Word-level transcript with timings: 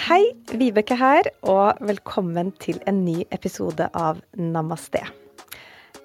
Hei, 0.00 0.30
Vibeke 0.56 0.96
her, 0.96 1.26
og 1.44 1.76
velkommen 1.84 2.54
til 2.62 2.78
en 2.88 3.02
ny 3.04 3.18
episode 3.36 3.84
av 3.92 4.22
Namaste. 4.40 5.02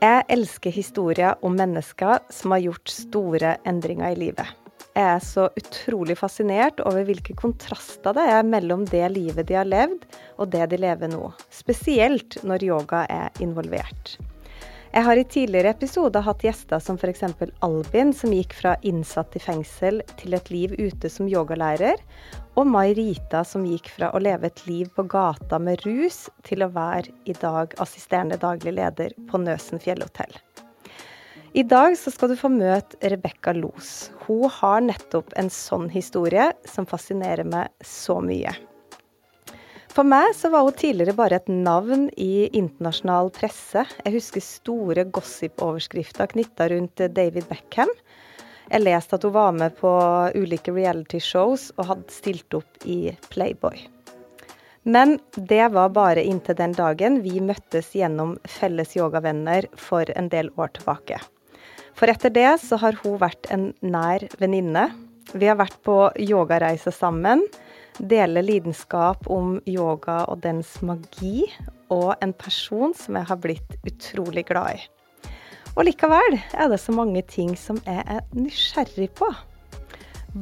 Jeg 0.01 0.25
elsker 0.35 0.75
historier 0.75 1.39
om 1.47 1.55
mennesker 1.55 2.25
som 2.27 2.51
har 2.51 2.65
gjort 2.65 2.91
store 2.91 3.53
endringer 3.63 4.11
i 4.11 4.19
livet. 4.19 4.51
Jeg 4.91 5.05
er 5.13 5.23
så 5.23 5.47
utrolig 5.55 6.19
fascinert 6.19 6.83
over 6.83 7.07
hvilke 7.07 7.37
kontraster 7.39 8.19
det 8.19 8.27
er 8.35 8.43
mellom 8.43 8.83
det 8.91 9.05
livet 9.15 9.47
de 9.47 9.55
har 9.61 9.71
levd, 9.71 10.03
og 10.43 10.51
det 10.51 10.67
de 10.75 10.83
lever 10.83 11.15
nå. 11.15 11.31
Spesielt 11.47 12.41
når 12.43 12.67
yoga 12.67 13.05
er 13.07 13.43
involvert. 13.47 14.17
Jeg 14.95 15.03
har 15.03 15.19
i 15.19 15.23
tidligere 15.27 15.73
episoder 15.75 16.23
hatt 16.23 16.43
gjester 16.45 16.79
som 16.79 16.95
f.eks. 16.95 17.25
Albin, 17.65 18.13
som 18.15 18.31
gikk 18.31 18.53
fra 18.55 18.77
innsatt 18.87 19.33
i 19.35 19.41
fengsel 19.43 19.97
til 20.15 20.37
et 20.37 20.47
liv 20.53 20.71
ute 20.79 21.09
som 21.11 21.27
yogalærer, 21.27 21.99
og 22.55 22.69
Mai 22.71 22.93
Rita, 22.95 23.41
som 23.43 23.65
gikk 23.67 23.89
fra 23.91 24.13
å 24.15 24.21
leve 24.23 24.47
et 24.47 24.61
liv 24.69 24.87
på 24.95 25.03
gata 25.11 25.59
med 25.59 25.83
rus, 25.83 26.29
til 26.47 26.63
å 26.63 26.69
være 26.71 27.11
i 27.27 27.35
dag 27.41 27.75
assisterende 27.83 28.37
daglig 28.39 28.77
leder 28.77 29.11
på 29.27 29.41
Nøsen 29.43 29.83
fjellhotell. 29.83 30.31
I 31.59 31.65
dag 31.67 31.97
skal 31.99 32.31
du 32.31 32.37
få 32.39 32.53
møte 32.55 33.11
Rebekka 33.11 33.51
Los. 33.59 34.13
Hun 34.23 34.47
har 34.61 34.79
nettopp 34.87 35.35
en 35.35 35.51
sånn 35.51 35.91
historie 35.91 36.47
som 36.71 36.87
fascinerer 36.87 37.43
meg 37.43 37.67
så 37.83 38.21
mye. 38.23 38.55
For 39.95 40.03
meg 40.03 40.33
så 40.35 40.49
var 40.51 40.65
hun 40.67 40.75
tidligere 40.75 41.15
bare 41.15 41.37
et 41.39 41.47
navn 41.47 42.09
i 42.19 42.49
internasjonal 42.49 43.29
presse. 43.31 43.85
Jeg 44.03 44.15
husker 44.17 44.43
store 44.43 45.05
gossip-overskrifter 45.15 46.33
knytta 46.33 46.67
rundt 46.73 47.03
David 47.15 47.47
Beckham. 47.47 47.91
Jeg 48.73 48.83
leste 48.83 49.15
at 49.15 49.23
hun 49.23 49.35
var 49.37 49.55
med 49.55 49.77
på 49.79 49.93
ulike 50.35 50.73
reality-shows 50.75 51.69
og 51.77 51.87
hadde 51.93 52.11
stilt 52.11 52.59
opp 52.59 52.83
i 52.83 53.13
Playboy. 53.31 53.85
Men 54.83 55.15
det 55.37 55.63
var 55.71 55.95
bare 55.95 56.27
inntil 56.27 56.59
den 56.59 56.75
dagen 56.75 57.21
vi 57.23 57.39
møttes 57.39 57.93
gjennom 57.95 58.35
felles 58.59 58.97
yogavenner 58.99 59.69
for 59.79 60.11
en 60.19 60.27
del 60.29 60.51
år 60.59 60.75
tilbake. 60.75 61.21
For 61.95 62.11
etter 62.11 62.35
det 62.35 62.49
så 62.67 62.83
har 62.83 62.99
hun 63.05 63.15
vært 63.23 63.47
en 63.47 63.69
nær 63.79 64.27
venninne. 64.43 64.89
Vi 65.31 65.47
har 65.47 65.55
vært 65.61 65.79
på 65.87 66.01
yogareise 66.19 66.91
sammen 66.91 67.47
dele 67.99 68.43
lidenskap 68.43 69.27
om 69.31 69.59
yoga 69.69 70.23
og 70.29 70.43
dens 70.43 70.77
magi, 70.85 71.45
og 71.93 72.15
en 72.21 72.33
person 72.33 72.93
som 72.97 73.17
jeg 73.19 73.29
har 73.29 73.41
blitt 73.41 73.75
utrolig 73.85 74.45
glad 74.49 74.79
i. 74.79 74.85
Og 75.75 75.83
likevel 75.89 76.37
er 76.55 76.71
det 76.71 76.79
så 76.79 76.95
mange 76.95 77.21
ting 77.27 77.51
som 77.59 77.81
jeg 77.85 78.03
er 78.07 78.23
nysgjerrig 78.35 79.09
på. 79.19 79.27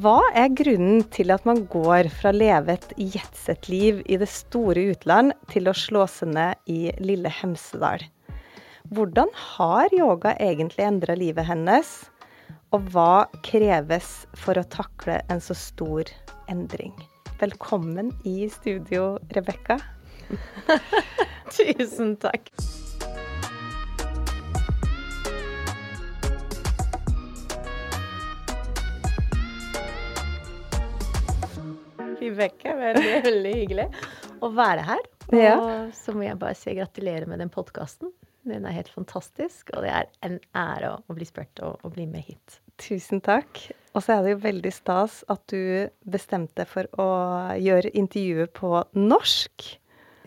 Hva 0.02 0.18
er 0.34 0.50
grunnen 0.50 1.04
til 1.14 1.30
at 1.30 1.44
man 1.46 1.64
går 1.70 2.08
fra 2.10 2.32
å 2.32 2.34
leve 2.34 2.74
et 2.74 2.94
jetsett-liv 2.98 4.00
i 4.10 4.18
det 4.18 4.30
store 4.30 4.88
utland 4.90 5.34
til 5.52 5.70
å 5.70 5.76
slå 5.78 6.08
seg 6.10 6.32
ned 6.34 6.70
i 6.70 6.90
lille 6.98 7.30
Hemsedal? 7.30 8.02
Hvordan 8.94 9.30
har 9.54 9.94
yoga 9.94 10.34
egentlig 10.42 10.86
endra 10.86 11.14
livet 11.18 11.46
hennes? 11.46 11.94
Og 12.74 12.90
hva 12.90 13.26
kreves 13.46 14.24
for 14.34 14.58
å 14.58 14.66
takle 14.66 15.20
en 15.30 15.42
så 15.42 15.54
stor 15.54 16.10
endring? 16.50 16.94
Velkommen 17.38 18.12
i 18.24 18.50
studio, 18.50 19.18
Rebekka. 19.28 19.74
Tusen 21.56 22.12
takk. 22.22 22.46
Vibeke, 32.20 32.76
veldig, 32.78 33.02
veldig 33.26 33.54
hyggelig 33.58 33.88
å 34.38 34.52
være 34.54 34.86
her. 34.86 35.02
Og 35.34 35.38
ja. 35.42 35.58
så 35.90 36.14
må 36.14 36.28
jeg 36.28 36.38
bare 36.38 36.54
si 36.54 36.78
gratulerer 36.78 37.26
med 37.26 37.42
den 37.42 37.50
podkasten. 37.50 38.14
Den 38.46 38.62
er 38.62 38.78
helt 38.78 38.94
fantastisk, 38.94 39.74
og 39.74 39.82
det 39.82 39.90
er 39.90 40.12
en 40.22 40.38
ære 40.54 41.00
å 41.02 41.18
bli 41.18 41.26
spurt 41.26 41.66
og 41.66 41.82
å 41.82 41.90
bli 41.90 42.06
med 42.06 42.28
hit. 42.30 42.60
Tusen 42.78 43.24
takk. 43.26 43.66
Og 43.94 44.02
så 44.02 44.16
er 44.16 44.24
det 44.24 44.34
jo 44.34 44.42
veldig 44.42 44.72
stas 44.74 45.20
at 45.30 45.42
du 45.52 45.86
bestemte 46.10 46.66
for 46.66 46.88
å 46.98 47.08
gjøre 47.62 47.92
intervjuet 47.94 48.52
på 48.56 48.72
norsk. 48.98 49.66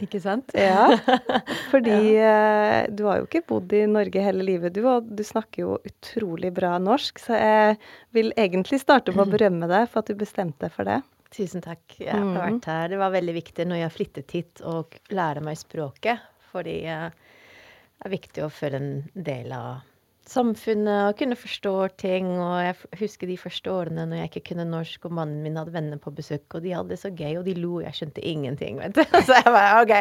Ikke 0.04 0.22
sant? 0.22 0.54
Ja. 0.54 0.94
Fordi 1.72 1.96
ja. 2.14 2.30
Eh, 2.30 2.80
du 2.94 3.04
har 3.10 3.20
jo 3.20 3.28
ikke 3.28 3.44
bodd 3.50 3.74
i 3.74 3.84
Norge 3.90 4.22
hele 4.24 4.46
livet, 4.46 4.76
du, 4.78 4.84
og 4.88 5.10
du 5.10 5.24
snakker 5.26 5.64
jo 5.64 5.78
utrolig 5.90 6.54
bra 6.56 6.76
norsk. 6.80 7.20
Så 7.20 7.36
jeg 7.36 7.78
vil 8.16 8.32
egentlig 8.38 8.80
starte 8.84 9.16
med 9.16 9.26
å 9.26 9.36
berømme 9.36 9.70
deg 9.70 9.90
for 9.90 10.04
at 10.04 10.12
du 10.12 10.20
bestemte 10.20 10.70
for 10.74 10.88
det. 10.88 11.02
Tusen 11.34 11.66
takk. 11.66 11.84
Jeg 11.98 12.14
har 12.14 12.24
mm. 12.24 12.38
vært 12.38 12.70
her. 12.72 12.94
Det 12.94 13.02
var 13.02 13.16
veldig 13.18 13.36
viktig 13.42 13.68
når 13.68 13.82
jeg 13.82 13.96
flyttet 13.98 14.38
hit, 14.38 14.64
å 14.64 14.80
lære 15.12 15.44
meg 15.44 15.60
språket. 15.60 16.24
Fordi 16.54 16.80
eh, 16.88 17.10
det 17.10 18.08
er 18.08 18.14
viktig 18.14 18.46
å 18.46 18.54
føle 18.54 18.80
en 18.80 18.92
del 19.28 19.52
av 19.58 19.82
samfunnet 20.28 21.10
og 21.10 21.18
kunne 21.20 21.38
forstå 21.40 21.74
ting. 22.02 22.30
Og 22.42 22.56
jeg 22.64 23.00
husker 23.02 23.30
de 23.30 23.38
første 23.40 23.72
årene 23.72 24.06
når 24.08 24.22
jeg 24.22 24.32
ikke 24.32 24.44
kunne 24.52 24.68
norsk, 24.70 25.08
og 25.08 25.16
mannen 25.20 25.42
min 25.46 25.58
hadde 25.60 25.74
venner 25.76 26.02
på 26.02 26.14
besøk, 26.16 26.46
og 26.54 26.66
de 26.66 26.76
hadde 26.76 26.94
det 26.94 27.00
så 27.02 27.12
gøy, 27.12 27.40
og 27.40 27.48
de 27.48 27.56
lo, 27.58 27.78
og 27.80 27.88
jeg 27.88 28.00
skjønte 28.00 28.26
ingenting, 28.26 28.82
vet 28.82 28.98
du. 28.98 29.04
Så 29.28 29.40
jeg 29.40 29.48
bare 29.48 29.82
OK, 29.84 29.96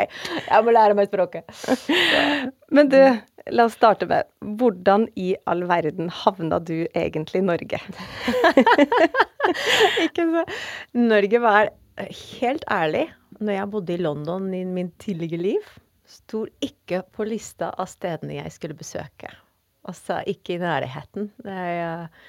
jeg 0.48 0.66
må 0.66 0.75
lære 0.75 0.98
meg 0.98 1.10
språket. 1.10 1.47
Men 2.76 2.91
du, 2.92 2.98
la 3.54 3.66
oss 3.69 3.78
starte 3.78 4.09
med 4.10 4.26
hvordan 4.59 5.06
i 5.20 5.32
all 5.47 5.64
verden 5.70 6.10
havna 6.12 6.58
du 6.58 6.76
egentlig 6.88 7.43
i 7.43 7.47
Norge? 7.47 7.81
ikke 10.06 10.26
så 10.32 10.44
Norge 10.98 11.41
var 11.43 11.70
helt 12.41 12.66
ærlig, 12.70 13.06
når 13.38 13.58
jeg 13.60 13.72
bodde 13.72 13.94
i 13.94 14.03
London 14.03 14.53
i 14.54 14.64
min 14.69 14.91
tidligere 15.03 15.43
liv, 15.43 15.75
sto 16.06 16.44
ikke 16.62 17.03
på 17.14 17.26
lista 17.26 17.72
av 17.75 17.88
stedene 17.91 18.38
jeg 18.41 18.54
skulle 18.54 18.78
besøke. 18.78 19.31
Altså 19.86 20.20
ikke 20.26 20.56
i 20.56 20.62
nærheten. 20.62 21.30
Jeg 21.47 21.80
eh, 21.82 22.22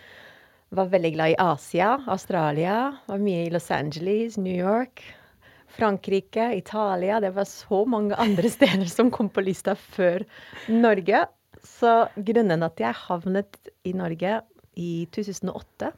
var 0.77 0.91
veldig 0.91 1.13
glad 1.15 1.33
i 1.33 1.39
Asia, 1.41 1.95
Australia. 2.07 2.75
Var 3.07 3.23
mye 3.23 3.45
i 3.47 3.53
Los 3.53 3.71
Angeles, 3.73 4.37
New 4.37 4.53
York. 4.53 5.03
Frankrike, 5.77 6.51
Italia. 6.55 7.19
Det 7.19 7.33
var 7.35 7.47
så 7.49 7.83
mange 7.85 8.15
andre 8.25 8.49
steder 8.49 8.85
som 8.91 9.11
kom 9.11 9.29
på 9.29 9.43
lista 9.45 9.75
før 9.75 10.25
Norge. 10.69 11.25
Så 11.63 11.93
grunnen 12.15 12.63
at 12.63 12.79
jeg 12.81 13.01
havnet 13.07 13.59
i 13.87 13.93
Norge 13.97 14.41
i 14.77 14.91
2008, 15.13 15.91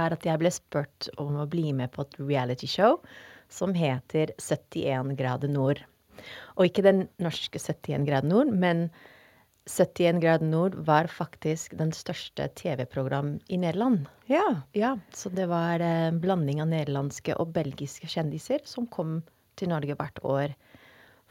er 0.00 0.14
at 0.14 0.26
jeg 0.26 0.38
ble 0.38 0.50
spurt 0.54 1.08
om 1.18 1.40
å 1.42 1.48
bli 1.50 1.72
med 1.76 1.90
på 1.94 2.04
et 2.06 2.18
realityshow 2.22 3.00
som 3.50 3.74
heter 3.74 4.30
71 4.38 5.16
grader 5.18 5.50
nord. 5.50 5.82
Og 6.56 6.68
ikke 6.68 6.84
den 6.86 7.06
norske 7.22 7.58
71 7.58 8.06
grader 8.06 8.30
nord, 8.30 8.52
men 8.54 8.88
71 9.68 10.20
grader 10.22 10.46
nord 10.46 10.74
var 10.86 11.06
faktisk 11.06 11.76
den 11.78 11.92
største 11.92 12.48
TV-program 12.56 13.38
i 13.48 13.58
Nederland. 13.60 14.08
Ja. 14.26 14.62
ja. 14.72 14.96
Så 15.12 15.28
det 15.28 15.46
var 15.50 15.80
en 15.84 16.20
blanding 16.20 16.62
av 16.62 16.70
nederlandske 16.72 17.36
og 17.36 17.52
belgiske 17.54 18.08
kjendiser 18.08 18.64
som 18.64 18.88
kom 18.90 19.20
til 19.60 19.70
Norge 19.72 19.96
hvert 19.98 20.22
år 20.24 20.54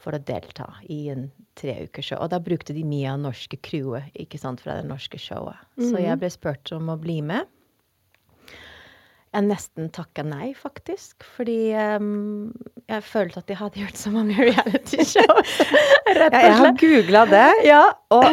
for 0.00 0.16
å 0.16 0.22
delta 0.24 0.66
i 0.88 1.02
en 1.12 1.28
treukershow. 1.60 2.22
Og 2.22 2.30
da 2.32 2.40
brukte 2.40 2.76
de 2.76 2.84
mye 2.86 3.10
av 3.12 3.20
norske 3.20 3.58
crewet 3.60 4.14
ikke 4.16 4.40
sant, 4.40 4.62
fra 4.64 4.78
det 4.78 4.88
norske 4.88 5.18
showet. 5.18 5.58
Mm 5.76 5.84
-hmm. 5.84 5.90
Så 5.90 6.02
jeg 6.02 6.18
ble 6.18 6.30
spurt 6.30 6.72
om 6.72 6.88
å 6.88 6.96
bli 6.96 7.20
med. 7.22 7.46
Jeg 9.30 9.46
nesten 9.46 9.92
takka 9.94 10.24
nei, 10.26 10.50
faktisk. 10.58 11.22
Fordi 11.36 11.70
um, 12.00 12.50
jeg 12.90 13.04
følte 13.06 13.44
at 13.44 13.52
jeg 13.52 13.60
hadde 13.60 13.84
gjort 13.84 14.00
så 14.00 14.10
mange 14.10 14.34
realityshows. 14.34 15.52
Rett 16.18 16.34
og 16.34 16.34
slett. 16.34 16.34
Ja, 16.34 16.42
jeg 16.42 16.58
har 16.58 16.74
googla 16.80 17.22
det, 17.30 17.46
ja, 17.68 17.84
og 18.16 18.26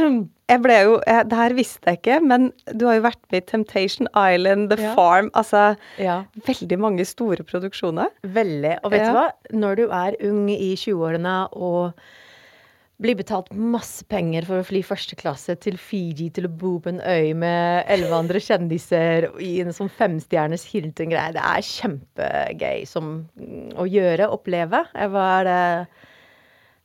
jeg 0.47 0.61
ble 0.63 0.75
jo 0.79 0.93
jeg, 1.03 1.27
Det 1.29 1.37
her 1.37 1.55
visste 1.57 1.91
jeg 1.91 1.99
ikke, 1.99 2.19
men 2.23 2.49
du 2.73 2.87
har 2.87 2.97
jo 2.97 3.05
vært 3.05 3.19
med 3.29 3.43
i 3.43 3.47
Temptation 3.51 4.09
Island, 4.13 4.71
The 4.71 4.79
ja. 4.87 4.93
Farm 4.97 5.29
Altså 5.37 5.63
ja. 6.01 6.21
veldig 6.47 6.79
mange 6.81 7.05
store 7.05 7.45
produksjoner. 7.45 8.13
Veldig. 8.23 8.77
Og 8.81 8.93
vet 8.95 9.05
du 9.05 9.17
hva? 9.17 9.27
Når 9.53 9.81
du 9.81 9.83
er 9.91 10.17
ung 10.29 10.47
i 10.53 10.71
20-årene 10.79 11.35
og 11.53 12.07
blir 13.01 13.17
betalt 13.17 13.51
masse 13.53 14.05
penger 14.09 14.45
for 14.47 14.59
å 14.59 14.65
fly 14.65 14.81
første 14.85 15.17
klasse 15.19 15.53
til 15.61 15.77
Fiji 15.77 16.31
til 16.33 16.47
å 16.47 16.53
bo 16.63 16.77
på 16.81 16.89
en 16.89 17.01
øy 17.01 17.33
med 17.37 17.85
elleve 17.93 18.17
andre 18.23 18.41
kjendiser 18.41 19.29
i 19.43 19.51
en 19.61 19.75
sånn 19.75 19.91
femstjerners 19.93 20.65
Hilton-greie. 20.71 21.35
Det 21.35 21.43
er 21.43 21.67
kjempegøy 21.67 22.85
som, 22.89 23.11
å 23.77 23.85
gjøre, 23.85 24.31
oppleve. 24.33 24.81
Jeg, 24.95 25.11
var, 25.13 25.49
eh, 25.51 26.07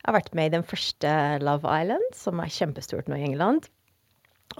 jeg 0.03 0.09
har 0.09 0.17
vært 0.19 0.35
med 0.37 0.51
i 0.51 0.57
den 0.59 0.67
første 0.69 1.15
Love 1.41 1.79
Island, 1.81 2.05
som 2.17 2.43
er 2.43 2.53
kjempestort 2.61 3.09
nå 3.09 3.17
i 3.17 3.25
England. 3.31 3.71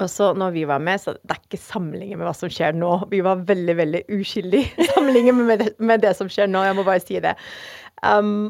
Og 0.02 0.10
så 0.10 0.32
når 0.34 0.56
vi 0.56 0.66
var 0.66 0.82
med, 0.82 0.98
så 1.04 1.14
det 1.22 1.36
er 1.36 1.44
ikke 1.44 1.62
sammenlignet 1.62 2.18
med 2.18 2.26
hva 2.26 2.34
som 2.34 2.50
skjer 2.50 2.74
nå. 2.74 2.96
Vi 3.12 3.22
var 3.22 3.46
veldig, 3.46 3.78
veldig 3.78 4.04
uskyldige 4.18 4.88
sammenlignet 4.96 5.38
med, 5.38 5.66
med 5.78 6.02
det 6.02 6.16
som 6.18 6.32
skjer 6.32 6.50
nå. 6.50 6.66
Jeg 6.66 6.80
må 6.80 6.88
bare 6.88 7.04
si 7.04 7.22
det. 7.22 7.38
Um, 8.02 8.50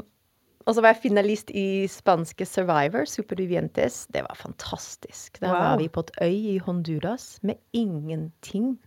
og 0.63 0.75
så 0.75 0.83
var 0.83 0.93
jeg 0.93 1.03
finalist 1.09 1.51
i 1.51 1.85
spanske 1.91 2.45
Survivor, 2.47 3.07
Supervivientes. 3.09 4.05
Det 4.13 4.23
var 4.25 4.39
fantastisk. 4.39 5.39
Da 5.41 5.51
wow. 5.51 5.59
var 5.59 5.77
vi 5.81 5.89
på 5.91 6.03
et 6.05 6.11
øy 6.23 6.37
i 6.55 6.57
Honduras 6.63 7.37
med 7.43 7.59
ingenting. 7.75 8.77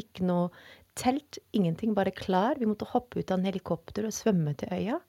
Ikke 0.00 0.26
noe 0.26 0.50
telt, 0.98 1.38
ingenting, 1.56 1.94
bare 1.96 2.12
klar. 2.14 2.58
Vi 2.58 2.68
måtte 2.68 2.88
hoppe 2.90 3.20
ut 3.22 3.30
av 3.30 3.40
en 3.40 3.48
helikopter 3.48 4.08
og 4.08 4.14
svømme 4.16 4.54
til 4.58 4.74
øya. 4.74 5.00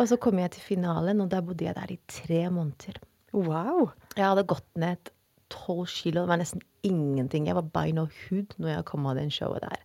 Og 0.00 0.08
så 0.08 0.16
kom 0.20 0.38
jeg 0.40 0.54
til 0.54 0.64
finalen, 0.64 1.20
og 1.20 1.30
da 1.32 1.42
bodde 1.44 1.66
jeg 1.66 1.76
der 1.76 1.92
i 1.92 1.98
tre 2.08 2.46
måneder. 2.52 3.00
Wow. 3.36 3.90
Jeg 4.16 4.24
hadde 4.24 4.46
gått 4.48 4.68
ned 4.80 5.10
tolv 5.52 5.86
kilo. 5.90 6.22
Det 6.22 6.32
var 6.32 6.40
nesten 6.40 6.64
ingenting. 6.86 7.48
Jeg 7.48 7.58
var 7.58 7.68
bein 7.74 8.00
og 8.00 8.12
hud 8.26 8.56
når 8.60 8.76
jeg 8.76 8.88
kom 8.88 9.08
av 9.08 9.18
den 9.18 9.32
showet 9.32 9.64
der. 9.66 9.82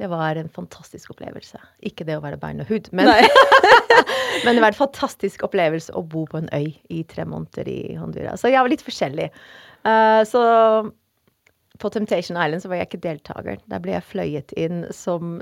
Det 0.00 0.08
var 0.10 0.36
en 0.36 0.48
fantastisk 0.50 1.12
opplevelse. 1.14 1.60
Ikke 1.86 2.06
det 2.06 2.16
å 2.18 2.22
være 2.24 2.40
bein 2.42 2.62
og 2.64 2.70
hud, 2.70 2.90
men, 2.96 3.10
men 4.44 4.56
det 4.56 4.62
var 4.64 4.72
en 4.72 4.80
fantastisk 4.80 5.44
opplevelse 5.46 5.94
å 5.94 6.02
bo 6.02 6.24
på 6.30 6.40
en 6.42 6.50
øy 6.54 6.72
i 6.90 7.04
tre 7.10 7.26
måneder 7.28 7.70
i 7.70 7.94
Honduras. 8.00 8.42
Så 8.42 8.50
jeg 8.50 8.62
var 8.62 8.72
litt 8.72 8.84
forskjellig. 8.84 9.30
Uh, 9.86 10.22
så 10.26 10.42
på 11.78 11.90
Temptation 11.90 12.38
Island 12.40 12.62
så 12.62 12.70
var 12.70 12.82
jeg 12.82 12.90
ikke 12.90 13.04
deltaker. 13.06 13.62
Der 13.70 13.82
ble 13.82 13.96
jeg 13.96 14.08
fløyet 14.10 14.54
inn 14.58 14.84
som 14.94 15.38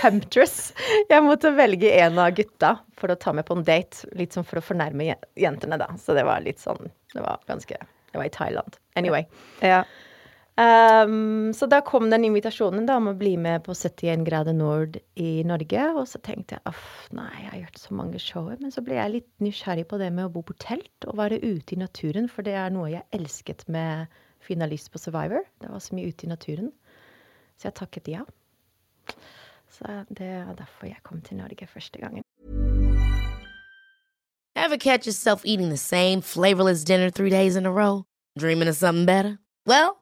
temptress. 0.00 0.72
Jeg 1.10 1.22
måtte 1.24 1.52
velge 1.54 1.90
en 2.02 2.18
av 2.18 2.34
gutta 2.36 2.76
for 2.98 3.12
å 3.12 3.18
ta 3.18 3.34
med 3.36 3.46
på 3.46 3.56
en 3.58 3.66
date. 3.66 4.06
Litt 4.18 4.34
sånn 4.34 4.46
for 4.46 4.58
å 4.58 4.64
fornærme 4.64 5.12
jentene, 5.38 5.78
da. 5.80 5.92
Så 6.02 6.16
det 6.18 6.26
var 6.26 6.42
litt 6.44 6.62
sånn 6.62 6.90
Det 7.14 7.22
var 7.22 7.42
ganske 7.46 7.78
Det 7.78 8.18
var 8.18 8.26
i 8.26 8.34
Thailand. 8.34 8.78
Anyway. 8.98 9.26
Ja. 9.60 9.84
Um, 10.52 11.52
så 11.56 11.64
da 11.66 11.78
kom 11.80 12.10
den 12.12 12.26
invitasjonen 12.28 12.84
da 12.84 12.98
om 13.00 13.08
å 13.08 13.16
bli 13.16 13.38
med 13.40 13.62
på 13.64 13.72
71 13.72 14.26
grader 14.26 14.56
nord 14.56 14.98
i 15.16 15.40
Norge. 15.48 15.86
Og 15.96 16.04
så 16.10 16.20
tenkte 16.24 16.58
jeg 16.58 16.66
uff, 16.68 17.08
nei, 17.16 17.30
jeg 17.40 17.48
har 17.48 17.60
gjort 17.62 17.80
så 17.80 17.96
mange 17.96 18.20
shower. 18.20 18.58
Men 18.60 18.74
så 18.74 18.84
ble 18.84 18.98
jeg 18.98 19.14
litt 19.14 19.30
nysgjerrig 19.44 19.86
på 19.88 20.00
det 20.02 20.10
med 20.12 20.28
å 20.28 20.34
bo 20.34 20.44
på 20.46 20.56
telt 20.60 21.08
og 21.08 21.16
være 21.22 21.40
ute 21.40 21.76
i 21.76 21.80
naturen. 21.80 22.28
For 22.28 22.44
det 22.46 22.58
er 22.60 22.74
noe 22.74 22.92
jeg 22.92 23.08
elsket 23.16 23.64
med 23.72 24.12
finalist 24.44 24.92
på 24.92 25.00
Survivor. 25.00 25.46
Det 25.62 25.72
var 25.72 25.80
så 25.80 25.96
mye 25.96 26.12
ute 26.12 26.28
i 26.28 26.32
naturen. 26.32 26.72
Så 27.56 27.70
jeg 27.70 27.78
takket 27.78 28.12
ja. 28.12 28.26
Så 29.72 30.02
det 30.12 30.28
er 30.28 30.52
derfor 30.58 30.90
jeg 30.90 31.00
kom 31.06 31.22
til 31.24 31.40
Norge 31.40 31.66
første 31.66 31.98
gangen. 31.98 32.26
Ever 34.54 34.76
catch 34.76 35.06
yourself 35.06 35.42
eating 35.46 35.70
the 35.70 35.78
same 35.78 36.20
flavorless 36.20 36.84
dinner 36.84 37.08
three 37.10 37.30
days 37.30 37.56
in 37.56 37.64
a 37.64 37.72
row? 37.72 38.04
Dreaming 38.38 38.68
of 38.68 38.76
something 38.76 39.06
better? 39.06 39.38
Well, 39.66 40.01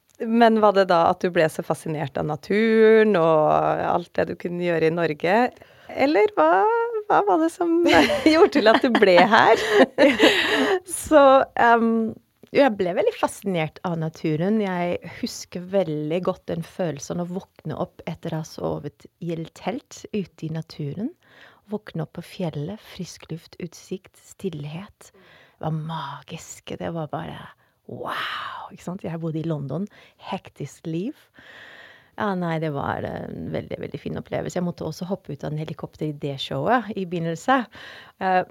Men 0.27 0.59
var 0.61 0.75
det 0.77 0.87
da 0.91 1.03
at 1.09 1.23
du 1.23 1.31
ble 1.33 1.47
så 1.49 1.63
fascinert 1.65 2.17
av 2.19 2.27
naturen 2.29 3.15
og 3.19 3.85
alt 3.87 4.11
det 4.17 4.31
du 4.31 4.35
kunne 4.39 4.63
gjøre 4.65 4.89
i 4.89 4.95
Norge, 4.95 5.37
eller 5.91 6.31
hva, 6.37 6.63
hva 7.09 7.21
var 7.27 7.41
det 7.43 7.51
som 7.53 7.81
gjorde 8.33 8.53
til 8.57 8.71
at 8.71 8.83
du 8.83 8.91
ble 8.95 9.17
her? 9.33 9.63
så 11.03 11.23
um, 11.59 12.11
jeg 12.51 12.75
ble 12.75 12.93
veldig 12.97 13.13
fascinert 13.15 13.79
av 13.87 13.97
naturen. 14.01 14.59
Jeg 14.63 14.99
husker 15.21 15.63
veldig 15.71 16.21
godt 16.27 16.45
den 16.51 16.65
følelsen 16.67 17.23
å 17.23 17.29
våkne 17.29 17.77
opp 17.79 18.03
etter 18.09 18.35
å 18.35 18.41
ha 18.41 18.47
sovet 18.47 19.07
i 19.23 19.33
et 19.35 19.51
telt 19.57 20.03
ute 20.11 20.47
i 20.47 20.51
naturen. 20.53 21.13
Våkne 21.71 22.03
opp 22.03 22.17
på 22.17 22.25
fjellet, 22.27 22.81
frisk 22.95 23.29
luft, 23.31 23.55
utsikt, 23.63 24.17
stillhet. 24.19 25.11
Det 25.13 25.63
var 25.63 25.77
magisk. 25.77 26.75
Det 26.79 26.91
var 26.91 27.11
bare 27.11 27.39
wow! 27.91 28.71
Ikke 28.71 28.87
sant? 28.87 29.03
Jeg 29.05 29.21
bodde 29.21 29.41
i 29.41 29.47
London. 29.47 29.85
Hektisk 30.31 30.87
liv. 30.89 31.17
Ja, 32.19 32.33
nei, 32.37 32.57
det 32.61 32.73
var 32.75 33.05
en 33.07 33.51
veldig, 33.53 33.77
veldig 33.81 33.99
fin 33.99 34.19
opplevelse. 34.19 34.59
Jeg 34.59 34.67
måtte 34.67 34.87
også 34.87 35.07
hoppe 35.09 35.33
ut 35.33 35.45
av 35.45 35.53
en 35.53 35.61
helikopter 35.61 36.09
i 36.09 36.17
det 36.21 36.37
showet 36.43 36.91
i 36.95 37.05
begynnelse. 37.09 37.61
Uh, 38.21 38.43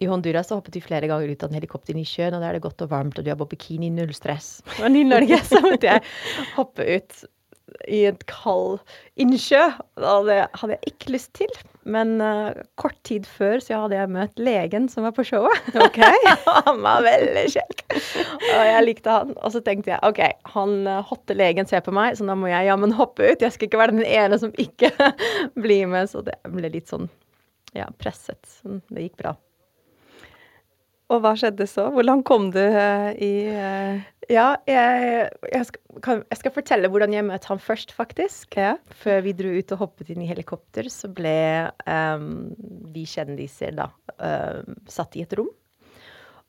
I 0.00 0.08
Honduras 0.08 0.48
så 0.50 0.60
hoppet 0.60 0.78
vi 0.78 0.84
flere 0.84 1.10
ganger 1.10 1.32
ut 1.32 1.42
av 1.44 1.50
en 1.50 1.58
helikopter 1.58 1.98
i 1.98 2.06
sjøen, 2.06 2.36
og 2.36 2.42
da 2.42 2.50
er 2.50 2.58
det 2.58 2.64
godt 2.64 2.86
og 2.86 2.92
varmt, 2.92 3.18
og 3.18 3.26
du 3.26 3.32
har 3.32 3.40
på 3.40 3.50
bikini, 3.50 3.90
null 3.92 4.14
stress. 4.16 4.60
Men 4.78 4.96
i 4.96 5.04
Norge 5.06 5.40
så 5.46 5.60
måtte 5.66 5.90
jeg 5.90 6.06
hoppe 6.58 6.86
ut 6.86 7.22
i 7.88 8.04
et 8.10 8.22
kald 8.30 8.78
innsjø. 9.20 9.62
Det 10.00 10.38
hadde 10.60 10.76
jeg 10.76 10.92
ikke 10.92 11.14
lyst 11.14 11.32
til. 11.38 11.52
Men 11.90 12.18
uh, 12.20 12.52
kort 12.80 12.98
tid 13.08 13.26
før 13.28 13.62
så 13.64 13.82
hadde 13.84 13.96
jeg 13.96 14.12
møtt 14.12 14.40
legen 14.40 14.88
som 14.92 15.06
var 15.06 15.14
på 15.16 15.24
showet. 15.26 15.70
Ok. 15.80 16.00
han 16.66 16.82
var 16.84 17.04
veldig 17.06 17.46
kjekk. 17.56 17.84
Og 17.96 18.64
jeg 18.68 18.86
likte 18.86 19.16
han. 19.16 19.34
Og 19.40 19.54
så 19.56 19.62
tenkte 19.66 19.94
jeg 19.94 20.02
OK, 20.06 20.22
han 20.54 20.76
uh, 20.88 21.00
hotte 21.08 21.36
legen 21.38 21.68
ser 21.70 21.84
på 21.86 21.94
meg, 21.96 22.18
så 22.18 22.28
da 22.28 22.36
må 22.38 22.50
jeg 22.52 22.68
jammen 22.68 22.94
hoppe 22.96 23.32
ut. 23.32 23.44
Jeg 23.44 23.56
skal 23.56 23.70
ikke 23.70 23.82
være 23.82 23.98
den 23.98 24.06
ene 24.06 24.40
som 24.42 24.54
ikke 24.60 24.92
blir 25.64 25.90
med. 25.90 26.10
Så 26.12 26.24
det 26.26 26.36
ble 26.48 26.72
litt 26.72 26.90
sånn 26.92 27.08
ja, 27.76 27.88
presset. 28.00 28.42
Så 28.60 28.80
det 28.90 29.08
gikk 29.08 29.20
bra. 29.22 29.36
Og 31.10 31.22
hva 31.24 31.34
skjedde 31.38 31.66
så? 31.66 31.88
Hvordan 31.90 32.22
kom 32.26 32.52
du 32.54 32.62
uh, 32.62 33.10
i 33.18 33.32
ja, 34.30 34.52
jeg, 34.68 35.30
jeg, 35.50 35.66
skal, 35.66 36.00
kan, 36.04 36.20
jeg, 36.22 36.38
skal, 36.38 36.52
fortelle 36.54 36.90
hvordan 36.92 37.14
jeg 37.16 37.26
møtte 37.26 37.50
ham 37.50 37.58
først, 37.62 37.90
faktisk. 37.96 38.54
Ja. 38.60 38.76
Før 39.02 39.24
vi 39.26 39.34
dro 39.34 39.50
ut 39.56 39.74
og 39.74 39.82
hoppet 39.82 40.12
inn 40.14 40.22
i 40.22 40.28
helikopter, 40.30 40.86
så 40.92 41.10
ble 41.10 41.32
um, 41.82 42.52
vi 42.94 43.02
kjendiser 43.10 43.74
da 43.80 43.88
um, 44.20 44.78
satt 44.90 45.18
i 45.18 45.24
et 45.26 45.34
rom. 45.38 45.50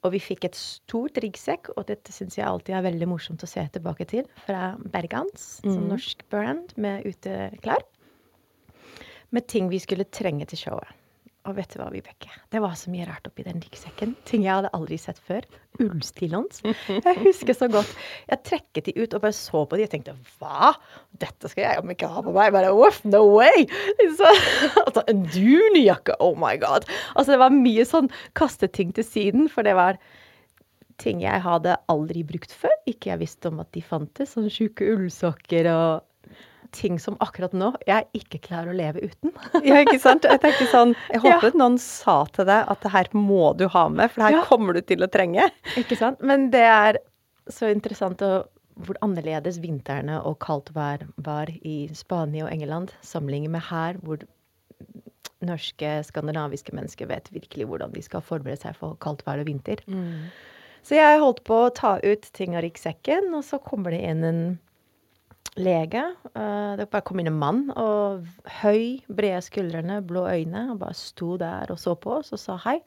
Og 0.02 0.16
vi 0.16 0.22
fikk 0.22 0.48
et 0.50 0.58
stort 0.58 1.18
ryggsekk, 1.22 1.74
og 1.76 1.86
dette 1.90 2.14
syns 2.14 2.38
jeg 2.38 2.46
alltid 2.46 2.78
er 2.78 2.86
veldig 2.86 3.10
morsomt 3.10 3.44
å 3.46 3.50
se 3.50 3.66
tilbake 3.74 4.08
til, 4.10 4.30
fra 4.46 4.72
Bergans, 4.94 5.60
mm. 5.66 5.74
som 5.74 5.84
norsk 5.90 6.26
brand 6.34 6.74
med 6.82 7.06
uteklær. 7.10 7.86
Med 9.32 9.46
ting 9.50 9.70
vi 9.74 9.82
skulle 9.82 10.10
trenge 10.10 10.50
til 10.50 10.68
showet. 10.68 11.01
Og 11.50 11.56
vet 11.58 11.72
du 11.74 11.80
hva, 11.80 11.88
Vibeke? 11.90 12.30
Det 12.54 12.60
var 12.62 12.76
så 12.78 12.92
mye 12.94 13.08
rart 13.08 13.26
oppi 13.26 13.42
den 13.42 13.62
ryggsekken. 13.64 14.12
Ting 14.30 14.44
jeg 14.46 14.54
hadde 14.54 14.70
aldri 14.78 15.00
sett 15.02 15.18
før. 15.26 15.46
Ullstillongs. 15.82 16.62
Jeg 16.92 17.16
husker 17.24 17.58
så 17.58 17.66
godt. 17.72 17.96
Jeg 18.30 18.44
trekket 18.46 18.90
de 18.90 18.94
ut 19.00 19.16
og 19.18 19.24
bare 19.24 19.34
så 19.34 19.64
på 19.66 19.80
de 19.80 19.88
og 19.88 19.94
tenkte 19.94 20.14
hva? 20.38 20.74
Dette 21.24 21.50
skal 21.50 21.66
jeg 21.66 21.82
om 21.82 21.94
ikke 21.94 22.12
ha 22.14 22.22
på 22.22 22.36
meg. 22.36 22.54
Bare 22.54 22.70
Off, 22.76 23.02
no 23.10 23.24
way! 23.40 23.66
Så, 24.20 24.30
altså, 24.86 25.02
en 25.10 25.26
dunjakke, 25.34 26.20
oh 26.22 26.38
my 26.38 26.54
god. 26.62 26.86
Altså, 27.16 27.34
det 27.34 27.42
var 27.42 27.58
mye 27.58 27.88
sånn 27.90 28.12
kaste 28.38 28.70
ting 28.70 28.94
til 28.94 29.08
siden, 29.08 29.50
for 29.50 29.66
det 29.66 29.74
var 29.80 29.98
ting 31.02 31.24
jeg 31.26 31.42
hadde 31.42 31.80
aldri 31.90 32.22
brukt 32.28 32.54
før. 32.54 32.78
Ikke 32.86 33.16
jeg 33.16 33.24
visste 33.24 33.50
om 33.50 33.64
at 33.66 33.74
de 33.74 33.82
fantes. 33.82 34.36
sånn 34.36 34.52
sjuke 34.54 34.86
ullsokker 34.94 35.74
og 35.74 36.06
ting 36.76 37.00
som 37.00 37.18
akkurat 37.24 37.54
nå 37.58 37.72
jeg 37.88 38.08
ikke 38.18 38.42
klarer 38.48 38.72
å 38.72 38.78
leve 38.78 39.04
uten. 39.04 39.34
ja, 39.68 39.82
ikke 39.84 40.00
sant. 40.02 40.28
Jeg 40.28 40.42
tenker 40.44 40.70
sånn 40.72 40.96
Jeg 41.12 41.24
håper 41.26 41.52
ja. 41.52 41.60
noen 41.60 41.78
sa 41.82 42.22
til 42.36 42.48
deg 42.50 42.72
at 42.72 42.84
det 42.86 42.94
her 42.94 43.12
må 43.16 43.52
du 43.60 43.68
ha 43.72 43.86
med, 43.92 44.12
for 44.12 44.22
det 44.22 44.30
her 44.30 44.40
ja. 44.40 44.48
kommer 44.48 44.78
du 44.78 44.82
til 44.86 45.06
å 45.06 45.10
trenge. 45.12 45.50
Ikke 45.80 46.00
sant. 46.00 46.22
Men 46.26 46.50
det 46.54 46.66
er 46.68 47.02
så 47.52 47.72
interessant 47.74 48.22
å, 48.26 48.44
hvor 48.86 49.00
annerledes 49.06 49.60
vintrene 49.64 50.22
og 50.28 50.40
kaldt 50.44 50.72
vær 50.76 51.04
var 51.24 51.52
i 51.62 51.90
Spania 51.98 52.48
og 52.48 52.54
England 52.54 52.96
sammenlignet 53.06 53.56
med 53.58 53.68
her, 53.68 54.00
hvor 54.06 54.24
norske, 55.42 55.94
skandinaviske 56.06 56.74
mennesker 56.78 57.10
vet 57.10 57.30
virkelig 57.34 57.68
hvordan 57.70 57.94
de 57.96 58.04
skal 58.06 58.24
forberede 58.26 58.62
seg 58.62 58.78
for 58.78 58.98
kaldt 59.02 59.24
vær 59.26 59.42
og 59.42 59.50
vinter. 59.50 59.82
Mm. 59.90 60.30
Så 60.86 60.98
jeg 60.98 61.22
holdt 61.22 61.44
på 61.46 61.58
å 61.66 61.74
ta 61.74 61.96
ut 62.02 62.28
ting 62.34 62.56
av 62.58 62.64
ryggsekken, 62.66 63.30
og 63.38 63.46
så 63.46 63.60
kommer 63.62 63.94
det 63.94 64.02
inn 64.06 64.26
en 64.26 64.44
lege. 65.60 66.04
Uh, 66.36 66.74
det 66.80 66.90
bare 66.92 67.06
kom 67.08 67.22
inn 67.22 67.32
en 67.32 67.40
mann, 67.40 67.64
og 67.76 68.26
høy, 68.62 69.02
brede 69.12 69.42
skuldrene, 69.46 70.02
blå 70.08 70.26
øyne. 70.30 70.68
Og 70.74 70.82
bare 70.84 70.98
sto 70.98 71.38
der 71.42 71.72
og 71.74 71.80
så 71.82 71.96
på 72.00 72.20
oss 72.20 72.34
og 72.36 72.42
sa 72.42 72.58
hei. 72.66 72.80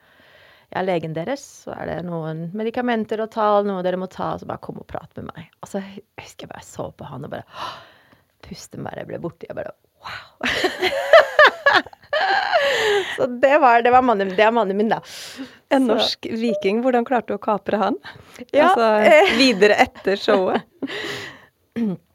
Jeg 0.71 0.81
er 0.81 0.89
legen 0.89 1.15
deres, 1.15 1.43
så 1.65 1.75
er 1.77 1.91
det 1.91 1.99
noen 2.09 2.49
medikamenter 2.57 3.21
å 3.23 3.31
ta, 3.31 3.49
noe 3.63 3.85
dere 3.87 4.01
må 4.01 4.09
ta, 4.11 4.33
så 4.41 4.49
bare 4.49 4.63
kom 4.65 4.81
og 4.81 4.89
prat 4.91 5.11
med 5.21 5.29
meg. 5.29 5.51
Og 5.63 5.71
så 5.71 5.83
jeg 5.83 6.03
husker 6.19 6.49
jeg 6.49 6.55
bare 6.55 6.67
så 6.67 6.89
på 6.91 7.07
han 7.07 7.29
og 7.29 7.37
bare 7.37 7.47
Pusten 8.45 8.85
bare 8.85 9.07
ble 9.09 9.17
borte. 9.23 9.47
Jeg 9.49 9.57
bare 9.57 9.73
wow. 10.05 10.45
så 13.15 13.29
det 13.41 13.55
var, 13.63 13.81
det 13.87 13.93
var 13.95 14.05
mannen, 14.05 14.35
det 14.37 14.45
er 14.45 14.53
mannen 14.53 14.77
min, 14.77 14.91
da. 14.93 14.99
En 15.73 15.89
norsk 15.89 16.29
viking. 16.29 16.83
Hvordan 16.85 17.07
klarte 17.09 17.33
du 17.33 17.39
å 17.39 17.41
kapre 17.41 17.81
han? 17.81 17.97
Ja, 18.51 18.73
altså 18.73 18.91
eh. 19.09 19.33
videre 19.39 19.79
etter 19.87 20.21
showet? 20.21 20.61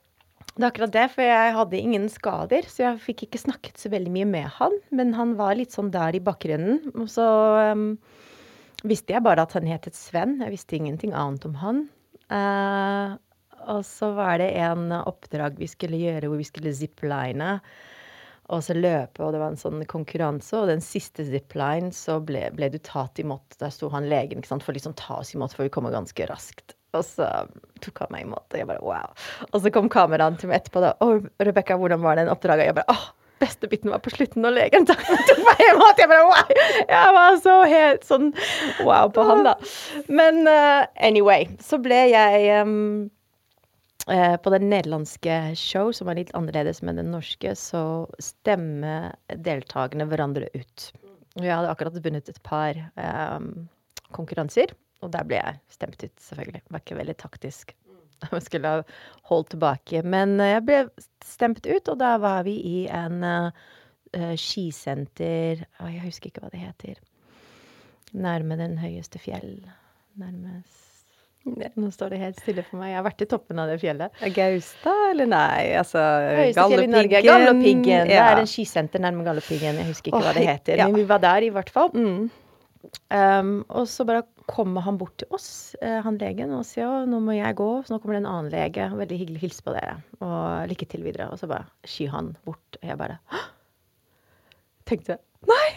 Det 0.59 0.65
er 0.65 0.73
akkurat 0.73 0.91
det, 0.91 1.05
for 1.13 1.23
jeg 1.23 1.51
hadde 1.55 1.79
ingen 1.79 2.05
skader, 2.11 2.65
så 2.67 2.81
jeg 2.83 2.99
fikk 2.99 3.21
ikke 3.29 3.39
snakket 3.39 3.79
så 3.79 3.87
veldig 3.93 4.11
mye 4.11 4.25
med 4.27 4.47
han. 4.57 4.73
Men 4.91 5.13
han 5.15 5.37
var 5.39 5.53
litt 5.55 5.71
sånn 5.71 5.87
der 5.93 6.17
i 6.17 6.19
bakgrunnen. 6.19 6.81
Og 6.99 7.05
så 7.07 7.27
um, 7.71 7.93
visste 8.83 9.15
jeg 9.15 9.23
bare 9.23 9.45
at 9.47 9.55
han 9.55 9.69
het 9.71 9.87
Sven. 9.95 10.41
Jeg 10.43 10.51
visste 10.51 10.75
ingenting 10.75 11.13
annet 11.15 11.47
om 11.47 11.55
han. 11.61 11.79
Uh, 12.27 13.15
og 13.71 13.85
så 13.87 14.09
var 14.17 14.41
det 14.43 14.49
en 14.59 14.91
oppdrag 14.97 15.55
vi 15.61 15.69
skulle 15.71 16.01
gjøre 16.01 16.27
hvor 16.27 16.41
vi 16.41 16.49
skulle 16.49 16.75
zipline. 16.75 17.53
og 18.49 18.63
så 18.65 18.75
løpe, 18.75 19.23
og 19.23 19.31
det 19.31 19.39
var 19.39 19.53
en 19.53 19.61
sånn 19.63 19.85
konkurranse. 19.87 20.59
Og 20.59 20.67
den 20.73 20.83
siste 20.83 21.23
zipline 21.23 21.93
så 21.95 22.17
ble, 22.19 22.49
ble 22.51 22.67
du 22.73 22.81
tatt 22.83 23.23
imot. 23.23 23.55
Der 23.63 23.71
sto 23.71 23.87
han 23.95 24.11
legen 24.11 24.43
ikke 24.43 24.51
sant, 24.57 24.67
for 24.67 24.75
liksom 24.75 24.97
ta 24.99 25.21
oss 25.21 25.31
imot, 25.37 25.55
for 25.55 25.69
vi 25.69 25.71
kommer 25.71 25.95
ganske 25.95 26.27
raskt. 26.27 26.75
Og 26.97 27.05
så 27.05 27.27
tok 27.83 28.03
han 28.03 28.13
meg 28.13 28.25
imot, 28.25 28.45
og 28.49 28.57
jeg 28.57 28.67
bare 28.69 28.83
wow. 28.85 29.13
Og 29.51 29.61
så 29.63 29.71
kom 29.73 29.89
kameraene 29.91 30.39
til 30.39 30.49
meg 30.49 30.61
etterpå. 30.61 30.81
da, 30.83 30.95
'Å, 30.97 31.21
Rebekka, 31.45 31.77
hvordan 31.77 32.01
var 32.01 32.17
den 32.17 32.31
oppdraget?' 32.31 32.69
Jeg 32.71 32.77
bare 32.79 32.95
åh, 32.95 33.05
beste 33.39 33.69
biten 33.71 33.91
var 33.93 34.01
på 34.03 34.11
slutten 34.13 34.43
når 34.43 34.55
legen 34.57 34.85
tok 34.89 35.05
meg 35.05 35.61
imot. 35.69 36.01
Jeg 36.01 36.09
bare 36.11 36.25
wow! 36.27 36.57
Jeg 36.89 37.13
var 37.19 37.37
så 37.43 37.55
helt 37.69 38.07
sånn 38.07 38.33
wow 38.87 39.11
på 39.13 39.23
han, 39.27 39.45
da. 39.47 39.55
Men 40.09 40.43
uh, 40.49 40.89
anyway, 40.95 41.47
så 41.63 41.79
ble 41.81 42.01
jeg 42.11 42.49
um, 42.63 43.09
på 44.09 44.49
det 44.49 44.61
nederlandske 44.65 45.39
show, 45.59 45.91
som 45.93 46.09
er 46.09 46.23
litt 46.23 46.33
annerledes 46.33 46.81
enn 46.81 46.97
den 46.97 47.11
norske, 47.13 47.53
så 47.53 47.83
stemmer 48.17 49.11
deltakerne 49.45 50.07
hverandre 50.09 50.49
ut. 50.55 50.89
Og 51.37 51.45
Jeg 51.45 51.53
hadde 51.53 51.69
akkurat 51.69 51.99
vunnet 52.01 52.31
et 52.31 52.41
par 52.41 52.79
um, 52.97 53.69
konkurranser. 54.15 54.73
Og 54.99 55.11
der 55.13 55.27
ble 55.27 55.39
jeg 55.39 55.59
stemt 55.71 56.03
ut, 56.03 56.15
selvfølgelig. 56.19 56.63
Det 56.65 56.75
var 56.75 56.83
ikke 56.83 56.99
veldig 56.99 57.17
taktisk. 57.19 57.75
Jeg 58.33 58.43
skulle 58.43 58.67
ha 58.67 58.81
holdt 59.29 59.53
tilbake. 59.53 60.01
Men 60.03 60.33
eh, 60.43 60.57
jeg 60.57 60.63
ble 60.67 60.79
stemt 61.23 61.63
ut, 61.63 61.87
og 61.87 62.01
da 62.01 62.17
var 62.19 62.43
vi 62.43 62.57
i 62.67 62.81
en 62.91 63.23
uh, 63.23 64.33
skisenter 64.35 65.61
oh, 65.79 65.87
jeg 65.87 66.03
husker 66.03 66.27
ikke 66.27 66.43
hva 66.43 66.51
det 66.51 66.59
heter. 66.59 66.99
Nærme 68.11 68.57
den 68.59 68.75
høyeste 68.81 69.21
fjell. 69.23 69.61
Nærmest 70.19 70.89
Nå 71.47 71.87
står 71.93 72.11
det 72.13 72.19
helt 72.19 72.41
stille 72.41 72.63
for 72.67 72.81
meg. 72.81 72.91
Jeg 72.91 72.99
har 72.99 73.05
vært 73.05 73.23
i 73.23 73.27
toppen 73.31 73.61
av 73.61 73.69
det 73.71 73.77
fjellet. 73.81 74.19
Gaustad, 74.35 75.05
eller 75.13 75.29
nei? 75.31 75.69
Altså 75.79 76.01
Galdhøpiggen. 76.57 77.23
Galdhøpiggen. 77.25 77.87
Ja. 77.87 78.03
Det 78.09 78.19
er 78.25 78.41
en 78.43 78.49
skisenter 78.51 79.01
nærme 79.01 79.23
Galdhøpiggen. 79.25 79.79
Jeg 79.79 79.87
husker 79.87 80.11
ikke 80.11 80.19
oh, 80.19 80.27
hva 80.27 80.35
det 80.35 80.45
heter. 80.45 80.81
Ja. 80.83 80.89
Men 80.89 80.99
vi 80.99 81.07
var 81.09 81.23
der 81.23 81.47
i 81.47 81.51
hvert 81.55 81.71
fall. 81.73 81.93
Mm. 81.95 82.27
Um, 83.11 83.63
og 83.67 83.87
så 83.91 84.05
bare 84.07 84.23
kommer 84.49 84.85
han 84.85 84.97
bort 84.97 85.17
til 85.19 85.29
oss, 85.35 85.75
uh, 85.83 85.99
han 86.05 86.17
legen, 86.21 86.53
og 86.55 86.65
sier 86.67 86.87
å, 86.87 87.05
nå 87.09 87.19
må 87.23 87.35
jeg 87.35 87.57
gå, 87.59 87.69
så 87.83 87.93
nå 87.93 87.99
kommer 88.01 88.17
det 88.17 88.23
en 88.23 88.29
annen 88.31 88.51
lege. 88.53 88.89
Veldig 89.01 89.17
hyggelig 89.21 89.43
hilse 89.43 89.65
på 89.65 89.75
dere, 89.75 89.97
og 90.23 90.69
lykke 90.71 90.87
til 90.89 91.03
videre. 91.05 91.29
Og 91.33 91.41
så 91.41 91.49
bare 91.51 91.67
skyr 91.89 92.13
han 92.15 92.33
bort, 92.47 92.79
og 92.79 92.85
jeg 92.87 92.99
bare 93.01 93.19
tenkte 94.89 95.19
nei! 95.49 95.67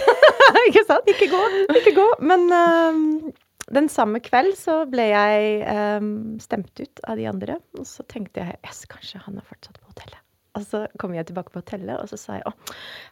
ikke 0.68 0.84
sant? 0.88 1.08
Ikke 1.10 1.30
gå, 1.32 1.40
ikke 1.78 1.94
gå. 1.96 2.06
Men 2.24 2.46
um, 2.52 3.32
den 3.72 3.88
samme 3.92 4.20
kveld 4.24 4.54
så 4.58 4.82
ble 4.90 5.08
jeg 5.10 5.62
um, 6.02 6.12
stemt 6.42 6.72
ut 6.82 7.02
av 7.08 7.20
de 7.20 7.28
andre, 7.30 7.58
og 7.78 7.88
så 7.88 8.04
tenkte 8.10 8.44
jeg 8.44 8.60
yes, 8.66 8.84
kanskje 8.90 9.22
han 9.24 9.40
har 9.40 9.48
fortsatt 9.48 9.80
på 9.80 9.92
hotellet. 9.94 10.20
Og 10.58 10.64
så 10.68 10.84
kom 11.00 11.14
jeg 11.16 11.30
tilbake 11.30 11.52
på 11.54 11.62
hotellet, 11.62 11.96
og 11.96 12.10
så 12.10 12.18
sa 12.20 12.36
jeg 12.36 12.44
å, 12.50 12.52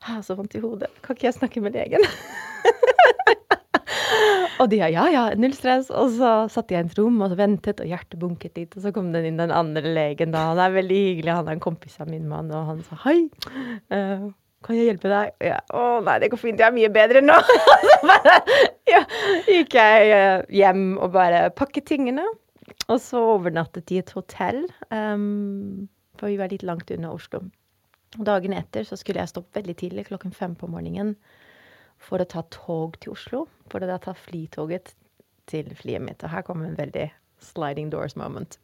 jeg 0.03 0.09
har 0.11 0.25
så 0.27 0.37
vondt 0.37 0.59
i 0.59 0.61
hodet, 0.61 0.91
kan 1.01 1.17
ikke 1.17 1.31
jeg 1.31 1.39
snakke 1.39 1.63
med 1.65 1.79
legen? 1.79 2.05
Og 4.61 4.69
de 4.73 4.81
ja, 4.83 5.07
ja, 5.09 5.23
null 5.41 5.55
stress. 5.57 5.89
Og 5.95 6.13
så 6.19 6.33
satt 6.53 6.73
jeg 6.73 6.85
i 6.85 6.91
et 6.91 6.99
rom 6.99 7.23
og 7.25 7.37
ventet, 7.39 7.81
og 7.81 7.89
hjertet 7.89 8.21
bunket 8.21 8.61
litt. 8.61 8.77
Og 8.77 8.85
så 8.85 8.93
kom 8.95 9.09
den 9.15 9.31
inn 9.31 9.41
den 9.41 9.55
andre 9.55 9.95
legen, 9.97 10.35
da. 10.35 10.51
Han 10.53 10.61
er 10.61 10.77
veldig 10.77 11.01
hyggelig, 11.07 11.33
han 11.39 11.49
er 11.49 11.57
en 11.57 11.65
kompis 11.65 11.97
av 12.03 12.11
min 12.13 12.29
mann, 12.29 12.53
og 12.53 12.69
han 12.69 12.85
sa 12.89 13.01
hei. 13.07 13.19
Uh, 13.93 14.29
kan 14.67 14.77
jeg 14.77 14.91
hjelpe 14.91 15.09
deg? 15.09 15.33
Og 15.41 15.49
jeg, 15.49 15.63
å 15.73 15.85
nei, 16.05 16.19
det 16.21 16.29
går 16.33 16.43
fint, 16.43 16.61
jeg 16.61 16.69
er 16.69 16.77
mye 16.77 16.91
bedre 16.93 17.23
nå. 17.25 17.39
så 17.89 17.97
bare 18.05 18.37
ja, 18.91 19.01
gikk 19.49 19.77
jeg 19.79 20.11
eh, 20.13 20.43
hjem 20.61 20.85
og 21.01 21.15
bare 21.15 21.47
pakket 21.57 21.89
tingene. 21.95 22.27
Og 22.91 22.99
så 23.01 23.23
overnattet 23.37 23.93
i 23.95 24.03
et 24.03 24.13
hotell. 24.13 24.67
Um, 24.93 25.89
for 26.21 26.29
vi 26.29 26.37
var 26.41 26.53
litt 26.53 26.67
langt 26.67 26.93
unna 26.93 27.15
Oslo. 27.15 27.47
Dagen 28.19 28.53
etter 28.59 28.85
så 28.85 28.99
skulle 28.99 29.23
jeg 29.23 29.33
stoppe 29.33 29.61
veldig 29.61 29.77
tidlig, 29.81 30.09
klokken 30.11 30.35
fem 30.35 30.57
på 30.59 30.69
morgenen, 30.69 31.15
for 32.01 32.23
å 32.23 32.29
ta 32.29 32.43
tog 32.55 32.97
til 33.03 33.15
Oslo. 33.15 33.45
For 33.73 33.83
å 33.83 33.91
da 33.91 33.99
ta 34.03 34.15
flytoget 34.17 34.95
til 35.51 35.71
flyet 35.77 36.05
mitt. 36.05 36.25
Og 36.25 36.33
her 36.33 36.45
kom 36.47 36.65
en 36.65 36.79
veldig 36.79 37.09
sliding 37.45 37.93
doors 37.93 38.17
moment. 38.19 38.59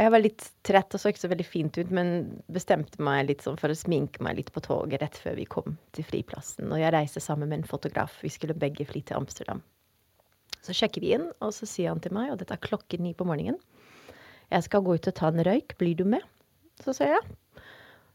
Jeg 0.00 0.08
var 0.08 0.22
litt 0.22 0.46
trett 0.64 0.94
og 0.96 1.02
så 1.02 1.10
ikke 1.12 1.20
så 1.20 1.28
veldig 1.28 1.44
fint 1.44 1.76
ut, 1.76 1.90
men 1.92 2.14
bestemte 2.52 3.02
meg 3.04 3.26
litt 3.28 3.44
sånn 3.44 3.58
for 3.60 3.68
å 3.68 3.76
sminke 3.76 4.24
meg 4.24 4.38
litt 4.38 4.52
på 4.54 4.62
toget 4.64 5.02
rett 5.02 5.18
før 5.20 5.36
vi 5.36 5.44
kom 5.44 5.76
til 5.92 6.06
flyplassen. 6.08 6.70
Og 6.72 6.80
jeg 6.80 6.94
reiste 6.94 7.20
sammen 7.20 7.50
med 7.50 7.60
en 7.60 7.68
fotograf. 7.68 8.16
Vi 8.24 8.32
skulle 8.32 8.56
begge 8.56 8.88
fly 8.88 9.04
til 9.04 9.20
Amsterdam. 9.20 9.60
Så 10.64 10.72
sjekker 10.78 11.04
vi 11.04 11.12
inn, 11.18 11.28
og 11.44 11.52
så 11.52 11.68
sier 11.68 11.92
han 11.92 12.00
til 12.00 12.14
meg, 12.16 12.32
og 12.32 12.40
dette 12.40 12.56
er 12.56 12.64
klokken 12.64 13.04
ni 13.04 13.12
på 13.18 13.26
morgenen 13.28 13.60
jeg 14.52 14.68
skal 14.68 14.84
gå 14.84 14.96
ut 14.98 15.08
og 15.08 15.16
ta 15.16 15.30
en 15.32 15.44
røyk, 15.46 15.76
blir 15.80 15.96
du 15.96 16.04
med? 16.08 16.24
Så 16.82 16.94
sier 16.96 17.14
jeg. 17.14 17.36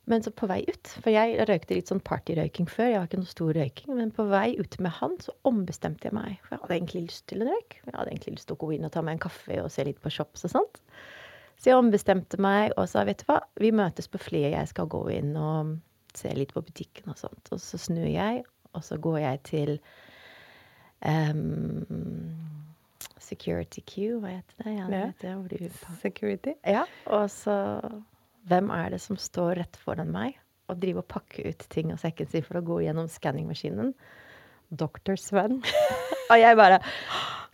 Men 0.08 0.24
så 0.24 0.32
på 0.32 0.48
vei 0.48 0.62
ut, 0.64 0.90
for 1.04 1.12
jeg 1.12 1.36
røykte 1.50 1.76
litt 1.76 1.90
sånn 1.92 2.00
partyrøyking 2.08 2.70
før, 2.72 2.88
jeg 2.88 3.00
har 3.02 3.08
ikke 3.10 3.20
noe 3.20 3.28
stor 3.28 3.50
røyking, 3.58 3.92
men 3.98 4.14
på 4.16 4.24
vei 4.32 4.54
ut 4.56 4.78
med 4.80 4.94
han 5.02 5.18
så 5.20 5.34
ombestemte 5.50 6.08
jeg 6.08 6.16
meg. 6.16 6.38
For 6.46 6.56
jeg 6.56 6.64
hadde 6.64 6.78
egentlig 6.78 7.02
lyst 7.10 7.26
til 7.28 7.44
en 7.44 7.52
røyk. 7.52 7.76
Jeg 7.82 7.92
hadde 7.92 8.14
egentlig 8.14 8.36
lyst 8.38 8.48
til 8.48 8.56
å 8.56 8.62
gå 8.62 8.70
inn 8.78 8.88
og 8.88 8.94
ta 8.96 9.04
meg 9.04 9.18
en 9.18 9.26
kaffe 9.28 9.60
og 9.60 9.68
se 9.74 9.84
litt 9.84 10.00
på 10.04 10.14
shops 10.16 10.48
og 10.48 10.54
sånt. 10.54 10.80
Så 11.58 11.72
jeg 11.72 11.82
ombestemte 11.82 12.40
meg 12.40 12.72
og 12.78 12.88
sa 12.88 13.04
vet 13.08 13.20
du 13.24 13.28
hva, 13.28 13.42
vi 13.60 13.74
møtes 13.76 14.08
på 14.14 14.22
flyet, 14.22 14.54
jeg 14.56 14.72
skal 14.72 14.88
gå 14.94 15.04
inn 15.18 15.36
og 15.42 15.76
se 16.16 16.32
litt 16.38 16.56
på 16.56 16.64
butikken 16.64 17.12
og 17.12 17.20
sånt. 17.20 17.52
Og 17.52 17.60
så 17.60 17.80
snur 17.82 18.08
jeg, 18.08 18.46
og 18.72 18.86
så 18.88 19.00
går 19.02 19.20
jeg 19.26 19.44
til 19.50 19.74
um, 21.04 21.84
Security 23.28 23.84
Q, 23.84 24.22
hva 24.22 24.38
heter 24.38 24.64
det? 24.64 24.76
Ja, 24.78 24.86
det 25.20 25.60
det. 25.66 25.72
Security? 26.00 26.56
Ja. 26.64 26.86
Og 27.12 27.28
så 27.34 27.58
Hvem 28.48 28.70
er 28.72 28.94
det 28.94 29.02
som 29.04 29.20
står 29.20 29.58
rett 29.62 29.80
foran 29.84 30.14
meg 30.14 30.38
og 30.72 30.80
driver 30.82 31.04
og 31.04 31.12
pakker 31.12 31.50
ut 31.52 31.66
ting 31.72 31.92
av 31.94 32.00
sekken 32.02 32.30
sin 32.32 32.46
for 32.46 32.60
å 32.60 32.66
gå 32.68 32.82
gjennom 32.86 33.10
skanningmaskinen? 33.12 33.94
Dr. 34.68 35.16
Sven. 35.20 35.62
og 36.32 36.38
jeg 36.40 36.58
bare 36.60 36.80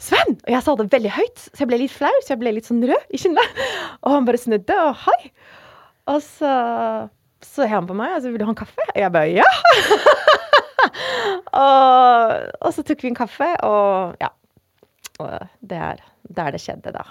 Sven! 0.01 0.35
Og 0.41 0.51
jeg 0.51 0.65
sa 0.65 0.73
det 0.75 0.89
veldig 0.91 1.11
høyt, 1.15 1.43
så 1.45 1.63
jeg 1.63 1.69
ble 1.69 1.79
litt 1.83 1.93
flau, 1.93 2.13
så 2.21 2.33
jeg 2.33 2.41
ble 2.41 2.55
litt 2.57 2.67
sånn 2.67 2.81
rød 2.83 3.13
i 3.13 3.19
kinnet. 3.21 3.59
Og 4.03 4.17
han 4.17 4.25
bare 4.27 4.41
snudde 4.41 4.75
og 4.83 4.97
hei. 5.05 5.19
Og 6.11 6.17
så 6.25 6.49
så 7.43 7.67
han 7.67 7.87
på 7.87 7.95
meg 7.97 8.15
og 8.15 8.21
så 8.23 8.31
ville 8.31 8.43
du 8.43 8.47
ha 8.47 8.53
en 8.53 8.59
kaffe. 8.59 8.85
Og 8.87 8.99
jeg 8.99 9.13
bare 9.13 9.31
ja! 9.35 9.47
og, 11.63 12.31
og 12.63 12.69
så 12.75 12.85
tok 12.87 13.03
vi 13.03 13.11
en 13.11 13.19
kaffe, 13.19 13.49
og 13.67 14.15
ja. 14.23 14.31
Og 15.21 15.49
det 15.61 15.79
er 15.89 16.01
der 16.33 16.55
det 16.55 16.61
skjedde, 16.63 16.93
da. 16.95 17.03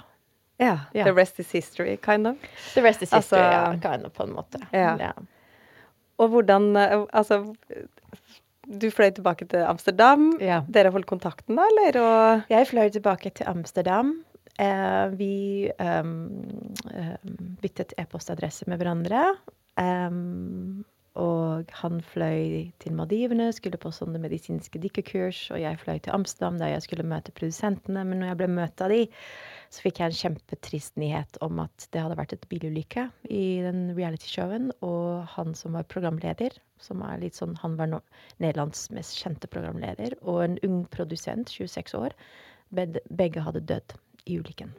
Ja. 0.63 0.79
Yeah. 0.95 1.09
The 1.09 1.15
rest 1.17 1.41
is 1.43 1.51
history, 1.51 1.97
kind 1.99 2.31
of. 2.31 2.43
The 2.75 2.85
rest 2.85 3.03
is 3.03 3.11
history, 3.11 3.43
altså, 3.43 3.83
ja. 3.83 3.93
Kind 3.93 4.07
of, 4.07 4.15
på 4.17 4.27
en 4.29 4.35
måte. 4.37 4.63
Ja. 4.71 4.95
ja. 5.01 5.13
Og 6.23 6.29
hvordan 6.31 6.77
eh, 6.77 7.01
Altså, 7.13 7.43
du 8.81 8.91
fløy 8.91 9.11
tilbake 9.11 9.49
til 9.51 9.65
Amsterdam. 9.67 10.31
Ja. 10.41 10.63
Dere 10.71 10.93
holdt 10.95 11.11
kontakten 11.11 11.59
da, 11.59 11.67
eller? 11.73 11.99
Og 12.03 12.53
jeg 12.53 12.69
fløy 12.71 12.93
tilbake 12.95 13.35
til 13.35 13.49
Amsterdam. 13.51 14.15
Eh, 14.61 15.07
vi 15.19 15.71
um, 15.81 16.15
um, 16.95 17.37
byttet 17.63 17.95
e-postadresse 17.99 18.69
med 18.71 18.79
hverandre. 18.79 19.33
Um, 19.81 20.85
og 21.19 21.73
han 21.83 22.01
fløy 22.01 22.71
til 22.81 22.95
Maldivene, 22.97 23.51
skulle 23.53 23.81
på 23.81 23.91
sånne 23.93 24.21
medisinske 24.23 24.81
dykkerkurs. 24.81 25.51
Og 25.53 25.61
jeg 25.61 25.81
fløy 25.81 25.99
til 25.99 26.15
Amsterdam, 26.15 26.61
der 26.61 26.73
jeg 26.73 26.87
skulle 26.87 27.09
møte 27.09 27.35
produsentene. 27.37 28.05
Men 28.05 28.23
når 28.23 28.33
jeg 28.33 28.41
ble 28.41 28.49
møtt 28.61 28.85
av 28.85 28.95
de, 28.95 29.03
så 29.73 29.87
fikk 29.87 30.03
jeg 30.03 30.11
en 30.11 30.19
kjempetrist 30.19 30.99
nyhet 31.01 31.39
om 31.45 31.63
at 31.63 31.87
det 31.95 32.03
hadde 32.05 32.19
vært 32.19 32.35
et 32.37 32.45
bilulykke 32.51 33.07
i 33.33 33.45
den 33.65 33.87
realityshowen. 33.97 34.69
Og 34.85 35.25
han 35.33 35.57
som 35.57 35.79
var 35.79 35.89
programleder, 35.89 36.59
som 36.83 37.01
er 37.07 37.23
litt 37.23 37.39
sånn 37.39 37.57
Han 37.63 37.79
var 37.79 37.89
no 37.89 38.03
Nederlands 38.43 38.91
mest 38.93 39.17
kjente 39.17 39.49
programleder. 39.49 40.19
Og 40.21 40.43
en 40.45 40.59
ung 40.69 40.83
produsent, 40.93 41.49
26 41.49 41.97
år. 41.97 42.17
Begge 42.73 43.45
hadde 43.47 43.65
dødd 43.73 43.97
i 44.29 44.39
ulykken. 44.43 44.75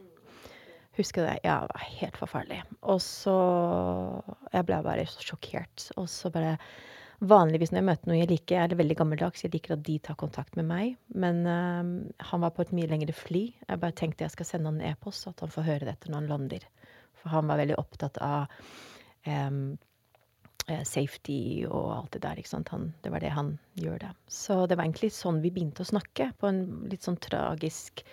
Husker 0.94 1.26
det. 1.26 1.40
Ja, 1.42 1.64
det 1.66 1.74
var 1.74 1.86
helt 1.98 2.20
forferdelig. 2.22 2.62
Og 2.82 3.02
så 3.02 3.34
Jeg 4.54 4.68
ble 4.68 4.82
bare 4.86 5.10
så 5.10 5.26
sjokkert. 5.26 5.88
Og 5.98 6.06
så 6.08 6.30
bare 6.30 6.54
Vanligvis 7.24 7.72
når 7.72 7.80
jeg 7.80 7.86
møter 7.88 8.10
noen 8.10 8.20
jeg 8.20 8.30
liker, 8.30 8.58
er 8.60 8.70
det 8.70 8.78
veldig 8.80 8.96
gammeldags. 8.98 9.44
Jeg 9.44 9.54
liker 9.54 9.76
at 9.76 9.84
de 9.86 9.96
tar 10.02 10.18
kontakt 10.20 10.58
med 10.60 10.68
meg. 10.68 10.96
Men 11.14 11.42
uh, 11.48 11.94
han 12.30 12.44
var 12.44 12.52
på 12.56 12.64
et 12.64 12.74
mye 12.76 12.90
lengre 12.90 13.14
fly. 13.16 13.46
Jeg 13.64 13.80
bare 13.82 13.96
tenkte 13.96 14.26
jeg 14.26 14.34
skal 14.34 14.48
sende 14.48 14.72
han 14.72 14.82
en 14.82 14.92
e-post, 14.92 15.24
så 15.24 15.32
at 15.32 15.44
han 15.44 15.54
får 15.54 15.68
høre 15.70 15.88
dette 15.88 16.10
når 16.10 16.20
han 16.20 16.30
lander. 16.34 16.68
For 17.20 17.32
han 17.32 17.48
var 17.48 17.62
veldig 17.62 17.78
opptatt 17.80 18.20
av 18.24 18.52
um, 19.24 19.76
safety 20.84 21.64
og 21.68 21.90
alt 21.96 22.14
det 22.16 22.22
der. 22.24 22.40
ikke 22.40 22.52
sant? 22.52 22.72
Han, 22.74 22.90
det 23.04 23.12
var 23.12 23.24
det 23.24 23.32
han 23.34 23.54
gjør, 23.80 23.98
det. 24.06 24.12
Så 24.28 24.64
det 24.68 24.78
var 24.78 24.86
egentlig 24.86 25.12
sånn 25.16 25.42
vi 25.44 25.52
begynte 25.54 25.84
å 25.84 25.92
snakke, 25.94 26.30
på 26.40 26.50
en 26.50 26.64
litt 26.92 27.04
sånn 27.06 27.20
tragisk 27.20 28.04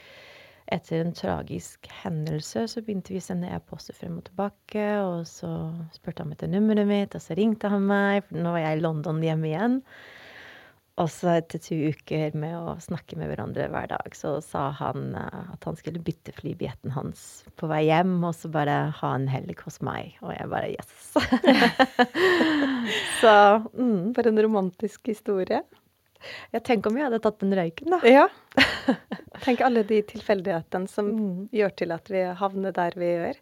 etter 0.72 1.02
en 1.04 1.14
tragisk 1.16 1.90
hendelse 2.02 2.64
så 2.72 2.82
begynte 2.84 3.14
vi 3.14 3.20
å 3.20 3.26
sende 3.26 3.52
e-poster 3.52 3.96
frem 3.98 4.18
og 4.22 4.26
tilbake. 4.30 4.88
Og 5.04 5.28
så 5.30 5.52
spurte 5.96 6.24
han 6.26 6.34
etter 6.36 6.52
nummeret 6.52 6.88
mitt, 6.90 7.18
og 7.18 7.24
så 7.24 7.38
ringte 7.38 7.72
han 7.72 7.86
meg, 7.90 8.24
for 8.28 8.40
nå 8.40 8.56
var 8.56 8.66
jeg 8.66 8.80
i 8.80 8.84
London 8.86 9.22
hjemme 9.26 9.52
igjen. 9.52 9.80
Og 11.00 11.08
så 11.10 11.32
etter 11.38 11.62
to 11.64 11.78
uker 11.94 12.36
med 12.38 12.54
å 12.60 12.76
snakke 12.84 13.16
med 13.18 13.32
hverandre 13.32 13.70
hver 13.72 13.88
dag, 13.94 14.16
så 14.16 14.36
sa 14.44 14.68
han 14.78 15.16
eh, 15.18 15.54
at 15.56 15.66
han 15.66 15.78
skulle 15.80 16.04
bytte 16.04 16.36
flybilletten 16.36 16.94
hans 16.94 17.44
på 17.58 17.70
vei 17.72 17.86
hjem, 17.88 18.18
og 18.28 18.36
så 18.38 18.52
bare 18.52 18.78
ha 19.00 19.14
en 19.16 19.30
helg 19.32 19.64
hos 19.66 19.80
meg. 19.86 20.18
Og 20.22 20.36
jeg 20.36 20.52
bare 20.52 20.74
yes. 20.76 20.92
så 23.22 23.36
mm. 23.72 24.12
For 24.18 24.30
en 24.30 24.44
romantisk 24.46 25.10
historie. 25.14 25.64
Jeg 26.54 26.64
tenker 26.68 26.92
om 26.92 26.98
vi 26.98 27.04
hadde 27.06 27.22
tatt 27.24 27.40
den 27.44 27.56
røyken, 27.58 27.96
da. 27.96 28.02
Ja. 28.08 28.28
Tenk 29.46 29.64
alle 29.66 29.84
de 29.88 30.02
tilfeldighetene 30.10 30.90
som 30.92 31.12
mm. 31.12 31.38
gjør 31.56 31.78
til 31.82 31.94
at 31.96 32.12
vi 32.14 32.26
havner 32.42 32.76
der 32.76 32.98
vi 33.00 33.14
gjør. 33.16 33.40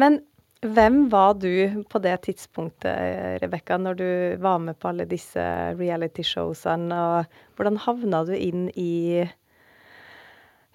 Men 0.00 0.20
hvem 0.64 1.08
var 1.12 1.34
du 1.38 1.84
på 1.90 2.00
det 2.02 2.14
tidspunktet, 2.26 3.42
Rebekka, 3.42 3.76
når 3.78 3.98
du 3.98 4.08
var 4.42 4.58
med 4.62 4.78
på 4.80 4.90
alle 4.90 5.06
disse 5.08 5.42
reality-showsene, 5.76 6.96
og 6.96 7.58
hvordan 7.58 7.80
havna 7.84 8.22
du 8.26 8.32
inn 8.34 8.68
i, 8.72 9.26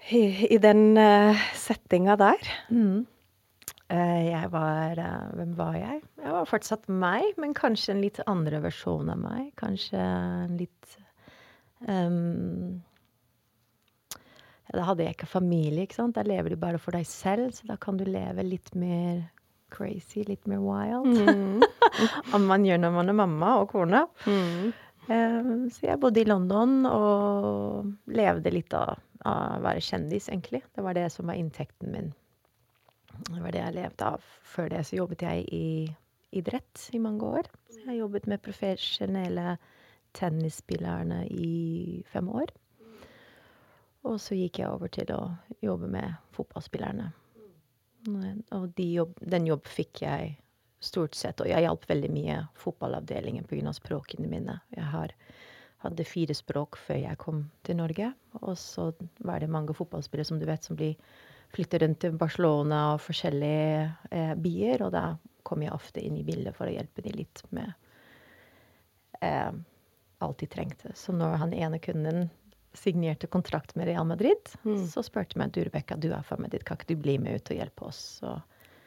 i, 0.10 0.22
i 0.48 0.60
den 0.62 0.94
uh, 1.00 1.48
settinga 1.58 2.18
der? 2.22 2.52
Mm. 2.70 3.08
Uh, 3.92 4.22
jeg 4.30 4.52
var 4.54 5.02
uh, 5.02 5.32
Hvem 5.36 5.56
var 5.58 5.76
jeg? 5.76 6.02
Jeg 6.22 6.36
var 6.38 6.48
fortsatt 6.48 6.88
meg, 6.88 7.34
men 7.42 7.58
kanskje 7.58 7.96
en 7.96 8.06
litt 8.06 8.22
andre 8.30 8.62
versjon 8.64 9.10
av 9.12 9.20
meg. 9.20 9.50
Kanskje 9.60 10.00
en 10.00 10.60
litt 10.62 11.01
um, 11.88 12.82
da 14.72 14.86
hadde 14.88 15.04
jeg 15.04 15.18
ikke 15.18 15.28
familie, 15.28 15.84
ikke 15.86 15.98
sant. 15.98 16.16
Da 16.16 16.24
lever 16.24 16.54
du 16.54 16.60
bare 16.60 16.80
for 16.80 16.96
deg 16.96 17.08
selv, 17.10 17.52
så 17.56 17.68
da 17.68 17.78
kan 17.82 17.98
du 18.00 18.06
leve 18.08 18.46
litt 18.48 18.72
mer 18.78 19.26
crazy, 19.72 20.24
litt 20.28 20.48
mer 20.48 20.62
wild. 20.64 21.12
Mm. 21.12 21.64
Om 22.36 22.48
man 22.48 22.68
gjør 22.68 22.80
når 22.84 22.96
man 22.96 23.12
er 23.12 23.20
mamma 23.20 23.52
og 23.64 23.72
kone. 23.74 24.06
Mm. 24.28 24.72
Um, 25.12 25.68
så 25.74 25.90
jeg 25.90 26.00
bodde 26.00 26.22
i 26.22 26.28
London 26.28 26.86
og 26.88 28.14
levde 28.16 28.54
litt 28.54 28.72
av, 28.78 29.02
av 29.28 29.58
å 29.58 29.64
være 29.66 29.84
kjendis, 29.84 30.30
egentlig. 30.32 30.64
Det 30.72 30.86
var 30.86 30.96
det 30.96 31.10
som 31.12 31.28
var 31.28 31.40
inntekten 31.40 31.92
min. 31.92 32.12
Det 33.28 33.42
var 33.42 33.52
det 33.52 33.64
jeg 33.66 33.78
levde 33.80 34.14
av. 34.16 34.32
Før 34.54 34.72
det 34.72 34.86
så 34.88 35.02
jobbet 35.02 35.26
jeg 35.28 35.48
i 35.52 35.66
idrett 36.40 36.88
i 36.96 37.02
mange 37.04 37.28
år. 37.28 37.52
Så 37.72 37.84
jeg 37.90 38.00
jobbet 38.00 38.28
med 38.32 38.44
profesjonelle 38.44 39.58
tennisspillerne 40.18 41.24
i 41.28 42.04
fem 42.12 42.30
år. 42.30 42.52
Og 44.08 44.18
så 44.22 44.36
gikk 44.38 44.62
jeg 44.62 44.72
over 44.72 44.90
til 44.92 45.12
å 45.14 45.22
jobbe 45.62 45.90
med 45.92 46.16
fotballspillerne. 46.34 47.12
Og 48.58 48.70
de 48.78 48.88
jobb, 48.96 49.14
den 49.22 49.46
jobb 49.50 49.68
fikk 49.70 50.02
jeg 50.02 50.36
stort 50.82 51.16
sett. 51.16 51.42
Og 51.42 51.50
jeg 51.50 51.66
hjalp 51.66 51.86
veldig 51.90 52.10
mye 52.14 52.40
fotballavdelingen 52.58 53.46
pga. 53.50 53.74
språkene 53.78 54.28
mine. 54.28 54.58
Jeg 54.74 54.88
har, 54.94 55.14
hadde 55.86 56.08
fire 56.08 56.34
språk 56.34 56.80
før 56.82 57.04
jeg 57.04 57.22
kom 57.22 57.44
til 57.64 57.78
Norge. 57.78 58.14
Og 58.42 58.58
så 58.58 58.92
var 59.20 59.40
det 59.40 59.54
mange 59.54 59.78
fotballspillere 59.78 60.26
som 60.26 60.42
du 60.42 60.48
vet, 60.50 60.64
som 60.64 60.76
blir 60.76 60.98
flyttet 61.54 61.84
rundt 61.84 62.00
til 62.02 62.18
Barcelona 62.18 62.94
og 62.96 63.04
forskjellige 63.06 63.92
eh, 64.10 64.34
byer. 64.34 64.88
Og 64.88 64.96
da 64.98 65.06
kom 65.46 65.62
jeg 65.62 65.76
ofte 65.76 66.02
inn 66.02 66.18
i 66.18 66.26
bildet 66.26 66.58
for 66.58 66.70
å 66.70 66.74
hjelpe 66.74 67.06
dem 67.06 67.20
litt 67.22 67.46
med 67.54 67.70
eh, 69.22 69.52
alt 70.26 70.42
de 70.42 70.50
trengte. 70.52 70.94
Så 70.98 71.14
når 71.16 71.38
han 71.42 71.54
ene 71.54 71.80
kunden 71.82 72.30
signerte 72.78 73.28
kontrakt 73.28 73.76
med 73.76 73.90
Real 73.90 74.06
Madrid, 74.08 74.52
mm. 74.64 74.86
så 74.88 75.04
spurte 75.04 75.40
meg 75.40 75.52
du, 75.56 75.64
Rebekka, 75.66 75.98
du 76.00 76.12
er 76.14 76.24
fra 76.28 76.38
Madrid, 76.40 76.64
kan 76.68 76.80
ikke 76.80 76.94
du 76.94 77.02
bli 77.04 77.18
med 77.20 77.42
ut 77.42 77.52
og 77.52 77.60
hjelpe 77.60 77.88
oss? 77.90 78.02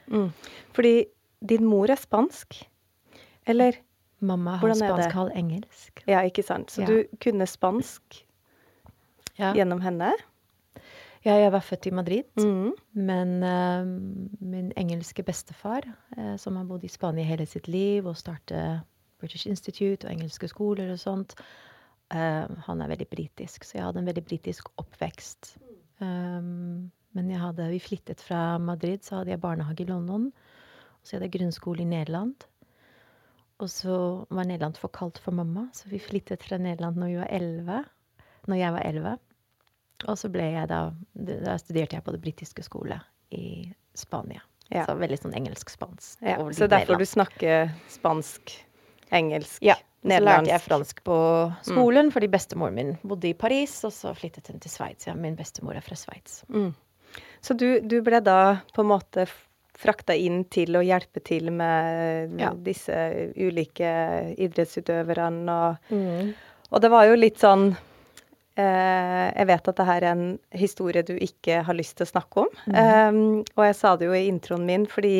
Mm. 0.08 0.30
Fordi 0.76 0.94
din 1.44 1.66
mor 1.68 1.92
er 1.92 2.00
spansk, 2.00 2.62
eller? 3.50 3.76
Mamma 4.24 4.56
har 4.56 4.72
spansk, 4.78 5.12
halv 5.12 5.34
engelsk. 5.36 6.04
Ja, 6.08 6.22
ikke 6.24 6.44
sant. 6.46 6.72
Så 6.72 6.84
ja. 6.84 6.88
du 6.88 7.18
kunne 7.20 7.44
spansk 7.50 8.22
ja. 9.36 9.52
gjennom 9.52 9.82
henne? 9.84 10.14
Ja, 11.24 11.38
jeg 11.40 11.52
var 11.54 11.64
født 11.64 11.86
i 11.88 11.92
Madrid, 11.92 12.26
mm. 12.36 12.72
men 13.00 13.30
uh, 13.44 13.84
min 14.44 14.72
engelske 14.80 15.24
bestefar, 15.24 15.86
uh, 16.18 16.34
som 16.40 16.56
har 16.60 16.66
bodd 16.68 16.84
i 16.84 16.90
Spania 16.92 17.24
hele 17.24 17.46
sitt 17.48 17.68
liv 17.68 18.04
og 18.04 18.18
startet 18.20 18.84
British 19.24 19.48
Institute 19.50 20.06
og 20.06 20.12
engelske 20.12 20.52
skoler 20.52 20.92
og 20.94 21.00
sånt, 21.02 21.38
Uh, 22.12 22.46
han 22.66 22.82
er 22.84 22.90
veldig 22.92 23.06
britisk, 23.10 23.64
så 23.64 23.78
jeg 23.78 23.86
hadde 23.86 24.02
en 24.02 24.08
veldig 24.08 24.22
britisk 24.28 24.68
oppvekst. 24.78 25.54
Um, 26.04 26.90
men 27.16 27.30
hadde, 27.38 27.70
vi 27.72 27.80
flyttet 27.82 28.20
fra 28.22 28.58
Madrid, 28.60 29.04
så 29.06 29.20
hadde 29.20 29.32
jeg 29.32 29.42
barnehage 29.42 29.86
i 29.86 29.88
London. 29.88 30.28
Og 30.28 31.06
så 31.06 31.16
hadde 31.16 31.30
jeg 31.30 31.36
grunnskole 31.38 31.82
i 31.82 31.88
Nederland. 31.88 32.46
Og 33.62 33.70
så 33.70 33.96
var 34.34 34.48
Nederland 34.48 34.76
for 34.78 34.92
kaldt 34.94 35.20
for 35.22 35.34
mamma, 35.34 35.68
så 35.72 35.88
vi 35.88 36.02
flyttet 36.02 36.42
fra 36.42 36.58
Nederland 36.58 36.98
når, 37.00 37.12
vi 37.12 37.20
var 37.22 37.30
11, 37.30 37.84
når 38.50 38.60
jeg 38.60 38.76
var 38.76 38.88
elleve. 38.90 39.14
Og 40.04 40.18
så 40.18 40.28
ble 40.28 40.48
jeg 40.56 40.68
da 40.68 40.80
Da 41.14 41.54
studerte 41.62 41.96
jeg 41.96 42.04
på 42.04 42.12
det 42.12 42.20
britiske 42.20 42.64
skole 42.66 42.98
i 43.30 43.70
Spania. 43.94 44.42
Ja. 44.72 44.84
Så 44.88 44.96
veldig 44.98 45.20
sånn 45.20 45.36
engelsk-spansk. 45.38 46.24
Ja, 46.24 46.38
så 46.56 46.66
derfor 46.66 46.98
du 46.98 47.06
snakker 47.06 47.70
spansk, 47.92 48.56
engelsk? 49.10 49.58
Ja. 49.64 49.76
Så 50.04 50.20
lærte 50.20 50.50
jeg 50.50 50.60
fransk 50.60 50.98
på 51.06 51.16
skolen, 51.64 52.10
mm. 52.10 52.12
fordi 52.12 52.28
bestemoren 52.28 52.74
min 52.76 52.90
bodde 53.08 53.30
i 53.30 53.36
Paris, 53.38 53.78
og 53.88 53.92
så 53.94 54.12
flyttet 54.16 54.50
hun 54.52 54.60
til 54.60 54.72
Sveits. 54.72 55.06
Ja, 55.08 55.14
min 55.16 55.36
bestemor 55.38 55.78
er 55.78 55.84
fra 55.84 55.96
Sveits. 55.96 56.42
Mm. 56.52 56.74
Så 57.40 57.56
du, 57.56 57.80
du, 57.80 58.00
ble 58.04 58.20
da 58.24 58.58
på 58.74 58.84
en 58.84 58.90
måte 58.90 59.24
frakta 59.74 60.14
inn 60.16 60.44
til 60.52 60.76
å 60.76 60.84
hjelpe 60.84 61.22
til 61.24 61.48
med 61.54 62.36
ja. 62.40 62.52
disse 62.66 62.94
ulike 63.36 63.88
idrettsutøverne, 64.44 65.56
og, 65.56 65.90
mm. 65.90 66.30
og, 66.70 66.78
det 66.84 66.92
var 66.92 67.08
jo 67.08 67.16
litt 67.18 67.40
sånn 67.42 67.66
eh, 67.72 69.26
Jeg 69.34 69.48
vet 69.50 69.72
at 69.72 69.80
det 69.80 69.88
her 69.88 70.04
er 70.04 70.12
en 70.12 70.28
historie 70.54 71.02
du 71.06 71.16
ikke 71.16 71.64
har 71.66 71.78
lyst 71.80 71.96
til 71.98 72.06
å 72.06 72.12
snakke 72.12 72.44
om, 72.44 72.54
um, 72.70 73.42
og 73.56 73.66
jeg 73.66 73.80
sa 73.80 73.96
det 73.98 74.08
jo 74.10 74.14
i 74.14 74.28
introen 74.30 74.68
min 74.68 74.86
fordi 74.90 75.16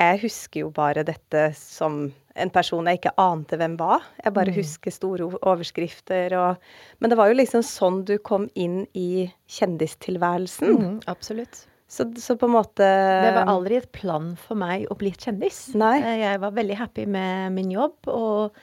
jeg 0.00 0.20
husker 0.24 0.64
jo 0.64 0.72
bare 0.74 1.04
dette 1.06 1.50
som 1.56 2.06
en 2.40 2.52
person 2.52 2.86
jeg 2.88 3.00
ikke 3.00 3.16
ante 3.20 3.58
hvem 3.60 3.74
var. 3.80 4.04
Jeg 4.22 4.34
bare 4.36 4.52
mm. 4.52 4.58
husker 4.60 4.94
store 4.94 5.26
overskrifter 5.40 6.36
og 6.38 6.70
Men 7.00 7.12
det 7.12 7.18
var 7.20 7.30
jo 7.30 7.40
liksom 7.40 7.64
sånn 7.66 8.04
du 8.08 8.16
kom 8.22 8.48
inn 8.54 8.84
i 8.96 9.26
kjendistilværelsen. 9.50 10.76
Mm, 10.78 10.94
absolutt. 11.10 11.66
Så, 11.90 12.06
så, 12.22 12.36
på 12.38 12.46
en 12.46 12.54
måte 12.54 12.86
Det 12.86 13.32
var 13.34 13.50
aldri 13.50 13.80
et 13.80 13.90
plan 13.90 14.30
for 14.38 14.58
meg 14.58 14.86
å 14.92 14.96
bli 14.98 15.10
kjendis. 15.10 15.72
Nei. 15.74 15.96
Eh, 15.98 16.20
jeg 16.22 16.40
var 16.44 16.54
veldig 16.54 16.78
happy 16.78 17.06
med 17.10 17.56
min 17.56 17.72
jobb 17.74 18.06
og 18.12 18.60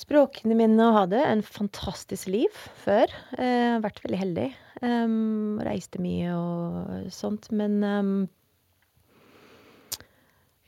språkene 0.00 0.56
mine 0.56 0.80
og 0.86 0.96
hadde 1.02 1.20
en 1.20 1.44
fantastisk 1.44 2.30
liv 2.32 2.62
før. 2.80 3.12
Jeg 3.36 3.44
eh, 3.44 3.68
har 3.74 3.84
vært 3.84 4.00
veldig 4.06 4.22
heldig. 4.22 4.48
Um, 4.80 5.60
reiste 5.60 6.00
mye 6.00 6.32
og 6.32 7.10
sånt. 7.12 7.50
Men 7.52 7.82
um, 7.84 8.14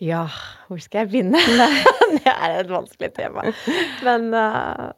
ja, 0.03 0.25
hvor 0.69 0.81
skal 0.83 1.05
jeg 1.05 1.13
begynne? 1.13 1.41
det 2.17 2.33
er 2.33 2.59
et 2.59 2.73
vanskelig 2.73 3.13
tema. 3.17 3.47
Men 4.05 4.29
uh, 4.35 4.91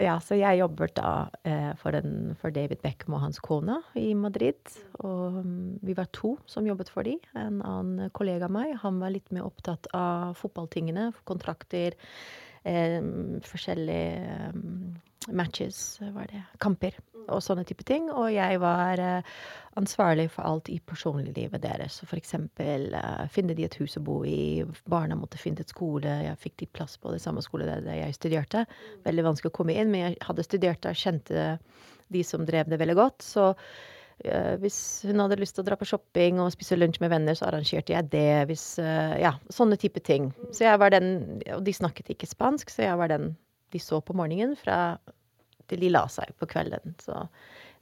ja, 0.00 0.16
så 0.24 0.38
jeg 0.38 0.60
jobbet 0.60 0.94
da 0.96 1.12
uh, 1.28 1.72
for, 1.80 1.96
den, 1.96 2.36
for, 2.40 2.52
David 2.54 2.82
Beckham 2.84 3.16
og 3.16 3.24
hans 3.24 3.40
kone 3.44 3.80
i 3.98 4.12
Madrid. 4.14 4.60
Og 5.00 5.40
um, 5.40 5.58
vi 5.84 5.96
var 5.96 6.10
to 6.16 6.36
som 6.50 6.68
jobbet 6.68 6.92
for 6.92 7.08
dem. 7.08 7.20
En 7.36 7.60
annen 7.66 8.12
kollega 8.16 8.48
av 8.48 8.56
meg, 8.56 8.76
han 8.84 9.00
var 9.02 9.14
litt 9.16 9.32
mer 9.34 9.48
opptatt 9.48 9.90
av 9.96 10.36
fotballtingene, 10.40 11.10
kontrakter, 11.28 11.96
um, 12.64 13.38
forskjellige 13.48 14.50
um, 14.54 14.98
matches, 15.28 16.00
var 16.14 16.26
det, 16.30 16.42
kamper 16.58 16.96
og 17.28 17.42
sånne 17.44 17.64
type 17.68 17.84
ting. 17.86 18.08
Og 18.12 18.30
jeg 18.32 18.60
var 18.62 19.00
uh, 19.02 19.34
ansvarlig 19.78 20.28
for 20.32 20.46
alt 20.48 20.70
i 20.72 20.78
personliglivet 20.80 21.62
deres. 21.62 22.00
Så 22.00 22.08
for 22.08 22.20
eksempel 22.20 22.90
uh, 22.96 23.26
finne 23.32 23.56
de 23.56 23.66
et 23.66 23.78
hus 23.80 23.98
å 24.00 24.04
bo 24.04 24.20
i, 24.26 24.64
barna 24.90 25.18
måtte 25.18 25.40
finne 25.40 25.62
et 25.64 25.72
skole, 25.72 26.08
jeg 26.24 26.40
fikk 26.40 26.58
de 26.62 26.70
plass 26.78 26.96
på 27.00 27.12
det 27.14 27.22
samme 27.22 27.44
skole 27.44 27.68
der, 27.68 27.86
jeg 28.00 28.16
studerte. 28.16 28.64
Veldig 29.06 29.28
vanskelig 29.28 29.52
å 29.52 29.58
komme 29.60 29.76
inn, 29.76 29.92
men 29.92 30.06
jeg 30.06 30.20
hadde 30.26 30.46
studert 30.46 30.82
der, 30.86 30.98
kjente 30.98 31.54
de 32.10 32.26
som 32.26 32.46
drev 32.46 32.70
det 32.72 32.80
veldig 32.80 32.98
godt. 32.98 33.26
Så 33.26 33.50
uh, 33.52 34.54
hvis 34.64 34.80
hun 35.06 35.22
hadde 35.22 35.38
lyst 35.42 35.58
til 35.58 35.66
å 35.66 35.68
dra 35.68 35.78
på 35.78 35.88
shopping 35.92 36.40
og 36.40 36.50
spise 36.56 36.80
lunsj 36.80 37.02
med 37.04 37.12
venner, 37.12 37.36
så 37.38 37.50
arrangerte 37.50 37.94
jeg 37.94 38.10
det. 38.14 38.48
Hvis, 38.50 38.72
ja, 38.80 39.36
sånne 39.52 39.78
type 39.80 40.02
ting. 40.06 40.32
Så 40.50 40.64
jeg 40.66 40.80
var 40.80 40.96
den 40.96 41.40
Og 41.54 41.62
de 41.64 41.76
snakket 41.76 42.16
ikke 42.16 42.28
spansk, 42.30 42.72
så 42.72 42.88
jeg 42.88 42.98
var 42.98 43.12
den 43.12 43.34
de 43.72 43.82
så 43.82 44.00
på 44.04 44.16
morgenen 44.16 44.56
fra 44.58 44.98
til 45.70 45.82
de 45.84 45.90
la 45.94 46.04
seg 46.10 46.32
på 46.38 46.48
kvelden. 46.50 46.96
Så 47.02 47.24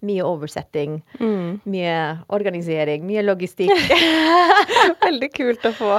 mye 0.07 0.23
oversetting, 0.23 1.01
mm. 1.19 1.61
mye 1.67 1.95
organisering, 2.35 3.07
mye 3.09 3.25
logistikk. 3.25 3.73
Veldig 5.07 5.31
kult 5.35 5.67
å 5.67 5.75
få 5.75 5.93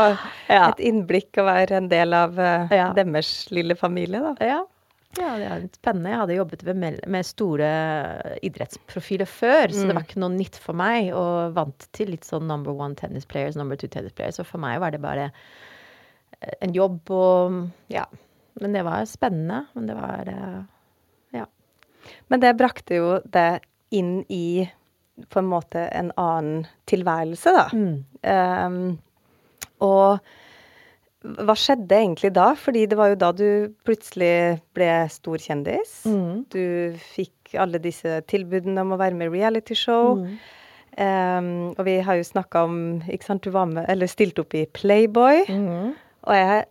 ja. 0.47 0.69
et 0.69 0.83
innblikk 0.87 1.39
og 1.41 1.49
være 1.49 1.79
en 1.81 1.89
del 1.91 2.15
av 2.15 2.37
uh, 2.39 2.71
ja. 2.71 2.91
deres 2.95 3.49
lille 3.51 3.75
familie, 3.79 4.21
da. 4.23 4.31
Ja. 4.39 4.61
ja. 5.19 5.33
det 5.41 5.49
er 5.49 5.65
spennende. 5.81 6.13
Jeg 6.13 6.21
hadde 6.23 6.37
jobbet 6.39 6.63
med, 6.71 7.19
store 7.27 7.73
idrettsprofiler 8.47 9.27
før, 9.27 9.67
mm. 9.67 9.75
så 9.75 9.83
det 9.83 9.91
mm. 9.91 9.97
var 9.99 10.07
ikke 10.07 10.23
noe 10.23 10.37
nytt 10.37 10.61
for 10.63 10.79
meg. 10.79 11.11
Og 11.19 11.57
vant 11.59 11.89
til 11.97 12.13
litt 12.15 12.27
sånn 12.29 12.47
number 12.47 12.71
one 12.71 12.95
tennis 12.99 13.27
players, 13.27 13.59
number 13.59 13.79
two 13.79 13.91
tennis 13.91 14.15
players. 14.15 14.39
Så 14.39 14.47
for 14.47 14.63
meg 14.63 14.79
var 14.79 14.95
det 14.95 15.03
bare 15.03 15.27
eh, 16.39 16.55
en 16.63 16.75
jobb 16.77 17.11
og 17.11 17.61
Ja. 17.91 18.07
Men 18.61 18.75
det 18.75 18.83
var 18.87 19.05
spennende. 19.09 19.65
Men 19.73 19.87
det 19.87 19.95
var 19.95 20.33
Ja. 21.35 21.45
Men 22.27 22.39
det 22.41 22.57
brakte 22.57 22.95
jo 22.95 23.19
det 23.25 23.59
inn 23.91 24.21
i 24.29 24.69
på 25.29 25.39
en 25.41 25.49
måte 25.51 25.81
en 25.91 26.11
annen 26.15 26.61
tilværelse, 26.87 27.51
da. 27.51 27.65
Um, 28.67 28.99
og 29.83 30.19
hva 31.43 31.55
skjedde 31.59 31.97
egentlig 31.97 32.31
da? 32.37 32.53
Fordi 32.55 32.85
det 32.87 32.95
var 32.95 33.11
jo 33.11 33.17
da 33.19 33.31
du 33.35 33.49
plutselig 33.83 34.61
ble 34.77 34.87
stor 35.11 35.41
kjendis. 35.43 35.97
Du 36.53 36.95
fikk 37.11 37.57
alle 37.59 37.81
disse 37.83 38.21
tilbudene 38.31 38.85
om 38.85 38.95
å 38.95 38.99
være 39.01 39.17
med 39.19 39.27
i 39.27 39.41
realityshow. 39.41 40.15
Um, 40.99 41.51
og 41.77 41.83
vi 41.85 41.99
har 42.03 42.17
jo 42.17 42.25
snakka 42.25 42.63
om 42.65 42.79
Ikke 43.07 43.27
sant, 43.27 43.43
du 43.45 43.51
var 43.51 43.67
med, 43.69 43.85
eller 43.91 44.07
stilte 44.09 44.41
opp 44.45 44.55
i 44.55 44.65
Playboy. 44.65 45.43
Og 46.23 46.35
jeg 46.35 46.63
eh, 46.63 46.69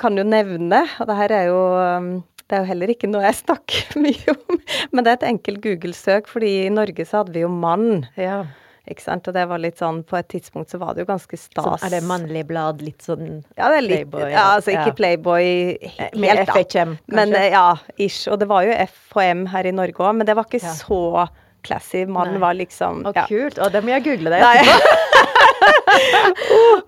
kan 0.00 0.16
jo 0.16 0.24
nevne, 0.24 0.84
og 1.00 1.08
det 1.10 1.16
her 1.18 1.34
er 1.42 1.48
jo 1.50 1.58
um, 1.98 2.10
det 2.48 2.56
er 2.56 2.62
jo 2.62 2.68
heller 2.70 2.88
ikke 2.94 3.08
noe 3.10 3.26
jeg 3.26 3.36
snakker 3.42 3.98
mye 4.06 4.32
om, 4.32 4.60
men 4.92 5.04
det 5.04 5.10
er 5.12 5.18
et 5.18 5.26
enkelt 5.34 5.60
Google-søk, 5.66 6.30
fordi 6.32 6.52
i 6.64 6.70
Norge 6.72 7.04
så 7.04 7.20
hadde 7.20 7.34
vi 7.36 7.42
jo 7.44 7.50
Mann. 7.52 8.06
Ja. 8.16 8.46
Ikke 8.88 9.04
sant? 9.04 9.26
Og 9.28 9.34
det 9.36 9.42
var 9.50 9.60
litt 9.60 9.76
sånn 9.76 9.98
På 10.08 10.16
et 10.16 10.30
tidspunkt 10.32 10.70
så 10.72 10.78
var 10.80 10.94
det 10.96 11.02
jo 11.02 11.08
ganske 11.10 11.36
stas. 11.36 11.82
Så 11.82 11.84
er 11.84 11.92
det 11.92 11.98
mannlig 12.08 12.46
blad, 12.48 12.80
litt 12.80 13.04
sånn 13.04 13.42
Ja, 13.58 13.66
det 13.68 13.82
er 13.82 13.84
litt 13.84 14.08
Playboy, 14.08 14.30
Ja, 14.32 14.44
altså 14.54 14.72
ikke 14.72 14.86
ja. 14.86 14.94
Playboy 14.96 15.44
Eh, 15.76 16.06
helt, 16.16 16.48
da. 16.48 16.54
FHM, 16.54 16.54
Men 16.54 16.54
kanskje? 16.54 16.86
Men 17.18 17.34
ja, 17.52 17.66
ish. 18.00 18.22
Og 18.32 18.40
det 18.40 18.48
var 18.48 18.64
jo 18.64 18.72
FHM 18.86 19.44
her 19.52 19.68
i 19.68 19.74
Norge 19.76 20.00
òg, 20.00 20.16
men 20.16 20.24
det 20.30 20.38
var 20.40 20.48
ikke 20.48 20.62
Ja. 20.64 20.72
så 20.72 21.26
classy. 21.68 22.06
Mannen 22.08 22.40
var 22.40 22.56
liksom 22.56 23.04
Å, 23.04 23.12
ja. 23.12 23.26
kult. 23.28 23.60
Å, 23.60 23.68
det 23.76 23.84
må 23.84 23.92
jeg 23.98 24.06
google 24.08 24.32
det 24.32 24.40
etterpå. 24.40 24.80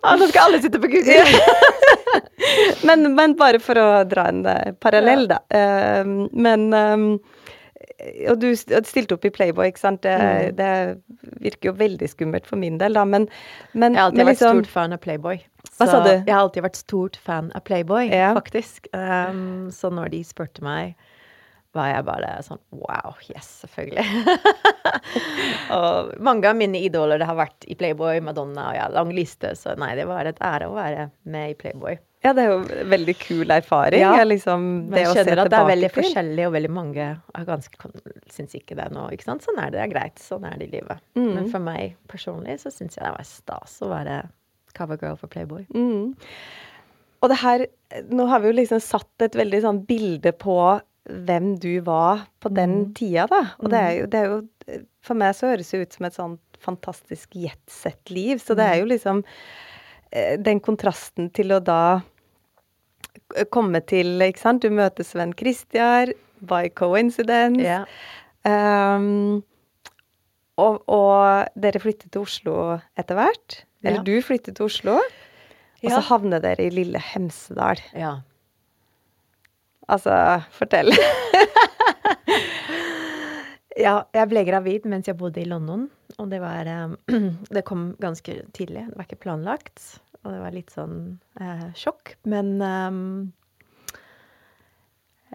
Å, 0.01 0.17
nå 0.23 0.31
skal 0.33 0.47
alle 0.47 0.63
sitte 0.65 0.81
på 0.81 0.89
Google. 0.89 1.99
men, 2.89 3.15
men 3.17 3.35
bare 3.39 3.61
for 3.63 3.79
å 3.81 3.89
dra 4.09 4.29
en 4.31 4.45
eh, 4.47 4.73
parallell, 4.81 5.27
da. 5.31 5.41
Eh, 5.51 6.05
men 6.33 6.67
eh, 6.73 7.07
Og 8.31 8.39
du 8.41 8.49
stilte 8.57 9.17
opp 9.17 9.25
i 9.29 9.33
Playboy, 9.35 9.69
ikke 9.73 9.83
sant. 9.83 10.03
Det, 10.07 10.15
Mm. 10.21 10.57
det 10.57 10.71
virker 11.45 11.71
jo 11.71 11.77
veldig 11.77 12.09
skummelt 12.09 12.47
for 12.49 12.57
min 12.61 12.79
del, 12.81 12.95
da, 12.97 13.05
men, 13.05 13.27
men 13.75 13.93
Jeg 13.97 14.01
har 14.01 14.11
alltid 14.11 14.27
liksom, 14.27 14.31
vært 14.31 14.67
stort 14.67 14.73
fan 14.73 14.97
av 14.97 15.01
Playboy. 15.05 15.41
Hva 15.77 15.87
Så 15.87 15.91
sa 15.93 16.01
du? 16.05 16.11
Jeg 16.15 16.33
har 16.33 16.41
alltid 16.47 16.65
vært 16.65 16.81
stort 16.81 17.17
fan 17.21 17.51
av 17.55 17.65
Playboy, 17.69 18.09
Ja. 18.09 18.31
faktisk. 18.37 18.89
Um, 18.97 19.69
så 19.73 19.91
når 19.93 20.11
de 20.15 20.23
spurte 20.25 20.65
meg, 20.65 20.95
var 21.77 21.87
jeg 21.93 22.03
bare 22.09 22.31
sånn 22.43 22.59
wow, 22.75 23.13
yes, 23.31 23.47
selvfølgelig. 23.63 24.03
og 25.77 26.15
mange 26.25 26.49
av 26.51 26.57
mine 26.59 26.81
idoler 26.83 27.21
det 27.21 27.29
har 27.29 27.39
vært 27.39 27.67
i 27.71 27.77
Playboy, 27.79 28.19
Madonna 28.25 28.71
og 28.73 28.79
ja, 28.79 28.89
lang 28.97 29.13
liste. 29.15 29.53
Så 29.59 29.77
nei, 29.79 29.93
det 29.99 30.09
var 30.11 30.27
et 30.27 30.41
ære 30.43 30.67
å 30.71 30.75
være 30.75 31.11
med 31.31 31.53
i 31.53 31.59
Playboy. 31.61 31.99
Ja, 32.23 32.35
det 32.37 32.43
er 32.45 32.51
jo 32.51 32.85
veldig 32.91 33.15
kul 33.19 33.49
erfaring. 33.55 34.01
Ja. 34.03 34.25
liksom 34.29 34.65
Men 34.91 34.91
det 34.93 35.07
se 35.07 35.15
skjønner 35.15 35.41
at 35.41 35.51
det 35.51 35.59
er 35.59 35.69
veldig 35.71 35.89
til. 35.91 36.03
forskjellig, 36.03 36.47
og 36.47 36.53
veldig 36.53 36.71
mange 36.77 37.07
er 37.35 37.45
ganske 37.49 37.93
syns 38.29 38.55
ikke 38.59 38.77
det 38.77 38.91
nå. 38.93 39.07
ikke 39.15 39.25
sant? 39.25 39.43
Sånn 39.47 39.57
er 39.59 39.71
det, 39.71 39.79
det 39.79 39.85
er 39.87 39.95
greit. 39.95 40.19
Sånn 40.21 40.45
er 40.45 40.59
det 40.61 40.69
i 40.69 40.75
livet. 40.77 41.01
Mm. 41.17 41.31
Men 41.35 41.49
for 41.51 41.65
meg 41.65 41.97
personlig 42.13 42.59
så 42.61 42.69
syns 42.75 42.99
jeg 42.99 43.05
det 43.07 43.15
var 43.17 43.25
stas 43.25 43.79
å 43.81 43.89
være 43.89 44.19
covergirl 44.77 45.17
for 45.19 45.29
Playboy. 45.33 45.65
Mm. 45.75 46.15
Og 47.23 47.29
det 47.33 47.41
her 47.41 47.67
Nå 48.09 48.29
har 48.31 48.39
vi 48.39 48.53
jo 48.53 48.55
liksom 48.55 48.79
satt 48.81 49.25
et 49.27 49.35
veldig 49.35 49.63
sånn 49.65 49.81
bilde 49.89 50.31
på 50.39 50.55
hvem 51.11 51.57
du 51.59 51.81
var 51.83 52.27
på 52.41 52.53
den 52.55 52.85
Mm. 52.85 52.95
tida, 52.95 53.27
da. 53.27 53.41
Og 53.59 53.71
det 53.73 53.81
er 53.81 53.93
jo, 53.99 54.07
det 54.07 54.21
er 54.21 54.27
jo 54.29 54.85
For 55.03 55.15
meg 55.15 55.35
så 55.35 55.49
høres 55.51 55.71
det 55.73 55.81
ut 55.89 55.93
som 55.97 56.07
et 56.07 56.15
sånn 56.15 56.39
fantastisk 56.61 57.31
jetset-liv. 57.35 58.39
Så 58.39 58.55
det 58.55 58.63
er 58.69 58.77
Mm. 58.77 58.81
jo 58.81 58.87
liksom 58.95 59.25
den 60.13 60.61
kontrasten 60.61 61.29
til 61.31 61.53
å 61.55 61.61
da 61.63 62.01
komme 63.55 63.79
til 63.87 64.19
Ikke 64.27 64.41
sant, 64.43 64.63
du 64.63 64.71
møter 64.75 65.07
Sven 65.07 65.33
Christian 65.39 66.11
by 66.41 66.69
coincidence. 66.75 67.61
Yeah. 67.63 67.85
Um, 68.45 69.43
og, 70.59 70.81
og 70.91 71.47
dere 71.61 71.81
flyttet 71.83 72.11
til 72.13 72.25
Oslo 72.25 72.57
etter 72.99 73.15
hvert. 73.21 73.61
Eller 73.85 74.01
Ja. 74.01 74.03
du 74.05 74.17
flyttet 74.25 74.57
til 74.59 74.67
Oslo. 74.67 74.97
Og 74.99 75.87
Ja. 75.87 75.95
så 75.97 76.01
havner 76.11 76.41
dere 76.43 76.67
i 76.67 76.71
lille 76.75 76.99
Hemsedal. 77.01 77.81
ja. 77.95 78.17
Altså, 79.91 80.13
fortell. 80.55 80.93
Ja, 83.81 84.03
jeg 84.13 84.29
ble 84.29 84.43
gravid 84.45 84.87
mens 84.91 85.09
jeg 85.09 85.17
bodde 85.17 85.41
i 85.41 85.49
London, 85.49 85.87
og 86.21 86.29
det 86.33 86.41
var 86.43 86.69
eh, 86.69 86.93
Det 87.57 87.65
kom 87.69 87.95
ganske 88.03 88.43
tidlig. 88.57 88.85
Det 88.91 88.99
var 88.99 89.09
ikke 89.09 89.23
planlagt, 89.25 89.85
og 90.21 90.35
det 90.35 90.41
var 90.43 90.57
litt 90.57 90.73
sånn 90.75 90.99
eh, 91.41 91.69
sjokk. 91.79 92.15
Men 92.29 92.53
eh, 92.67 92.99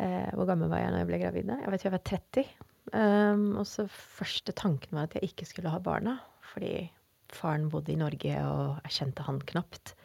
eh, 0.05 0.29
Hvor 0.35 0.49
gammel 0.51 0.69
var 0.71 0.83
jeg 0.83 0.93
når 0.93 1.03
jeg 1.03 1.11
ble 1.11 1.21
gravid? 1.23 1.51
Jeg 1.55 1.73
vet 1.73 1.81
ikke, 1.81 1.89
jeg 1.89 1.97
var 1.97 2.07
30. 2.11 2.71
Um, 2.93 3.45
og 3.57 3.65
så 3.65 3.87
første 3.89 4.53
tanken 4.53 4.93
var 4.93 5.07
at 5.07 5.17
jeg 5.17 5.31
ikke 5.31 5.47
skulle 5.49 5.73
ha 5.73 5.81
barna, 5.81 6.19
fordi 6.51 6.85
faren 7.33 7.65
bodde 7.73 7.95
i 7.95 7.99
Norge, 7.99 8.35
og 8.45 8.77
jeg 8.85 8.97
kjente 8.99 9.25
han 9.25 9.41
knapt. 9.49 9.95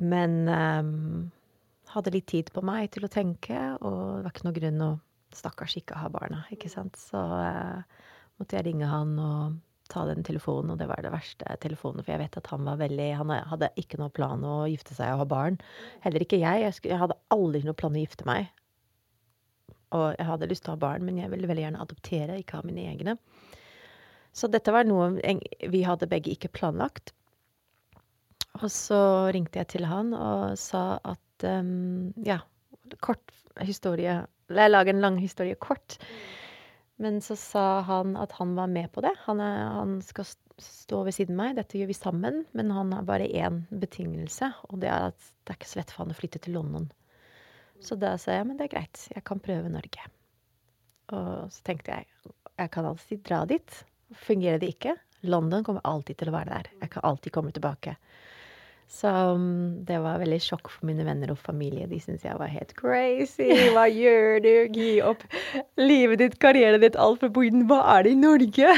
Men 0.00 0.48
um, 0.48 1.26
hadde 1.92 2.14
litt 2.14 2.30
tid 2.32 2.48
på 2.54 2.64
meg 2.64 2.88
til 2.96 3.04
å 3.04 3.12
tenke, 3.12 3.58
og 3.84 3.98
det 4.16 4.24
var 4.24 4.32
ikke 4.32 4.48
noe 4.48 4.56
grunn 4.56 4.86
å 4.86 4.94
stakkars 5.38 5.76
ikke 5.80 5.98
ha 5.98 6.10
barna, 6.12 6.42
ikke 6.54 6.70
sant. 6.72 6.98
Så 7.00 7.20
eh, 7.38 8.02
måtte 8.40 8.58
jeg 8.58 8.68
ringe 8.68 8.88
han 8.90 9.14
og 9.20 9.60
ta 9.92 10.06
den 10.08 10.24
telefonen, 10.24 10.72
og 10.72 10.80
det 10.80 10.88
var 10.88 11.02
det 11.04 11.12
verste 11.12 11.56
telefonen, 11.60 12.02
for 12.04 12.14
jeg 12.14 12.22
vet 12.22 12.38
at 12.40 12.50
han 12.52 12.64
var 12.64 12.80
veldig 12.80 13.08
Han 13.20 13.32
hadde 13.50 13.72
ikke 13.80 14.00
noe 14.00 14.12
plan 14.14 14.44
å 14.48 14.64
gifte 14.70 14.96
seg 14.96 15.12
og 15.12 15.24
ha 15.24 15.26
barn. 15.28 15.58
Heller 16.04 16.24
ikke 16.24 16.40
jeg. 16.40 16.62
Jeg, 16.64 16.76
skulle, 16.76 16.94
jeg 16.94 17.02
hadde 17.04 17.20
aldri 17.34 17.64
noe 17.66 17.76
plan 17.76 17.96
å 17.96 18.04
gifte 18.04 18.28
meg. 18.28 18.48
Og 19.94 20.14
jeg 20.16 20.26
hadde 20.26 20.48
lyst 20.50 20.64
til 20.66 20.72
å 20.72 20.78
ha 20.78 20.84
barn, 20.86 21.04
men 21.06 21.20
jeg 21.20 21.30
ville 21.30 21.50
veldig 21.50 21.66
gjerne 21.66 21.84
adoptere, 21.84 22.38
ikke 22.40 22.58
ha 22.58 22.66
mine 22.66 22.86
egne. 22.90 23.18
Så 24.34 24.48
dette 24.50 24.72
var 24.74 24.88
noe 24.88 25.12
vi 25.70 25.84
hadde 25.86 26.10
begge 26.10 26.32
ikke 26.34 26.50
planlagt. 26.56 27.12
Og 28.62 28.70
så 28.70 28.98
ringte 29.34 29.60
jeg 29.60 29.70
til 29.74 29.86
han 29.86 30.12
og 30.14 30.58
sa 30.58 30.98
at 31.02 31.46
um, 31.46 32.12
Ja, 32.26 32.40
kort 33.02 33.34
historie 33.62 34.22
Jeg 34.54 34.72
lager 34.72 34.94
en 34.94 35.04
lang 35.04 35.18
historie 35.20 35.58
kort. 35.58 35.98
Men 37.02 37.18
så 37.24 37.34
sa 37.38 37.64
han 37.88 38.14
at 38.20 38.36
han 38.38 38.54
var 38.54 38.70
med 38.70 38.92
på 38.94 39.02
det. 39.02 39.12
Han, 39.26 39.40
er, 39.42 39.62
han 39.74 39.96
skal 40.04 40.28
stå 40.62 41.02
ved 41.06 41.16
siden 41.16 41.34
av 41.34 41.40
meg. 41.40 41.56
Dette 41.58 41.80
gjør 41.80 41.90
vi 41.90 41.96
sammen. 41.98 42.44
Men 42.54 42.70
han 42.74 42.92
har 42.94 43.06
bare 43.08 43.26
én 43.26 43.64
betingelse, 43.70 44.52
og 44.70 44.82
det 44.84 44.92
er 44.92 45.10
at 45.10 45.32
det 45.44 45.54
er 45.54 45.58
ikke 45.58 45.72
så 45.72 45.80
lett 45.80 45.94
for 45.94 46.04
han 46.04 46.14
å 46.14 46.18
flytte 46.18 46.42
til 46.44 46.54
London. 46.56 46.86
Så 47.84 47.98
da 48.00 48.14
sa 48.20 48.38
jeg 48.38 48.46
men 48.48 48.56
det 48.56 48.68
er 48.68 48.76
greit, 48.76 49.00
jeg 49.12 49.24
kan 49.26 49.42
prøve 49.44 49.72
Norge. 49.72 50.06
Og 51.12 51.50
så 51.52 51.66
tenkte 51.66 51.98
jeg 51.98 52.08
jeg 52.54 52.70
kan 52.70 52.86
alltid 52.86 53.24
dra 53.26 53.42
dit. 53.50 53.80
Fungerer 54.14 54.60
det 54.62 54.70
ikke? 54.76 54.94
London 55.26 55.64
kommer 55.66 55.82
alltid 55.88 56.20
til 56.20 56.30
å 56.30 56.36
være 56.36 56.52
der. 56.52 56.68
Jeg 56.84 56.92
kan 56.92 57.06
alltid 57.08 57.34
komme 57.34 57.50
tilbake. 57.54 57.96
Så 58.90 59.10
um, 59.34 59.84
det 59.86 59.96
var 60.04 60.20
veldig 60.22 60.38
sjokk 60.42 60.68
for 60.70 60.86
mine 60.88 61.06
venner 61.06 61.32
og 61.32 61.40
familie. 61.40 61.88
De 61.90 61.98
syntes 62.02 62.26
jeg 62.26 62.38
var 62.38 62.52
helt 62.52 62.74
crazy. 62.78 63.48
Hva 63.74 63.86
gjør 63.90 64.42
du? 64.44 64.52
Gi 64.76 64.90
opp 65.04 65.24
livet 65.80 66.22
ditt, 66.22 66.36
karrieren 66.42 66.84
ditt, 66.84 66.98
alt 67.00 67.24
fra 67.24 67.32
Boiden. 67.32 67.66
Hva 67.70 67.80
er 67.96 68.06
det 68.06 68.14
i 68.14 68.20
Norge? 68.20 68.76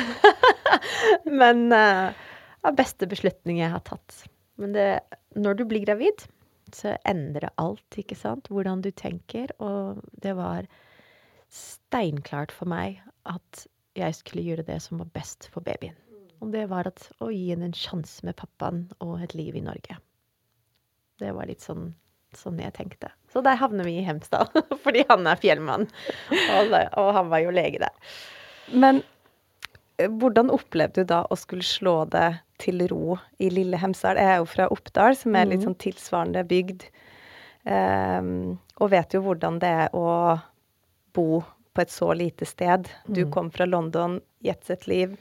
Men 1.42 1.66
uh, 1.74 2.14
det 2.14 2.70
var 2.70 2.80
beste 2.80 3.10
beslutning 3.10 3.60
jeg 3.60 3.74
har 3.74 3.84
tatt. 3.86 4.24
Men 4.56 4.72
det, 4.74 4.88
når 5.36 5.60
du 5.60 5.66
blir 5.68 5.84
gravid, 5.84 6.24
så 6.74 6.96
endrer 7.06 7.52
alt, 7.60 7.86
ikke 8.00 8.16
sant? 8.18 8.48
Hvordan 8.50 8.82
du 8.82 8.90
tenker. 8.96 9.52
Og 9.62 10.00
det 10.22 10.34
var 10.38 10.66
steinklart 11.52 12.54
for 12.54 12.68
meg 12.70 13.02
at 13.28 13.66
jeg 13.96 14.16
skulle 14.16 14.44
gjøre 14.44 14.66
det 14.66 14.80
som 14.84 15.00
var 15.00 15.12
best 15.14 15.48
for 15.52 15.64
babyen. 15.64 15.96
Og 16.42 16.50
det 16.52 16.66
var 16.68 16.86
at 16.86 17.00
å 17.24 17.30
gi 17.32 17.48
henne 17.50 17.64
en 17.70 17.72
sjanse 17.76 18.22
med 18.26 18.36
pappaen 18.36 18.82
og 19.00 19.22
et 19.24 19.34
liv 19.34 19.56
i 19.56 19.60
Norge. 19.64 19.96
Det 21.18 21.30
var 21.32 21.46
litt 21.48 21.60
sånn, 21.64 21.94
sånn 22.36 22.58
jeg 22.60 22.74
tenkte. 22.76 23.10
Så 23.32 23.40
der 23.42 23.56
havner 23.56 23.84
vi 23.88 23.94
i 23.98 24.04
Hemsedal, 24.04 24.48
fordi 24.84 25.04
han 25.08 25.26
er 25.26 25.36
fjellmann. 25.40 25.86
Og, 26.30 26.74
og 27.00 27.12
han 27.16 27.30
var 27.32 27.40
jo 27.40 27.54
lege 27.56 27.80
der. 27.80 27.94
Men 28.74 29.00
eh, 29.98 30.10
hvordan 30.10 30.50
opplevde 30.52 31.04
du 31.06 31.10
da 31.14 31.22
å 31.32 31.38
skulle 31.40 31.64
slå 31.64 32.02
det 32.12 32.28
til 32.60 32.84
ro 32.92 33.16
i 33.40 33.48
lille 33.52 33.80
Hemsedal? 33.80 34.20
Jeg 34.20 34.34
er 34.34 34.42
jo 34.42 34.50
fra 34.52 34.68
Oppdal, 34.74 35.16
som 35.16 35.36
er 35.40 35.48
litt 35.48 35.62
Mhm. 35.64 35.70
sånn 35.70 35.80
tilsvarende 35.86 36.44
bygd. 36.48 36.84
Um, 37.66 38.58
og 38.78 38.92
vet 38.92 39.16
jo 39.16 39.22
hvordan 39.24 39.56
det 39.58 39.70
er 39.86 39.88
å 39.96 40.36
bo 41.16 41.40
på 41.74 41.82
et 41.82 41.90
så 41.90 42.12
lite 42.14 42.46
sted. 42.46 42.86
Du 43.08 43.24
Mm. 43.24 43.32
kom 43.34 43.50
fra 43.50 43.66
London, 43.66 44.20
jetset-liv, 44.44 45.16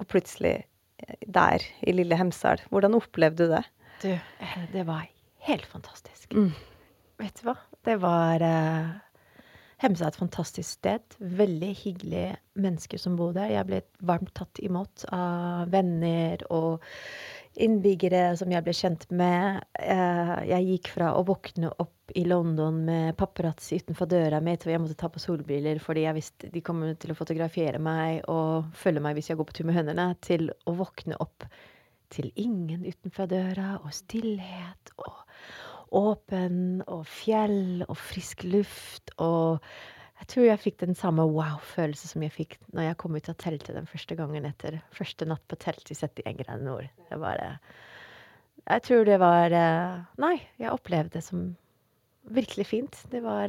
og 0.00 0.08
plutselig 0.10 0.56
eh, 1.04 1.28
der 1.28 1.64
i 1.84 1.94
lille 1.94 2.18
Hemsedal. 2.18 2.62
Hvordan 2.72 2.96
opplevde 2.98 3.46
du 3.46 3.54
det? 3.54 3.64
Du, 4.02 4.10
eh, 4.16 4.58
det 4.72 4.86
var 4.88 5.06
helt 5.46 5.68
fantastisk. 5.68 6.32
Mm. 6.34 6.52
Vet 7.20 7.40
du 7.40 7.50
hva? 7.50 7.56
Det 7.84 7.96
var 8.00 8.42
uh, 8.44 8.90
Hemsedal 9.80 10.10
er 10.10 10.14
et 10.14 10.20
fantastisk 10.20 10.68
sted. 10.78 11.16
Veldig 11.20 11.70
hyggelige 11.84 12.34
mennesker 12.60 13.00
som 13.00 13.16
bor 13.16 13.32
der. 13.36 13.52
Jeg 13.54 13.68
ble 13.68 13.82
varmt 14.04 14.32
tatt 14.36 14.60
imot 14.64 15.06
av 15.12 15.70
venner 15.72 16.44
og 16.52 16.84
innbyggere 17.58 18.36
som 18.38 18.52
jeg 18.52 18.64
ble 18.64 18.74
kjent 18.76 19.06
med. 19.14 19.64
Eh, 19.78 20.34
jeg 20.52 20.68
gikk 20.68 20.90
fra 20.94 21.14
å 21.18 21.24
våkne 21.26 21.72
opp 21.82 22.14
i 22.18 22.24
London 22.26 22.80
med 22.86 23.16
paparazzi 23.18 23.80
utenfor 23.80 24.08
døra 24.10 24.40
mi 24.42 24.56
til 24.58 24.72
jeg 24.72 24.82
måtte 24.82 24.98
ta 24.98 25.10
på 25.12 25.22
solbriller 25.22 25.78
fordi 25.82 26.04
jeg 26.06 26.16
visste 26.16 26.50
de 26.50 26.62
kommer 26.66 26.96
til 26.98 27.12
å 27.12 27.18
fotografere 27.18 27.78
meg 27.82 28.24
og 28.30 28.70
følge 28.78 29.02
meg 29.04 29.18
hvis 29.18 29.30
jeg 29.30 29.38
går 29.38 29.50
på 29.50 29.58
tur 29.58 29.68
med 29.70 29.78
hønene, 29.78 30.08
til 30.22 30.50
å 30.66 30.74
våkne 30.78 31.18
opp 31.22 31.46
til 32.10 32.32
ingen 32.34 32.82
utenfor 32.86 33.30
døra 33.30 33.76
og 33.84 33.92
stillhet 33.94 34.94
og 34.98 35.14
åpen 36.00 36.82
og 36.86 37.06
fjell 37.10 37.84
og 37.86 37.96
frisk 37.98 38.44
luft 38.46 39.14
og 39.18 39.62
jeg 40.20 40.28
tror 40.32 40.46
jeg 40.46 40.62
fikk 40.62 40.76
den 40.82 40.96
samme 40.98 41.24
wow-følelse 41.28 42.10
som 42.10 42.24
jeg 42.24 42.34
fikk 42.34 42.58
når 42.76 42.90
jeg 42.90 42.98
kom 43.00 43.16
ut 43.16 43.30
av 43.32 43.38
teltet 43.40 43.76
den 43.76 43.88
første 43.88 44.16
gangen 44.18 44.46
etter 44.48 44.78
første 44.96 45.26
natt 45.28 45.42
på 45.48 45.58
telt 45.60 45.88
i 45.90 45.96
71 45.96 46.36
grader 46.42 46.64
nord. 46.64 46.90
Det 47.08 47.18
var 47.20 47.40
Jeg 48.68 48.84
tror 48.86 49.08
det 49.08 49.18
var 49.22 49.56
Nei, 50.20 50.36
jeg 50.60 50.74
opplevde 50.74 51.16
det 51.16 51.24
som 51.24 51.48
virkelig 52.28 52.68
fint. 52.68 53.00
Det 53.10 53.22
var 53.24 53.48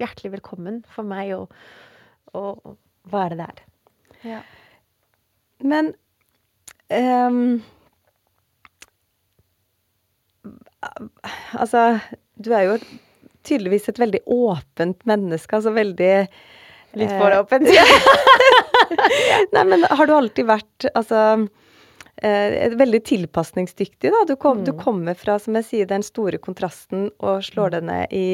hjertelig 0.00 0.32
velkommen 0.38 0.80
for 0.88 1.06
meg 1.06 1.34
å, 1.34 1.42
å 2.38 2.76
være 3.10 3.40
der. 3.42 3.62
Ja. 4.22 4.40
Men 5.62 5.92
um, 6.88 7.62
Altså, 11.58 11.98
du 12.44 12.50
er 12.52 12.62
jo 12.66 12.78
tydeligvis 13.46 13.88
et 13.92 14.00
veldig 14.02 14.22
åpent 14.26 15.06
menneske. 15.08 15.58
Altså 15.58 15.74
veldig 15.76 16.14
Litt 16.92 17.12
for 17.16 17.32
åpent? 17.38 17.68
Nei, 19.54 19.64
men 19.64 19.84
har 19.88 20.08
du 20.08 20.12
alltid 20.12 20.44
vært 20.48 20.86
altså 20.92 21.20
eh, 22.20 22.74
veldig 22.76 23.00
tilpasningsdyktig, 23.08 24.10
da. 24.12 24.24
Du, 24.28 24.34
kom, 24.36 24.60
mm. 24.60 24.66
du, 24.68 24.72
kommer 24.76 25.16
fra, 25.18 25.38
som 25.40 25.56
jeg 25.56 25.68
sier, 25.68 25.88
den 25.88 26.04
store 26.04 26.40
kontrasten 26.42 27.08
og 27.24 27.46
slår 27.48 27.72
mm. 27.72 27.74
det 27.76 27.82
ned 27.88 28.16
i 28.18 28.26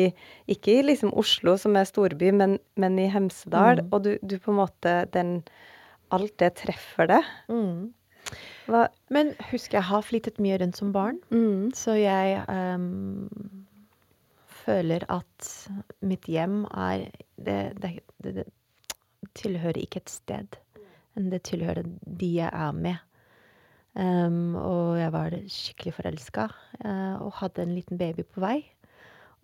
Ikke 0.56 0.78
i 0.78 0.88
liksom 0.88 1.14
Oslo, 1.18 1.54
som 1.60 1.78
er 1.78 1.86
storby, 1.88 2.32
men, 2.34 2.58
men 2.80 2.98
i 2.98 3.06
Hemsedal. 3.12 3.84
Mm. 3.84 3.92
Og 3.92 4.02
du, 4.08 4.10
du, 4.22 4.38
på 4.42 4.54
en 4.54 4.60
måte 4.64 4.98
den 5.14 5.38
Alt 6.14 6.38
det 6.40 6.54
treffer 6.56 7.04
det. 7.10 7.20
Mm. 7.52 7.92
Men 9.12 9.32
husk, 9.50 9.74
jeg 9.76 9.84
har 9.84 10.04
flyttet 10.04 10.40
mye 10.40 10.56
rundt 10.60 10.78
som 10.80 10.88
barn, 10.92 11.18
mm. 11.28 11.74
så 11.76 11.98
jeg 12.00 12.40
um 12.48 13.67
føler 14.68 15.04
at 15.12 15.50
mitt 16.04 16.28
hjem 16.28 16.62
er 16.68 17.08
det, 17.36 17.58
det, 17.82 17.92
det, 18.22 18.34
det, 18.42 18.46
tilhører 19.38 19.80
ikke 19.80 20.02
et 20.02 20.12
sted. 20.12 20.56
Men 21.16 21.30
det 21.32 21.44
tilhører 21.48 21.86
de 22.20 22.32
jeg 22.38 22.50
er 22.52 22.74
med. 22.76 23.04
Um, 23.98 24.54
og 24.60 24.98
jeg 25.00 25.10
var 25.14 25.34
skikkelig 25.50 25.94
forelska 25.96 26.44
uh, 26.84 27.16
og 27.24 27.32
hadde 27.40 27.64
en 27.64 27.74
liten 27.74 27.98
baby 27.98 28.22
på 28.22 28.44
vei. 28.44 28.60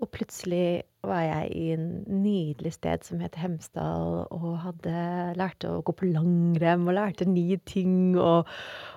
Og 0.02 0.10
plutselig 0.14 0.84
var 1.06 1.22
jeg 1.22 1.50
i 1.54 1.64
en 1.74 1.86
nydelig 2.22 2.74
sted 2.76 3.04
som 3.06 3.20
heter 3.22 3.44
Hemsedal, 3.44 4.24
og 4.34 4.48
hadde 4.64 4.94
lært 5.38 5.66
å 5.68 5.78
gå 5.86 5.94
på 5.96 6.08
langrenn 6.10 6.86
og 6.88 6.96
lærte 6.98 7.28
nye 7.30 7.60
ting 7.68 8.16
og, 8.18 8.50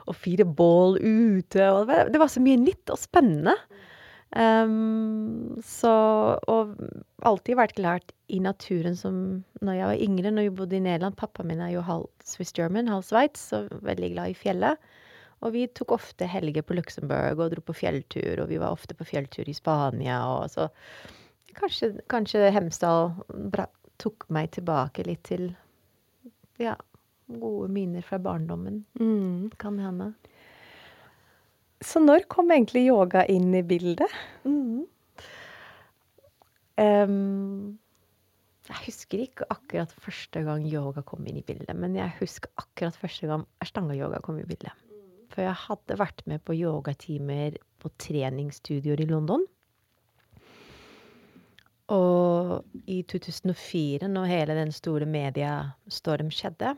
og 0.09 0.17
fire 0.17 0.45
bål 0.45 0.97
ute. 0.97 1.61
Og 1.69 1.83
det 1.83 1.89
var, 1.91 2.09
det 2.13 2.21
var 2.21 2.33
så 2.33 2.43
mye 2.43 2.59
nytt 2.61 2.93
og 2.93 3.01
spennende. 3.01 3.55
Um, 4.35 5.55
så 5.63 5.91
Og 6.51 6.73
alltid 7.23 7.55
vært 7.55 7.79
lært 7.79 8.11
i 8.27 8.41
naturen 8.43 8.97
som 8.99 9.19
når 9.63 9.77
jeg 9.77 9.89
var 9.89 10.03
yngre, 10.03 10.31
når 10.33 10.47
jeg 10.47 10.55
bodde 10.59 10.77
i 10.77 10.83
Nederland. 10.83 11.17
Pappaen 11.19 11.47
min 11.51 11.63
er 11.63 11.71
jo 11.73 11.85
halv 11.87 12.09
Swiss 12.27 12.51
German, 12.55 12.91
halv 12.91 13.05
Sveits, 13.07 13.49
så 13.53 13.63
veldig 13.87 14.11
glad 14.13 14.33
i 14.33 14.37
fjellet. 14.37 14.89
Og 15.45 15.53
vi 15.53 15.67
tok 15.69 15.93
ofte 15.95 16.27
helger 16.27 16.65
på 16.65 16.75
Luxembourg 16.77 17.39
og 17.39 17.53
dro 17.53 17.63
på 17.63 17.75
fjelltur, 17.77 18.41
og 18.41 18.49
vi 18.49 18.59
var 18.61 18.73
ofte 18.73 18.97
på 18.97 19.05
fjelltur 19.05 19.47
i 19.47 19.55
Spania, 19.55 20.23
og 20.25 20.51
så 20.53 20.69
Kanskje, 21.57 21.87
kanskje 22.05 22.51
Hemsedal 22.53 23.15
tok 23.97 24.27
meg 24.29 24.51
tilbake 24.53 25.01
litt 25.07 25.23
til 25.25 25.47
ja, 26.61 26.75
gode 27.27 27.71
minner 27.73 28.05
fra 28.05 28.19
barndommen. 28.21 28.83
Mm. 28.99 29.49
Kan 29.57 29.79
hende. 29.81 30.11
Så 31.83 32.01
når 32.01 32.25
kom 32.31 32.49
egentlig 32.53 32.87
yoga 32.87 33.25
inn 33.29 33.51
i 33.55 33.63
bildet? 33.65 34.13
Mm. 34.47 34.85
Um, 36.77 37.77
jeg 38.67 38.81
husker 38.87 39.21
ikke 39.23 39.47
akkurat 39.53 39.93
første 40.03 40.41
gang 40.45 40.65
yoga 40.67 41.03
kom 41.05 41.25
inn 41.29 41.39
i 41.39 41.45
bildet, 41.45 41.73
men 41.77 41.95
jeg 41.97 42.13
husker 42.19 42.51
akkurat 42.59 42.97
første 42.97 43.29
gang 43.29 43.45
ashtanga-yoga 43.63 44.19
kom 44.25 44.41
i 44.41 44.47
bildet. 44.47 44.73
For 45.31 45.45
jeg 45.45 45.55
hadde 45.67 45.99
vært 45.99 46.23
med 46.27 46.41
på 46.47 46.55
yogatimer 46.57 47.55
på 47.81 47.91
treningsstudioer 48.01 49.03
i 49.03 49.09
London. 49.09 49.45
Og 51.93 52.65
i 52.89 52.99
2004, 53.07 54.09
når 54.11 54.27
hele 54.27 54.57
den 54.57 54.73
store 54.75 55.07
mediestorm 55.07 56.33
skjedde, 56.33 56.73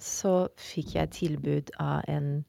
så 0.00 0.46
fikk 0.60 0.94
jeg 0.96 1.14
tilbud 1.18 1.74
av 1.82 2.06
en 2.08 2.44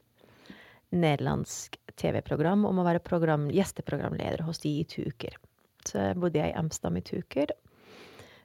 nederlandsk 0.95 1.77
TV-program 1.99 2.65
om 2.67 2.79
å 2.81 2.87
være 2.87 3.03
program, 3.03 3.49
gjesteprogramleder 3.53 4.43
hos 4.47 4.61
de 4.63 4.71
i 4.81 4.87
to 4.89 5.05
uker. 5.07 5.37
Så 5.85 6.09
bodde 6.19 6.41
jeg 6.41 6.51
i 6.51 6.59
Amsterdam 6.59 6.99
i 6.99 7.05
to 7.05 7.21
uker. 7.21 7.53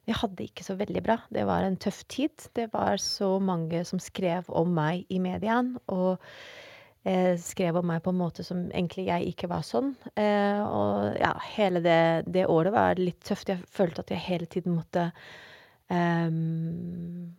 Jeg 0.08 0.18
hadde 0.22 0.46
ikke 0.46 0.64
så 0.66 0.74
veldig 0.78 1.02
bra. 1.04 1.18
Det 1.32 1.44
var 1.48 1.64
en 1.64 1.78
tøff 1.80 2.02
tid. 2.10 2.48
Det 2.56 2.70
var 2.72 2.98
så 3.02 3.34
mange 3.42 3.84
som 3.86 4.00
skrev 4.02 4.48
om 4.48 4.72
meg 4.74 5.04
i 5.12 5.20
mediene. 5.22 5.80
Og 5.92 6.18
eh, 7.04 7.36
skrev 7.40 7.78
om 7.80 7.86
meg 7.90 8.02
på 8.04 8.14
en 8.14 8.20
måte 8.20 8.44
som 8.46 8.64
egentlig 8.70 9.06
jeg 9.10 9.34
ikke 9.34 9.50
var 9.52 9.66
sånn. 9.66 9.92
Eh, 10.14 10.62
og 10.64 11.20
ja, 11.20 11.34
hele 11.54 11.84
det, 11.84 12.00
det, 12.32 12.48
året 12.50 12.74
var 12.74 13.00
litt 13.00 13.20
tøft. 13.26 13.52
Jeg 13.52 13.62
følte 13.70 14.04
at 14.04 14.14
jeg 14.14 14.24
hele 14.24 14.50
tiden 14.50 14.78
måtte 14.78 15.10
um, 15.92 17.30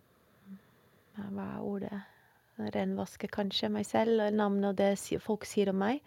Hva 1.18 1.50
er 1.50 1.66
ordet? 1.66 2.00
Renvaske 2.58 3.30
kanskje 3.32 3.70
meg 3.72 3.86
selv, 3.88 4.20
og 4.20 4.38
navnet 4.38 4.72
og 4.72 4.80
det 4.80 5.20
folk 5.22 5.46
sier 5.48 5.72
om 5.72 5.80
meg. 5.82 6.02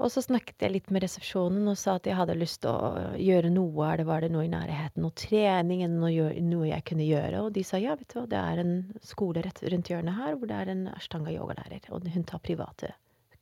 Og 0.00 0.08
så 0.08 0.22
snakket 0.24 0.64
jeg 0.64 0.72
litt 0.72 0.86
med 0.94 1.02
resepsjonen 1.04 1.66
og 1.68 1.76
sa 1.76 1.98
at 1.98 2.06
jeg 2.08 2.16
hadde 2.16 2.38
lyst 2.40 2.62
til 2.64 2.72
å 2.72 3.16
gjøre 3.20 3.50
noe. 3.52 3.90
Det 4.00 4.06
var 4.08 4.24
det 4.24 4.30
noe 4.32 4.46
i 4.46 4.52
nærheten? 4.52 5.04
Noe 5.04 5.12
trening? 5.12 5.82
Noe, 5.92 6.30
noe 6.40 6.70
jeg 6.70 6.86
kunne 6.88 7.04
gjøre? 7.04 7.42
Og 7.44 7.52
de 7.52 7.64
sa 7.68 7.76
ja, 7.80 7.98
vet 8.00 8.08
du 8.08 8.16
hva, 8.16 8.24
det 8.30 8.40
er 8.40 8.62
en 8.62 8.72
skole 9.04 9.44
rett 9.44 9.60
rundt 9.60 9.92
hjørnet 9.92 10.16
her 10.16 10.38
hvor 10.38 10.48
det 10.48 10.56
er 10.56 10.72
en 10.72 10.86
ashtanga 10.94 11.34
yogalærer. 11.34 11.90
Og 11.92 12.08
hun 12.14 12.24
tar 12.30 12.40
private 12.46 12.94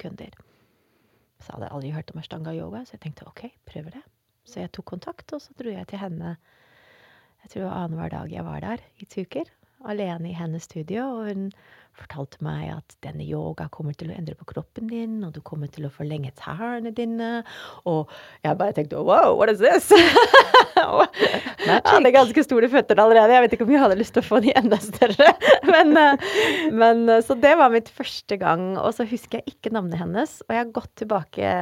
kunder. 0.03 0.35
Så 1.39 1.55
hadde 1.55 1.69
jeg 1.69 1.77
aldri 1.77 1.95
hørt 1.95 2.11
om 2.11 2.19
ashtanga 2.25 2.57
yoga, 2.57 2.83
så 2.83 2.97
jeg 2.97 3.05
tenkte 3.07 3.29
OK, 3.31 3.45
prøver 3.71 3.95
det. 3.95 4.03
Så 4.49 4.59
jeg 4.65 4.73
tok 4.75 4.89
kontakt, 4.97 5.31
og 5.37 5.45
så 5.45 5.55
dro 5.55 5.71
jeg 5.71 5.87
til 5.93 6.03
henne. 6.03 6.35
Jeg 7.45 7.55
tror 7.55 7.71
annenhver 7.71 8.11
dag 8.17 8.35
jeg 8.35 8.43
var 8.49 8.67
der 8.67 8.83
i 8.99 9.07
to 9.07 9.23
uker 9.23 9.47
alene 9.87 10.31
i 10.31 10.37
hennes 10.37 10.65
studio, 10.67 11.05
og 11.19 11.29
hun 11.31 11.51
fortalte 11.99 12.39
meg 12.47 12.69
at 12.77 12.95
denne 13.03 13.25
yoga 13.27 13.67
kommer 13.75 13.97
til 13.99 14.13
å 14.13 14.17
endre 14.17 14.37
på 14.39 14.47
kroppen 14.53 14.87
din, 14.91 15.17
og 15.27 15.33
du 15.35 15.41
kommer 15.45 15.71
til 15.73 15.89
å 15.89 15.93
forlenge 15.93 16.31
tærne 16.39 16.93
dine. 16.95 17.43
Og 17.91 18.11
jeg 18.45 18.59
bare 18.61 18.77
tenkte 18.77 19.03
wow, 19.03 19.35
what 19.39 19.51
is 19.51 19.63
this? 19.63 19.91
jeg 20.79 21.83
hadde 21.85 22.15
ganske 22.15 22.47
store 22.47 22.71
føtter 22.71 23.03
allerede. 23.03 23.35
Jeg 23.35 23.47
vet 23.47 23.57
ikke 23.57 23.67
om 23.67 23.75
jeg 23.75 23.83
hadde 23.83 23.99
lyst 23.99 24.15
til 24.17 24.25
å 24.25 24.29
få 24.29 24.43
de 24.45 24.55
enda 24.59 24.79
større. 24.83 25.35
men, 25.75 25.95
eh, 25.99 26.31
men, 26.71 27.05
eh, 27.11 27.23
så 27.27 27.39
det 27.39 27.57
var 27.59 27.75
mitt 27.75 27.91
første 27.91 28.39
gang. 28.41 28.71
Og 28.79 28.95
så 28.97 29.07
husker 29.09 29.41
jeg 29.41 29.57
ikke 29.57 29.75
navnet 29.75 30.03
hennes. 30.03 30.39
Og 30.47 30.55
jeg 30.55 30.65
har 30.65 30.75
gått 30.79 30.95
tilbake 31.03 31.55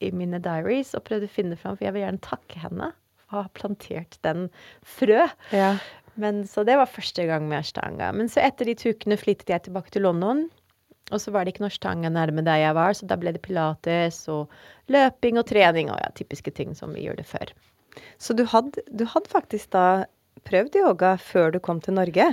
i 0.00 0.10
mine 0.16 0.40
diaries 0.42 0.94
og 0.96 1.04
prøvd 1.08 1.28
å 1.28 1.32
finne 1.32 1.60
fram, 1.60 1.76
for 1.76 1.88
jeg 1.88 1.96
vil 1.96 2.06
gjerne 2.06 2.24
takke 2.24 2.60
henne 2.62 2.92
for 3.30 3.38
å 3.38 3.44
ha 3.44 3.52
plantert 3.54 4.18
den 4.26 4.48
frø. 4.82 5.26
Ja. 5.54 5.74
Men, 6.20 6.42
så 6.48 6.64
det 6.68 6.76
var 6.76 6.90
første 6.90 7.24
gang 7.28 7.46
med 7.48 7.62
ashtanga. 7.62 8.10
Men 8.16 8.28
så 8.28 8.42
etter 8.44 8.68
de 8.68 8.76
to 8.78 8.92
ukene 8.92 9.18
flyttet 9.20 9.52
jeg 9.52 9.66
tilbake 9.66 9.92
til 9.94 10.04
London. 10.04 10.46
Og 11.10 11.22
så 11.22 11.32
var 11.34 11.44
det 11.44 11.54
ikke 11.54 11.66
ashtanga 11.66 12.10
nærme 12.12 12.44
der 12.46 12.60
jeg 12.60 12.76
var, 12.76 12.94
så 12.94 13.08
da 13.10 13.16
ble 13.18 13.32
det 13.34 13.42
pilates 13.42 14.22
og 14.30 14.52
løping 14.92 15.40
og 15.40 15.48
trening 15.48 15.90
og 15.90 15.98
ja, 15.98 16.10
typiske 16.14 16.52
ting 16.54 16.76
som 16.78 16.92
vi 16.94 17.06
gjør 17.08 17.18
det 17.18 17.26
før. 17.26 17.50
Så 18.22 18.36
du 18.38 18.44
hadde, 18.46 18.84
du 18.86 19.02
hadde 19.10 19.32
faktisk 19.32 19.72
da 19.74 20.04
prøvd 20.46 20.78
yoga 20.78 21.16
før 21.18 21.50
du 21.56 21.58
kom 21.62 21.80
til 21.82 21.96
Norge? 21.98 22.28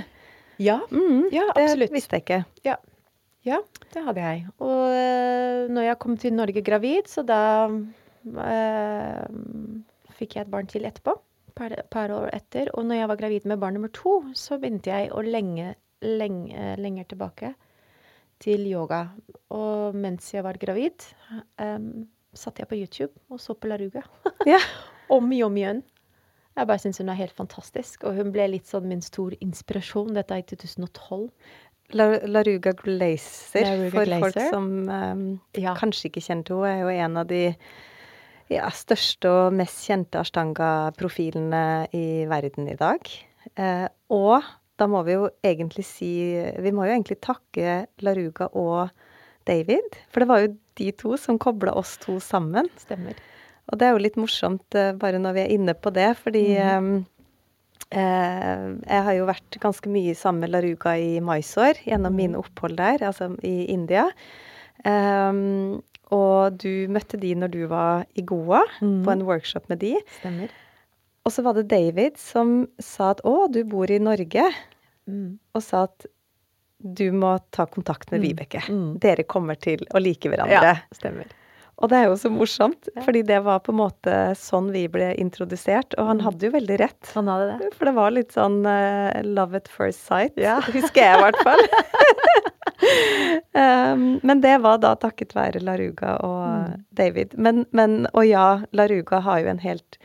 Ja, 0.62 0.78
mm, 0.90 1.28
ja 1.34 1.48
absolutt. 1.54 1.90
Det 1.90 1.98
visste 1.98 2.18
jeg 2.18 2.26
ikke. 2.26 2.40
Ja. 2.66 2.76
ja 3.46 3.58
det 3.94 4.04
hadde 4.06 4.22
jeg. 4.28 4.46
Og 4.62 4.84
øh, 4.94 5.64
når 5.74 5.88
jeg 5.90 5.98
kom 6.04 6.16
til 6.20 6.38
Norge 6.38 6.62
gravid, 6.62 7.10
så 7.10 7.26
da 7.26 7.40
øh, 7.66 9.24
fikk 10.18 10.38
jeg 10.38 10.46
et 10.46 10.54
barn 10.54 10.70
til 10.70 10.86
etterpå 10.86 11.18
par, 11.58 11.74
par, 11.92 12.12
år 12.14 12.30
etter. 12.36 12.70
Og 12.74 12.86
når 12.88 13.00
jeg 13.02 13.10
var 13.12 13.20
gravid 13.20 13.48
med 13.50 13.60
barn 13.62 13.76
nummer 13.78 13.92
to, 13.94 14.20
så 14.38 14.58
begynte 14.62 14.92
jeg 14.92 15.10
å 15.12 15.22
lenge, 15.26 15.74
lenge 16.04 16.72
lenger 16.78 17.08
tilbake 17.10 17.52
til 18.42 18.66
yoga. 18.70 19.08
Og 19.54 19.96
mens 19.98 20.30
jeg 20.34 20.44
var 20.46 20.58
gravid, 20.62 21.04
um, 21.58 22.06
satt 22.38 22.60
jeg 22.62 22.70
på 22.70 22.78
YouTube 22.78 23.14
og 23.32 23.40
så 23.42 23.56
på 23.58 23.70
Laruga. 23.70 24.04
ja. 24.46 24.60
om 25.14 25.30
og 25.32 25.46
om 25.48 25.56
igjen. 25.56 25.78
Jeg 26.58 26.66
bare 26.68 26.82
syns 26.82 26.98
hun 27.00 27.08
er 27.12 27.16
helt 27.20 27.36
fantastisk. 27.38 28.04
Og 28.04 28.18
hun 28.18 28.32
ble 28.34 28.48
litt 28.50 28.66
sånn 28.68 28.88
min 28.90 29.02
stor 29.04 29.34
inspirasjon. 29.40 30.10
Dette 30.16 30.34
er 30.36 30.42
i 30.42 30.48
2012. 30.50 31.28
La- 31.96 32.26
Laruga 32.28 32.74
Glazer, 32.76 33.64
Laruga 33.64 33.92
for 33.94 34.04
Glaser. 34.10 34.24
folk 34.26 34.50
som 34.52 34.66
um, 34.90 35.22
Ja. 35.56 35.72
kanskje 35.78 36.10
ikke 36.10 36.20
kjenner 36.26 36.44
til 36.44 36.60
henne, 36.60 36.74
er 36.74 36.82
jo 36.82 37.06
en 37.06 37.16
av 37.22 37.30
de 37.30 37.42
ja, 38.52 38.68
største 38.72 39.30
og 39.30 39.56
mest 39.56 39.84
kjente 39.88 40.20
ashtanga-profilene 40.22 41.88
i 41.96 42.06
verden 42.30 42.70
i 42.70 42.78
dag. 42.78 43.10
Eh, 43.56 43.86
og 44.12 44.46
da 44.78 44.86
må 44.90 45.02
vi 45.06 45.16
jo 45.16 45.28
egentlig 45.46 45.84
si 45.86 46.12
Vi 46.60 46.72
må 46.74 46.86
jo 46.86 46.94
egentlig 46.94 47.18
takke 47.24 47.86
Laruga 48.04 48.50
og 48.52 48.90
David, 49.48 49.96
for 50.12 50.22
det 50.22 50.28
var 50.30 50.42
jo 50.44 50.54
de 50.78 50.90
to 50.92 51.16
som 51.20 51.38
kobla 51.40 51.72
oss 51.78 51.96
to 52.02 52.18
sammen. 52.22 52.68
Stemmer. 52.78 53.16
Og 53.68 53.80
det 53.80 53.86
er 53.86 53.94
jo 53.94 54.02
litt 54.02 54.18
morsomt 54.20 54.76
eh, 54.76 54.94
bare 54.96 55.20
når 55.20 55.36
vi 55.36 55.44
er 55.44 55.54
inne 55.56 55.74
på 55.76 55.92
det, 55.96 56.10
fordi 56.20 56.44
mm. 56.56 56.92
eh, 57.90 58.66
jeg 58.84 59.06
har 59.08 59.16
jo 59.16 59.28
vært 59.28 59.58
ganske 59.62 59.92
mye 59.92 60.14
sammen 60.16 60.44
med 60.44 60.54
Laruga 60.54 60.94
i 61.00 61.18
Mysore 61.24 61.80
gjennom 61.88 62.16
mine 62.16 62.40
opphold 62.40 62.78
der, 62.80 63.04
altså 63.10 63.32
i 63.44 63.68
India. 63.72 64.06
Um, 64.86 65.80
og 66.14 66.56
du 66.62 66.86
møtte 66.92 67.18
de 67.20 67.34
når 67.36 67.50
du 67.52 67.60
var 67.70 68.04
i 68.16 68.22
Goa, 68.22 68.62
på 68.80 69.12
en 69.12 69.22
workshop 69.28 69.68
med 69.68 69.80
de. 69.82 69.94
Stemmer. 70.20 70.52
Og 71.26 71.32
så 71.34 71.42
var 71.44 71.58
det 71.58 71.66
David 71.68 72.16
som 72.16 72.62
sa 72.80 73.10
at 73.12 73.20
å, 73.28 73.48
du 73.52 73.62
bor 73.68 73.90
i 73.92 73.98
Norge, 74.00 74.48
Mm. 75.08 75.38
og 75.56 75.62
sa 75.64 75.86
at 75.86 76.04
du 76.84 77.06
må 77.16 77.30
ta 77.50 77.64
kontakt 77.64 78.10
med 78.12 78.20
Vibeke. 78.20 78.60
Mm. 78.68 78.98
Dere 79.00 79.24
kommer 79.24 79.56
til 79.56 79.80
å 79.96 80.00
like 80.04 80.28
hverandre. 80.28 80.58
Ja, 80.60 80.74
stemmer. 80.92 81.30
Og 81.78 81.88
det 81.92 81.98
er 82.00 82.08
jo 82.08 82.16
så 82.18 82.30
morsomt, 82.34 82.88
fordi 83.04 83.20
det 83.22 83.36
var 83.46 83.60
på 83.62 83.70
en 83.70 83.78
måte 83.78 84.14
sånn 84.34 84.72
vi 84.74 84.88
ble 84.90 85.12
introdusert. 85.22 85.94
Og 85.94 86.04
Mm. 86.04 86.08
han 86.08 86.20
hadde 86.26 86.46
jo 86.48 86.50
veldig 86.56 86.78
rett. 86.80 87.10
Han 87.14 87.28
hadde 87.30 87.58
det. 87.60 87.68
For 87.78 87.84
det 87.86 87.94
var 87.94 88.10
litt 88.10 88.32
sånn 88.34 88.66
uh, 88.66 89.22
love 89.22 89.54
at 89.60 89.68
first 89.68 90.02
sight, 90.08 90.32
Ja. 90.36 90.60
husker 90.74 91.00
jeg 91.04 91.18
i 91.18 91.22
hvert 91.22 91.38
fall. 91.46 91.62
um, 93.54 94.20
men 94.22 94.40
det 94.40 94.56
var 94.62 94.78
da 94.82 94.94
takket 94.96 95.34
være 95.38 95.62
Laruga 95.62 96.16
og 96.26 96.38
Mm. 96.48 96.84
David. 96.98 97.34
Men, 97.38 97.64
men, 97.72 98.06
og 98.14 98.26
ja, 98.26 98.60
Laruga 98.72 99.20
har 99.20 99.40
jo 99.44 99.48
en 99.52 99.58
helt 99.62 99.98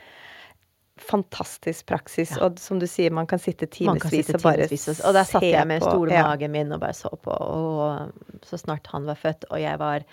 fantastisk 1.03 1.85
praksis, 1.89 2.31
Ja. 2.37 2.45
og 2.45 2.59
som 2.59 2.79
du 2.79 2.85
sier, 2.87 3.11
man 3.11 3.25
kan 3.27 3.39
sitte 3.39 3.65
timevis 3.67 4.29
og 4.33 4.41
bare 4.45 4.67
se 4.69 4.93
på. 4.93 5.07
Og 5.09 5.13
der 5.17 5.23
satt 5.27 5.43
jeg 5.43 5.67
med 5.67 5.81
stolmagen 5.81 6.41
Ja. 6.41 6.47
min 6.47 6.71
og 6.71 6.79
bare 6.79 6.93
så 6.93 7.09
på. 7.09 7.33
Og 7.33 8.11
så 8.45 8.57
snart 8.61 8.87
han 8.93 9.05
var 9.05 9.15
født 9.15 9.45
og 9.49 9.59
jeg 9.59 9.79
var 9.79 10.03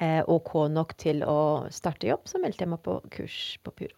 Eh, 0.00 0.22
OK 0.26 0.68
nok 0.70 0.96
til 0.98 1.22
å 1.22 1.66
starte 1.70 2.08
jobb, 2.08 2.26
så 2.26 2.40
meldte 2.42 2.64
jeg 2.64 2.72
meg 2.72 2.82
på 2.82 2.98
kurs 3.14 3.38
på 3.62 3.74
Puro. 3.74 3.96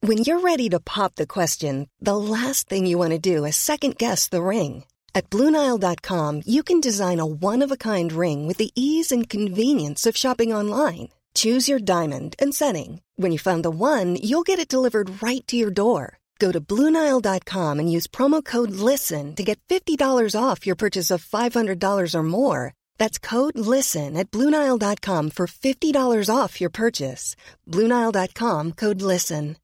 When 0.00 0.18
you're 0.18 0.40
ready 0.40 0.68
to 0.70 0.78
pop 0.78 1.14
the 1.16 1.26
question, 1.26 1.88
the 2.00 2.16
last 2.16 2.68
thing 2.68 2.86
you 2.86 2.98
want 2.98 3.12
to 3.12 3.18
do 3.18 3.44
is 3.44 3.56
second 3.56 3.98
guess 3.98 4.28
the 4.28 4.42
ring. 4.42 4.84
At 5.14 5.30
Bluenile.com, 5.30 6.42
you 6.44 6.62
can 6.62 6.80
design 6.80 7.18
a 7.18 7.26
one 7.26 7.62
of 7.62 7.72
a 7.72 7.76
kind 7.76 8.12
ring 8.12 8.46
with 8.46 8.58
the 8.58 8.70
ease 8.74 9.10
and 9.10 9.28
convenience 9.28 10.06
of 10.06 10.16
shopping 10.16 10.52
online. 10.52 11.08
Choose 11.34 11.68
your 11.68 11.78
diamond 11.78 12.36
and 12.38 12.54
setting. 12.54 13.00
When 13.16 13.32
you 13.32 13.38
find 13.38 13.64
the 13.64 13.70
one, 13.70 14.16
you'll 14.16 14.46
get 14.46 14.58
it 14.58 14.68
delivered 14.68 15.22
right 15.22 15.46
to 15.48 15.56
your 15.56 15.70
door. 15.70 16.18
Go 16.38 16.52
to 16.52 16.60
Bluenile.com 16.60 17.78
and 17.80 17.90
use 17.90 18.06
promo 18.06 18.44
code 18.44 18.70
LISTEN 18.70 19.34
to 19.36 19.42
get 19.42 19.58
$50 19.68 19.98
off 20.38 20.66
your 20.66 20.76
purchase 20.76 21.10
of 21.10 21.24
$500 21.24 22.14
or 22.14 22.22
more. 22.22 22.74
That's 22.98 23.18
code 23.18 23.56
LISTEN 23.56 24.16
at 24.16 24.30
Bluenile.com 24.30 25.30
for 25.30 25.46
$50 25.46 26.34
off 26.34 26.60
your 26.60 26.70
purchase. 26.70 27.36
Bluenile.com 27.70 28.72
code 28.72 29.02
LISTEN. 29.02 29.56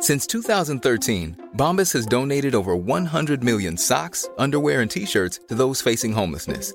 Since 0.00 0.26
2013, 0.26 1.50
Bombas 1.56 1.92
has 1.92 2.06
donated 2.06 2.54
over 2.54 2.76
100 2.76 3.42
million 3.42 3.76
socks, 3.76 4.28
underwear, 4.36 4.82
and 4.82 4.90
t 4.90 5.06
shirts 5.06 5.40
to 5.48 5.54
those 5.54 5.80
facing 5.80 6.12
homelessness. 6.12 6.74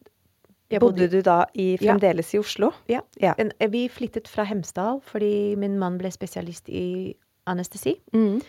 Bodde 0.79 1.01
bodde- 1.07 1.09
du 1.11 1.21
da 1.21 1.45
i, 1.55 1.77
Ja. 1.79 1.93
fremdeles 1.93 2.33
i 2.33 2.39
Oslo? 2.39 2.71
Ja. 2.87 3.01
Ja. 3.19 3.33
Eh, 3.37 3.67
vi 3.69 3.87
flyttet 3.89 4.27
fra 4.27 4.43
Hemsedal 4.45 5.01
fordi 5.01 5.55
min 5.57 5.77
mann 5.79 5.97
ble 5.97 6.09
spesialist 6.11 6.69
i 6.69 7.15
anestesi. 7.47 7.95
Mm. 8.13 8.41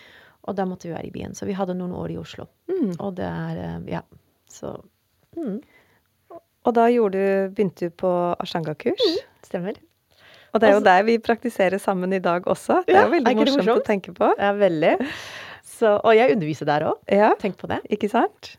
Og 0.49 0.57
da 0.57 0.65
måtte 0.65 0.83
vi 0.89 0.95
være 0.95 1.07
i 1.07 1.11
byen. 1.11 1.35
Så 1.35 1.47
vi 1.47 1.53
hadde 1.55 1.75
noen 1.75 1.93
år 1.95 2.11
i 2.11 2.17
Oslo. 2.19 2.47
Mm. 2.69 2.97
Og 3.01 3.15
det 3.15 3.25
er 3.25 3.57
eh, 3.57 3.81
Ja. 3.93 4.01
Så 4.49 4.83
mm, 5.37 5.63
Og 6.65 6.75
da 6.75 6.87
gjorde 6.89 7.13
du, 7.13 7.55
begynte 7.55 7.89
du 7.89 7.91
på 7.91 8.37
Ashanga-kurs. 8.39 9.19
stemmer. 9.43 9.75
Og 10.55 10.61
det 10.61 10.69
er 10.69 10.73
jo 10.73 10.77
Altså- 10.81 10.85
der 10.85 11.03
vi 11.05 11.19
praktiserer 11.19 11.81
sammen 11.81 12.13
i 12.13 12.19
dag 12.19 12.43
også. 12.47 12.85
Det 12.87 12.95
er 12.95 13.07
jo 13.07 13.11
veldig 13.11 13.29
er 13.31 13.35
morsomt, 13.35 13.57
morsomt 13.65 13.83
å 13.83 13.85
tenke 13.85 14.13
på. 14.15 14.33
Ja, 14.39 14.53
veldig. 14.53 15.09
Så, 15.65 16.01
og 16.05 16.15
jeg 16.15 16.31
underviser 16.37 16.67
der 16.67 16.81
òg. 16.91 16.99
Ja, 17.11 17.35
Tenk 17.41 17.57
på 17.57 17.67
det. 17.67 17.81
ikke 17.91 18.09
sant? 18.11 18.57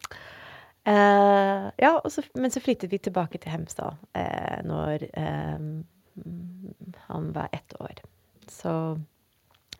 Eh, 0.84 1.70
ja, 1.78 2.02
så, 2.10 2.22
men 2.34 2.52
så 2.52 2.60
flyttet 2.60 2.92
vi 2.92 3.00
tilbake 3.00 3.40
til 3.40 3.54
Hemsedal 3.54 3.96
uh, 4.18 4.60
når 4.68 5.06
mm, 5.16 5.78
han 7.08 7.30
var 7.36 7.48
ett 7.56 7.76
år. 7.80 8.02
Så 8.52 8.74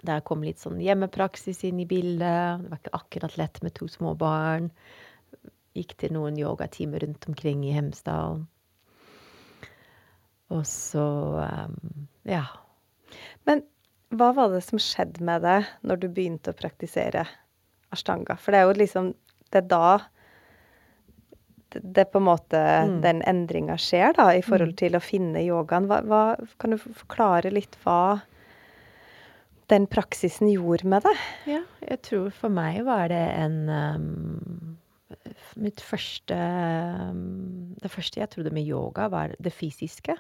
der 0.04 0.24
kom 0.24 0.44
litt 0.44 0.62
sånn 0.64 0.80
hjemmepraksis 0.84 1.64
inn 1.68 1.82
i 1.84 1.88
bildet. 1.88 2.64
Det 2.64 2.72
var 2.72 2.80
ikke 2.80 2.98
akkurat 3.00 3.38
lett 3.40 3.62
med 3.64 3.76
to 3.76 3.88
små 3.92 4.16
barn. 4.20 4.72
Gikk 5.76 5.96
til 6.00 6.16
noen 6.16 6.40
yogatimer 6.40 7.04
rundt 7.04 7.28
omkring 7.28 7.64
i 7.68 7.76
Hemsedal. 7.76 8.44
Og 10.54 10.66
så 10.70 11.06
um, 11.40 12.08
ja. 12.30 12.46
Men 13.48 13.64
hva 14.14 14.32
var 14.38 14.52
det 14.54 14.64
som 14.66 14.82
skjedde 14.82 15.24
med 15.26 15.44
deg 15.44 15.68
når 15.84 16.02
du 16.04 16.10
begynte 16.12 16.54
å 16.54 16.58
praktisere 16.58 17.26
ashtanga? 17.96 18.38
For 18.40 18.54
det 18.54 18.62
er 18.62 18.70
jo 18.70 18.82
liksom 18.84 19.14
Det 19.54 19.60
er 19.62 19.70
da 19.70 19.88
det, 21.74 21.82
det 21.96 22.06
på 22.14 22.22
en 22.22 22.28
måte 22.28 22.60
Mm. 22.60 23.00
den 23.04 23.22
endringa 23.30 23.78
skjer, 23.82 24.14
da, 24.18 24.30
i 24.34 24.42
forhold 24.46 24.76
til 24.80 24.96
å 24.96 25.02
finne 25.04 25.42
yogaen. 25.44 25.88
Hva, 25.90 26.02
hva, 26.08 26.22
kan 26.62 26.76
du 26.76 26.78
forklare 26.78 27.52
litt 27.54 27.76
hva 27.84 28.22
den 29.72 29.88
praksisen 29.88 30.50
gjorde 30.52 30.88
med 30.92 31.06
deg? 31.08 31.24
Ja, 31.50 31.62
jeg 31.88 32.02
tror 32.06 32.30
for 32.36 32.54
meg 32.54 32.84
var 32.86 33.08
det 33.12 33.24
en 33.40 33.58
um, 33.70 34.78
Mitt 35.56 35.82
første 35.86 36.36
um, 36.36 37.76
Det 37.82 37.92
første 37.94 38.20
jeg 38.20 38.32
trodde 38.34 38.54
med 38.54 38.66
yoga, 38.66 39.08
var 39.14 39.36
det 39.40 39.54
fysiske. 39.54 40.16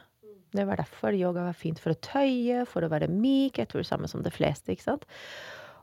Det 0.54 0.66
var 0.70 0.78
derfor 0.78 1.16
yoga 1.18 1.48
var 1.48 1.58
fint 1.58 1.82
for 1.82 1.96
å 1.96 2.00
tøye, 2.06 2.64
for 2.70 2.86
å 2.86 2.92
være 2.92 3.10
myk. 3.10 3.58
Jeg 3.58 3.72
tror 3.72 3.82
det 3.82 3.90
samme 3.90 4.10
som 4.12 4.22
de 4.24 4.32
fleste, 4.34 4.70
ikke 4.72 4.86
sant. 4.86 5.08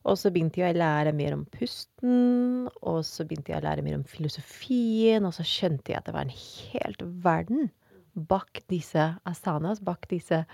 Og 0.09 0.17
så 0.17 0.31
begynte 0.33 0.63
jeg 0.63 0.73
å 0.73 0.81
lære 0.81 1.13
mer 1.13 1.35
om 1.37 1.43
pusten, 1.53 2.71
og 2.81 3.03
så 3.05 3.27
begynte 3.29 3.53
jeg 3.53 3.61
å 3.61 3.67
lære 3.67 3.85
mer 3.85 3.99
om 3.99 4.07
filosofien, 4.09 5.27
og 5.29 5.35
så 5.37 5.45
skjønte 5.45 5.93
jeg 5.93 6.01
at 6.01 6.09
det 6.09 6.15
var 6.17 6.25
en 6.25 6.33
helt 6.33 7.05
verden 7.25 7.69
bak 8.15 8.63
disse 8.71 9.03
asanas, 9.29 9.81
bak 9.81 10.09
disse 10.11 10.45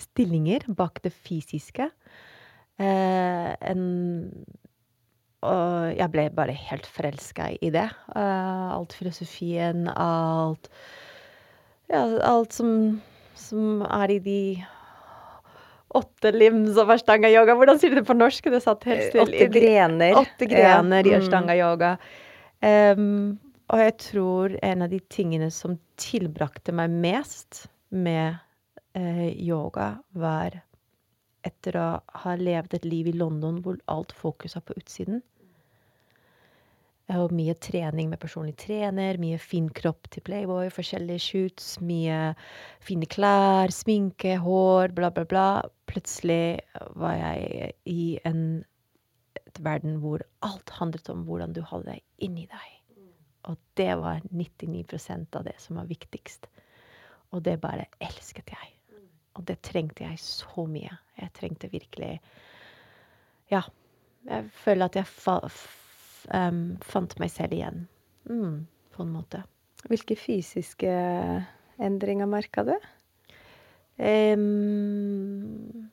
stillinger, 0.00 0.66
bak 0.68 1.00
det 1.04 1.12
fysiske. 1.12 1.90
Eh, 2.78 3.52
en 3.60 4.44
Og 5.42 5.94
jeg 5.94 6.10
ble 6.10 6.30
bare 6.34 6.52
helt 6.52 6.86
forelska 6.86 7.52
i 7.62 7.70
det. 7.70 7.86
Eh, 8.16 8.68
alt 8.74 8.92
filosofien, 8.92 9.88
alt 9.88 10.68
Ja, 11.88 12.02
alt 12.20 12.52
som, 12.52 13.00
som 13.34 13.82
er 13.82 14.10
i 14.10 14.18
de 14.18 14.66
åtte 15.88 16.32
limbs 16.34 16.78
av 16.80 16.90
ashtanga-yoga. 16.92 17.56
Hvordan 17.56 17.78
sier 17.80 17.94
du 17.94 18.00
det 18.00 18.08
på 18.08 18.16
norsk? 18.16 18.50
Det 18.52 18.60
satt 18.64 18.84
helt 18.88 19.08
stille. 19.08 19.24
Åtte 19.24 19.50
grener. 19.54 20.16
Åtte 20.20 20.48
grener 20.50 21.06
Ja, 21.06 21.12
i 21.12 21.14
mm. 21.14 21.20
ashtanga-yoga. 21.22 21.92
Um, 22.60 23.38
og 23.68 23.82
jeg 23.82 23.96
tror 24.00 24.54
en 24.64 24.84
av 24.84 24.92
de 24.92 25.00
tingene 25.12 25.50
som 25.52 25.76
tilbrakte 26.00 26.72
meg 26.76 26.92
mest 27.04 27.66
med 27.92 28.38
eh, 28.96 29.28
yoga, 29.36 29.98
var 30.16 30.56
etter 31.46 31.76
å 31.78 31.88
ha 32.24 32.36
levd 32.36 32.78
et 32.78 32.86
liv 32.88 33.10
i 33.10 33.16
London 33.16 33.60
hvor 33.64 33.78
alt 33.92 34.12
fokus 34.16 34.56
er 34.58 34.64
på 34.64 34.76
utsiden. 34.80 35.22
Og 37.16 37.32
mye 37.32 37.54
trening 37.56 38.10
med 38.10 38.20
personlig 38.20 38.58
trener, 38.60 39.16
mye 39.16 39.38
fin 39.40 39.70
kropp 39.72 40.10
til 40.12 40.20
Playboy, 40.26 40.68
forskjellige 40.72 41.24
shoots, 41.24 41.68
mye 41.80 42.34
fine 42.84 43.08
klær, 43.08 43.72
sminke, 43.72 44.34
hår, 44.44 44.92
bla, 44.96 45.08
bla, 45.16 45.24
bla. 45.28 45.46
Plutselig 45.88 46.60
var 47.00 47.16
jeg 47.16 47.72
i 47.88 48.18
en 48.28 48.42
verden 49.64 49.96
hvor 50.02 50.20
alt 50.44 50.74
handlet 50.76 51.08
om 51.08 51.24
hvordan 51.24 51.56
du 51.56 51.62
holder 51.64 51.96
deg 51.96 52.28
inni 52.28 52.44
deg. 52.50 52.74
Og 53.48 53.56
det 53.80 53.94
var 53.96 54.20
99% 54.28 55.38
av 55.38 55.48
det 55.48 55.56
som 55.64 55.80
var 55.80 55.88
viktigst. 55.88 56.44
Og 57.32 57.40
det 57.46 57.56
bare 57.64 57.88
elsket 58.04 58.52
jeg. 58.52 58.74
Og 59.38 59.46
det 59.48 59.60
trengte 59.64 60.04
jeg 60.04 60.20
så 60.20 60.66
mye. 60.68 60.92
Jeg 61.16 61.34
trengte 61.40 61.72
virkelig 61.72 62.18
Ja. 63.48 63.62
Jeg 64.28 64.50
føler 64.52 64.90
at 64.90 64.96
jeg 64.98 65.06
um, 66.34 66.62
fant 66.84 67.14
meg 67.22 67.32
selv 67.34 67.56
igjen. 67.56 67.86
Mm, 68.28 68.66
på 68.94 69.04
en 69.04 69.14
måte. 69.14 69.42
Hvilke 69.88 70.16
fysiske 70.18 70.90
endringer 71.78 72.28
merka 72.28 72.64
du? 72.66 72.74
Um, 73.98 75.88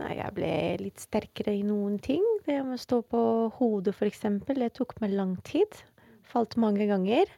nei, 0.00 0.14
jeg 0.18 0.34
ble 0.36 0.54
litt 0.82 1.00
sterkere 1.00 1.54
i 1.56 1.64
noen 1.64 1.98
ting. 2.02 2.24
Det 2.46 2.58
med 2.64 2.76
å 2.76 2.80
stå 2.80 3.02
på 3.08 3.22
hodet, 3.58 3.96
eksempel. 4.06 4.60
Det 4.60 4.74
tok 4.76 4.96
meg 5.04 5.16
lang 5.16 5.36
tid. 5.46 5.80
Falt 6.30 6.58
mange 6.60 6.88
ganger. 6.90 7.30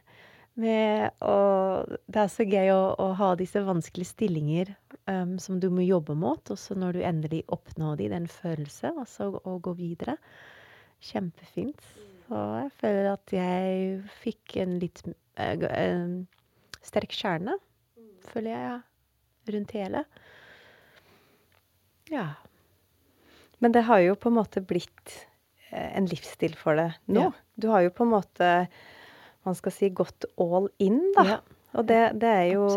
Med, 0.59 1.15
og 1.25 1.95
det 2.13 2.19
er 2.21 2.29
så 2.29 2.45
gøy 2.45 2.67
å, 2.75 2.81
å 3.01 3.07
ha 3.17 3.31
disse 3.39 3.63
vanskelige 3.65 4.11
stillinger 4.11 4.75
um, 5.09 5.39
som 5.41 5.57
du 5.57 5.71
må 5.73 5.85
jobbe 5.85 6.13
mot. 6.19 6.43
Og 6.53 6.59
så 6.59 6.77
når 6.77 6.97
du 6.99 7.05
endelig 7.07 7.41
oppnår 7.53 7.97
de, 8.03 8.11
den 8.13 8.27
følelsen, 8.29 8.99
og 9.01 9.09
så 9.09 9.31
å 9.33 9.57
gå 9.63 9.73
videre. 9.79 10.19
Kjempefint. 11.03 11.83
Så 12.27 12.39
jeg 12.57 12.71
føler 12.79 13.09
at 13.11 13.33
jeg 13.35 13.99
fikk 14.23 14.57
en 14.63 14.77
litt 14.81 15.03
uh, 15.05 15.65
uh, 15.67 16.15
sterk 16.83 17.13
kjerne, 17.15 17.57
føler 18.31 18.55
jeg, 18.55 18.79
rundt 19.53 19.75
hele. 19.75 20.05
Ja. 22.11 22.27
Men 23.63 23.75
det 23.75 23.85
har 23.87 24.01
jo 24.03 24.15
på 24.19 24.31
en 24.31 24.37
måte 24.37 24.63
blitt 24.65 25.13
eh, 25.69 25.89
en 25.95 26.07
livsstil 26.11 26.55
for 26.59 26.79
deg 26.79 26.97
nå. 27.07 27.29
Ja. 27.29 27.31
Du 27.55 27.69
har 27.71 27.85
jo 27.85 27.93
på 27.95 28.03
en 28.03 28.11
måte, 28.11 28.49
man 29.47 29.55
skal 29.55 29.75
si, 29.75 29.91
gått 29.93 30.27
all 30.41 30.67
in, 30.83 30.99
da. 31.15 31.25
Ja. 31.27 31.37
Og 31.73 31.87
det, 31.89 31.99
det, 32.21 32.29
er 32.29 32.47
jo, 32.53 32.67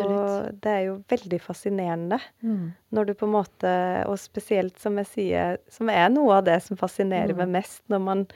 det 0.63 0.71
er 0.73 0.83
jo 0.87 0.95
veldig 1.13 1.39
fascinerende. 1.45 2.17
Mm. 2.41 2.71
Når 2.97 3.07
du 3.07 3.13
på 3.15 3.27
en 3.29 3.35
måte, 3.35 3.73
og 4.09 4.17
spesielt 4.19 4.79
som 4.81 4.97
jeg 5.03 5.07
sier, 5.11 5.59
som 5.69 5.91
er 5.93 6.09
noe 6.15 6.39
av 6.39 6.45
det 6.49 6.63
som 6.65 6.79
fascinerer 6.81 7.35
Mm. 7.35 7.43
meg 7.43 7.49
mest, 7.59 7.83
når 7.93 8.01
man 8.01 8.27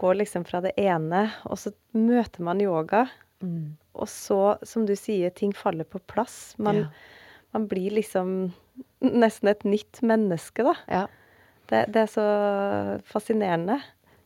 går 0.00 0.14
liksom 0.22 0.46
fra 0.48 0.62
det 0.64 0.72
ene, 0.80 1.26
og 1.44 1.58
så 1.60 1.72
møter 1.92 2.40
man 2.40 2.60
yoga, 2.64 3.06
Mm. 3.42 3.76
og 3.94 4.08
så, 4.08 4.56
som 4.64 4.86
du 4.86 4.94
sier, 4.96 5.30
ting 5.36 5.52
faller 5.52 5.84
på 5.84 6.00
plass. 6.08 6.54
Man, 6.58 6.76
Ja. 6.76 6.86
man 7.52 7.66
blir 7.68 7.90
liksom 7.92 8.52
nesten 9.02 9.48
et 9.48 9.64
nytt 9.64 10.00
menneske, 10.02 10.64
da. 10.64 10.74
ja. 10.88 11.06
Det, 11.68 11.92
det 11.92 12.02
er 12.02 12.06
så 12.10 13.00
fascinerende. 13.06 13.80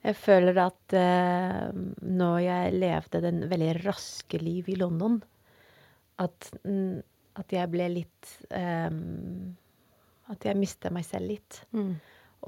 Jeg 0.05 0.17
føler 0.17 0.59
at 0.67 0.93
eh, 0.97 1.71
når 2.03 2.39
jeg 2.45 2.73
levde 2.81 3.21
den 3.25 3.43
veldig 3.51 3.85
raske 3.85 4.41
liv 4.41 4.69
i 4.69 4.77
London, 4.77 5.23
at, 6.23 6.51
mm, 6.65 7.01
at 7.41 7.55
jeg 7.55 7.71
ble 7.73 7.89
litt 7.91 8.35
um, 8.51 9.55
At 10.33 10.45
jeg 10.47 10.57
mistet 10.57 10.95
meg 10.95 11.05
selv 11.05 11.29
litt. 11.33 11.59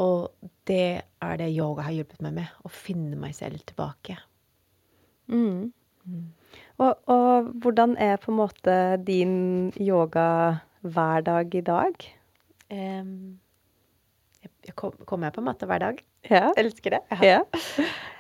Og 0.01 0.49
det 0.69 1.03
er 1.25 1.39
det 1.41 1.51
yoga 1.53 1.87
har 1.87 1.97
hjulpet 1.97 2.23
meg 2.25 2.37
med. 2.39 2.53
Å 2.64 2.73
finne 2.73 3.19
meg 3.21 3.35
selv 3.37 3.61
tilbake. 3.69 4.17
Mm. 5.29 5.73
Og, 6.79 6.93
og 7.11 7.51
hvordan 7.64 7.97
er 8.01 8.17
på 8.23 8.31
en 8.33 8.39
måte 8.39 8.77
din 9.05 9.37
yoga-hverdag 9.81 11.57
i 11.59 11.64
dag? 11.67 12.09
Um, 12.71 13.39
jeg, 14.43 14.53
jeg 14.69 14.77
kom, 14.79 14.93
kommer 15.05 15.29
jeg 15.29 15.37
på 15.39 15.47
matte 15.47 15.69
hver 15.69 15.83
dag? 15.83 16.05
Ja. 16.31 16.51
Elsker 16.57 16.99
det. 16.99 17.03
ja. 17.25 17.41
Eh, 17.45 17.97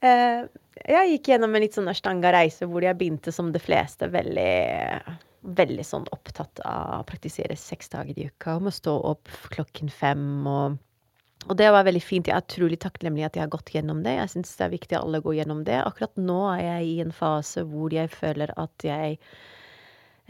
jeg 0.00 1.10
gikk 1.12 1.32
gjennom 1.32 1.54
en 1.54 1.64
litt 1.64 1.76
sånn 1.76 1.90
ashtanga-reise 1.92 2.68
hvor 2.70 2.84
jeg 2.84 2.96
begynte 2.98 3.32
som 3.34 3.50
de 3.52 3.60
fleste 3.62 4.08
veldig, 4.12 4.52
veldig 5.60 5.86
sånn 5.86 6.06
opptatt 6.14 6.62
av 6.64 7.00
å 7.00 7.08
praktisere 7.08 7.56
seks 7.58 7.92
dager 7.92 8.16
i 8.18 8.28
uka. 8.30 8.56
Om 8.56 8.70
å 8.70 8.74
stå 8.74 8.94
opp 9.12 9.32
klokken 9.52 9.92
fem 9.92 10.46
og 10.48 10.78
og 11.48 11.56
det 11.56 11.70
var 11.72 11.86
veldig 11.86 12.02
fint. 12.04 12.28
Jeg 12.28 12.36
er 12.36 12.44
utrolig 12.44 12.76
takknemlig 12.82 13.24
at 13.24 13.36
jeg 13.38 13.46
har 13.46 13.52
gått 13.52 13.72
gjennom 13.72 14.02
det. 14.04 14.12
Jeg 14.18 14.32
syns 14.34 14.52
det 14.58 14.66
er 14.66 14.74
viktig 14.74 14.96
at 14.96 15.06
alle 15.06 15.22
går 15.24 15.38
gjennom 15.38 15.62
det. 15.64 15.78
Akkurat 15.80 16.20
nå 16.20 16.36
er 16.52 16.60
jeg 16.66 16.90
i 16.90 16.98
en 17.06 17.14
fase 17.16 17.64
hvor 17.70 17.94
jeg 17.96 18.12
føler 18.12 18.52
at 18.60 18.84
jeg 18.84 19.16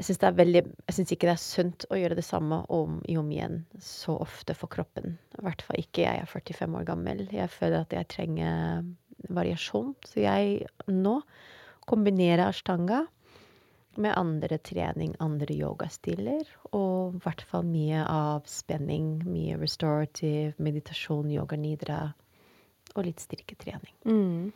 Jeg 0.01 0.07
syns 0.07 1.11
ikke 1.12 1.27
det 1.29 1.35
er 1.35 1.43
sunt 1.43 1.85
å 1.93 1.99
gjøre 1.99 2.16
det 2.16 2.25
samme 2.25 2.62
om 2.73 3.03
i 3.11 3.18
om 3.21 3.27
igjen 3.29 3.59
så 3.85 4.14
ofte 4.23 4.55
for 4.57 4.73
kroppen. 4.73 5.18
I 5.37 5.43
hvert 5.45 5.61
fall 5.66 5.83
ikke 5.83 6.07
jeg 6.07 6.23
er 6.23 6.31
45 6.31 6.79
år 6.79 6.87
gammel. 6.89 7.27
Jeg 7.35 7.51
føler 7.53 7.83
at 7.83 7.93
jeg 7.93 8.09
trenger 8.09 8.87
variasjon. 9.29 9.95
Så 10.07 10.23
jeg 10.25 10.66
nå 10.89 11.21
kombinerer 11.91 12.47
ashtanga 12.49 13.05
med 14.01 14.14
andre 14.16 14.59
trening, 14.62 15.14
andre 15.21 15.55
yogastiler, 15.55 16.47
og 16.71 17.16
i 17.16 17.23
hvert 17.25 17.43
fall 17.51 17.66
mye 17.66 18.05
av 18.07 18.47
spenning, 18.49 19.18
mye 19.27 19.59
restorative, 19.61 20.55
meditasjon, 20.62 21.31
yoga 21.35 21.59
nidra, 21.59 22.01
og 22.95 23.07
litt 23.07 23.23
styrketrening. 23.23 23.95
Mm. 24.07 24.53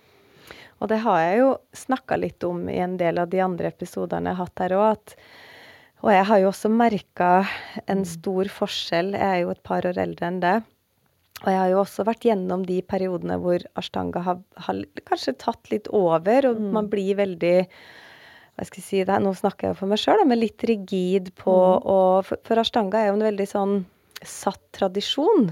Og 0.83 0.91
det 0.91 1.01
har 1.05 1.21
jeg 1.23 1.41
jo 1.41 1.51
snakka 1.77 2.19
litt 2.21 2.45
om 2.47 2.69
i 2.71 2.79
en 2.85 2.97
del 3.01 3.19
av 3.23 3.31
de 3.33 3.41
andre 3.43 3.71
episodene 3.73 4.31
jeg 4.31 4.39
har 4.39 4.49
hatt 4.49 4.65
her 4.65 4.77
òg. 4.79 5.17
Og 6.05 6.13
jeg 6.13 6.25
har 6.29 6.41
jo 6.43 6.51
også 6.51 6.69
merka 6.69 7.31
en 7.89 8.05
stor 8.05 8.51
forskjell. 8.53 9.15
Jeg 9.17 9.25
er 9.25 9.43
jo 9.45 9.53
et 9.55 9.63
par 9.65 9.87
år 9.89 10.01
eldre 10.03 10.29
enn 10.29 10.41
det. 10.43 10.59
Og 11.43 11.51
jeg 11.51 11.59
har 11.59 11.73
jo 11.73 11.81
også 11.83 12.07
vært 12.07 12.25
gjennom 12.25 12.63
de 12.65 12.79
periodene 12.87 13.37
hvor 13.43 13.65
ashtanga 13.81 14.23
har, 14.25 14.39
har 14.67 14.83
kanskje 15.09 15.35
tatt 15.43 15.73
litt 15.73 15.91
over, 15.93 16.47
og 16.49 16.61
man 16.73 16.89
blir 16.93 17.19
veldig 17.19 17.57
hva 18.55 18.63
skal 18.69 18.79
jeg 18.79 18.87
si 18.87 19.01
det, 19.03 19.17
Nå 19.19 19.33
snakker 19.35 19.67
jeg 19.67 19.75
jo 19.75 19.81
for 19.81 19.91
meg 19.91 19.99
sjøl, 19.99 20.23
men 20.31 20.39
litt 20.39 20.63
rigid 20.71 21.33
på 21.41 21.55
og, 21.55 22.23
for, 22.29 22.39
for 22.47 22.63
ashtanga 22.63 23.01
er 23.01 23.11
jo 23.11 23.19
en 23.19 23.27
veldig 23.27 23.49
sånn 23.51 23.77
satt 24.25 24.63
tradisjon. 24.79 25.51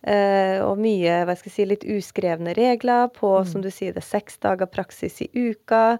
Eh, 0.00 0.56
og 0.64 0.78
mye 0.80 1.18
hva 1.28 1.34
skal 1.36 1.50
jeg 1.50 1.54
si, 1.58 1.64
litt 1.68 1.84
uskrevne 1.84 2.54
regler 2.56 3.10
på, 3.12 3.34
som 3.44 3.60
du 3.60 3.68
sier, 3.68 3.92
det 3.92 4.00
er 4.00 4.08
seks 4.08 4.40
dager 4.40 4.70
praksis 4.72 5.20
i 5.26 5.28
uka. 5.36 5.98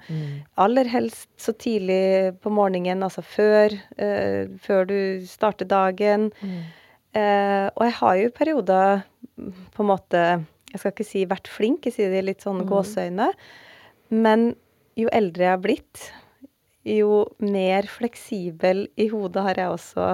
Aller 0.64 0.88
helst 0.88 1.28
så 1.40 1.52
tidlig 1.52 2.40
på 2.40 2.52
morgenen, 2.54 3.04
altså 3.04 3.20
før, 3.20 3.76
uh, 4.00 4.48
før 4.64 4.88
du 4.88 4.98
starter 5.28 5.68
dagen. 5.68 6.30
Eh, 7.16 7.66
og 7.74 7.84
jeg 7.86 7.96
har 7.98 8.16
jo 8.20 8.28
i 8.28 8.34
perioder 8.34 9.02
mm, 9.34 9.52
på 9.74 9.82
en 9.82 9.88
måte 9.88 10.20
Jeg 10.70 10.78
skal 10.78 10.92
ikke 10.94 11.06
si 11.08 11.24
vært 11.26 11.50
flink, 11.50 11.86
jeg 11.88 11.96
sier 11.96 12.12
det 12.12 12.20
i 12.22 12.26
litt 12.28 12.44
sånn 12.46 12.62
gåseøyne. 12.68 13.32
Men 14.14 14.52
jo 14.98 15.10
eldre 15.14 15.46
jeg 15.46 15.54
har 15.56 15.62
blitt, 15.64 16.02
jo 16.86 17.24
mer 17.42 17.88
fleksibel 17.90 18.84
i 18.94 19.08
hodet 19.10 19.42
har 19.48 19.58
jeg 19.58 19.74
også 19.74 20.06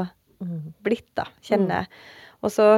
blitt, 0.84 1.10
da, 1.16 1.26
kjenner 1.44 1.82
jeg. 1.82 2.00
Og 2.44 2.52
så 2.52 2.68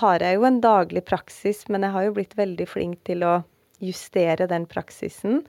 har 0.00 0.24
jeg 0.24 0.38
jo 0.38 0.46
en 0.48 0.60
daglig 0.64 1.02
praksis, 1.08 1.62
men 1.68 1.84
jeg 1.84 1.94
har 1.94 2.06
jo 2.06 2.16
blitt 2.16 2.36
veldig 2.38 2.66
flink 2.68 3.00
til 3.08 3.24
å 3.26 3.34
justere 3.80 4.48
den 4.50 4.66
praksisen. 4.70 5.40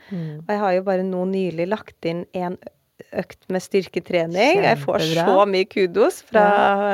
Og 0.41 0.51
jeg 0.51 0.61
har 0.63 0.75
jo 0.77 0.85
bare 0.87 1.07
nå 1.07 1.25
nylig 1.31 1.67
lagt 1.71 2.07
inn 2.07 2.23
en 2.37 2.57
økt 3.17 3.47
med 3.51 3.63
styrketrening. 3.63 4.61
Jeg 4.63 4.79
får 4.83 5.05
så 5.17 5.45
mye 5.49 5.67
kudos 5.69 6.21
fra 6.27 6.45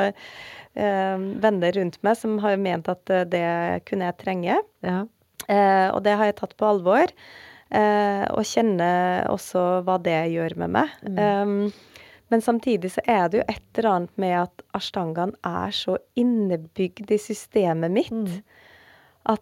eh, 0.08 0.28
venner 1.42 1.72
rundt 1.76 1.98
meg 2.06 2.16
som 2.20 2.38
har 2.44 2.56
ment 2.62 2.88
at 2.92 3.10
eh, 3.10 3.24
det 3.28 3.44
kunne 3.88 4.08
jeg 4.10 4.18
trenge. 4.22 4.58
Ja. 4.86 5.00
Eh, 5.48 5.88
og 5.94 6.02
det 6.06 6.16
har 6.20 6.28
jeg 6.30 6.36
tatt 6.40 6.56
på 6.60 6.68
alvor. 6.68 7.10
Eh, 7.68 8.24
og 8.32 8.46
kjenner 8.48 9.26
også 9.28 9.82
hva 9.84 9.98
det 10.00 10.16
gjør 10.32 10.54
med 10.64 10.70
meg. 10.78 10.94
Um, 11.04 11.72
men 12.32 12.42
samtidig 12.44 12.90
så 12.94 13.02
er 13.08 13.28
det 13.32 13.38
jo 13.40 13.44
et 13.48 13.78
eller 13.80 13.90
annet 13.94 14.18
med 14.20 14.34
at 14.42 14.62
ashtangaen 14.76 15.34
er 15.48 15.70
så 15.72 15.94
innebygd 16.20 17.08
i 17.12 17.18
systemet 17.20 17.92
mitt 17.94 18.10
at 19.28 19.40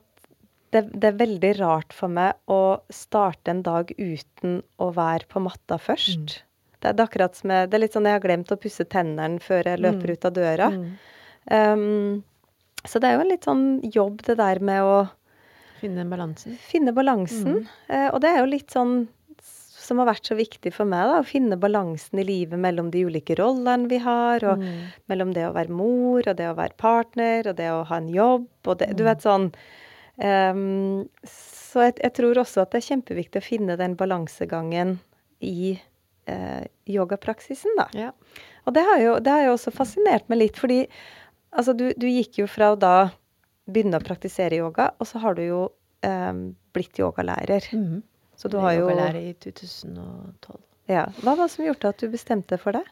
det, 0.74 0.84
det 0.94 1.08
er 1.12 1.18
veldig 1.18 1.50
rart 1.60 1.94
for 1.94 2.10
meg 2.10 2.34
å 2.50 2.78
starte 2.94 3.50
en 3.54 3.62
dag 3.66 3.90
uten 3.98 4.60
å 4.82 4.90
være 4.94 5.26
på 5.30 5.42
matta 5.42 5.78
først. 5.82 6.36
Det, 6.78 6.90
er- 6.90 6.94
det 6.94 7.02
er 7.02 7.08
akkurat 7.08 7.34
som 7.38 7.50
jeg, 7.54 7.70
det 7.70 7.78
er 7.78 7.82
litt 7.86 7.94
sånn 7.98 8.06
jeg 8.06 8.18
har 8.18 8.24
glemt 8.26 8.50
å 8.54 8.58
pusse 8.60 8.86
tennene 8.90 9.42
før 9.42 9.66
jeg 9.72 9.82
løper 9.82 10.12
ut 10.14 10.26
av 10.30 10.34
døra. 10.38 10.70
Um, 11.50 12.22
så 12.86 13.00
det 13.02 13.08
er 13.08 13.16
jo 13.16 13.24
en 13.24 13.30
litt 13.32 13.46
sånn 13.46 13.66
jobb, 13.94 14.22
det 14.26 14.38
der 14.38 14.62
med 14.62 14.82
å 14.86 14.96
Finne 15.80 16.06
balansen. 16.08 16.56
finne 16.56 16.92
balansen. 16.96 17.66
Eh, 17.92 18.08
og 18.08 18.22
det 18.24 18.30
er 18.32 18.40
jo 18.40 18.48
litt 18.48 18.72
sånn 18.72 19.04
som 19.86 20.00
har 20.00 20.08
vært 20.08 20.26
så 20.26 20.34
viktig 20.34 20.72
for 20.74 20.88
meg, 20.88 21.04
da, 21.06 21.20
å 21.20 21.26
finne 21.26 21.58
balansen 21.60 22.18
i 22.18 22.24
livet 22.26 22.58
mellom 22.58 22.88
de 22.90 23.04
ulike 23.06 23.36
rollene 23.38 23.86
vi 23.90 24.00
har, 24.02 24.42
og 24.42 24.62
mellom 25.06 25.30
det 25.36 25.44
å 25.46 25.52
være 25.54 25.70
mor, 25.70 26.26
og 26.26 26.38
det 26.40 26.48
å 26.50 26.56
være 26.58 26.74
partner, 26.80 27.46
og 27.46 27.58
det 27.60 27.68
å 27.70 27.84
ha 27.86 27.98
en 28.00 28.08
jobb, 28.10 28.48
og 28.66 28.80
det 28.80 28.88
Du 28.98 29.04
vet 29.06 29.22
sånn 29.22 29.52
um, 30.18 31.06
Så 31.22 31.84
jeg, 31.86 31.98
jeg 32.02 32.14
tror 32.18 32.40
også 32.42 32.64
at 32.64 32.72
det 32.72 32.80
er 32.80 32.88
kjempeviktig 32.88 33.42
å 33.42 33.46
finne 33.46 33.76
den 33.78 33.94
balansegangen 34.00 34.96
i 35.44 35.76
eh, 36.26 36.64
yogapraksisen, 36.88 37.76
da. 37.78 37.86
Ja. 37.94 38.10
Og 38.66 38.74
det 38.74 38.82
har, 38.88 38.98
jo, 38.98 39.18
det 39.22 39.30
har 39.30 39.44
jo 39.46 39.54
også 39.54 39.70
fascinert 39.76 40.26
meg 40.32 40.40
litt, 40.40 40.58
fordi 40.58 40.86
altså, 41.56 41.74
du, 41.76 41.88
du 41.96 42.06
gikk 42.08 42.42
jo 42.42 42.50
fra 42.50 42.72
å 42.74 42.78
da 42.80 42.96
begynne 43.66 43.98
å 43.98 44.04
praktisere 44.04 44.60
yoga, 44.60 44.92
og 45.00 45.08
så 45.08 45.20
har 45.24 45.38
du 45.38 45.42
jo 45.42 45.62
um, 46.06 46.44
blitt 46.76 47.00
yogalærer. 47.00 47.66
Så 48.36 48.50
du 48.52 48.58
har 48.60 48.76
jo 48.76 48.84
Yogalærer 48.84 49.30
i 49.32 49.32
2012. 49.40 50.60
ja. 50.92 51.06
Hva 51.22 51.32
var 51.32 51.46
det 51.46 51.54
som 51.54 51.64
gjorde 51.64 51.90
at 51.94 52.02
du 52.02 52.12
bestemte 52.12 52.60
for 52.60 52.76
det? 52.76 52.84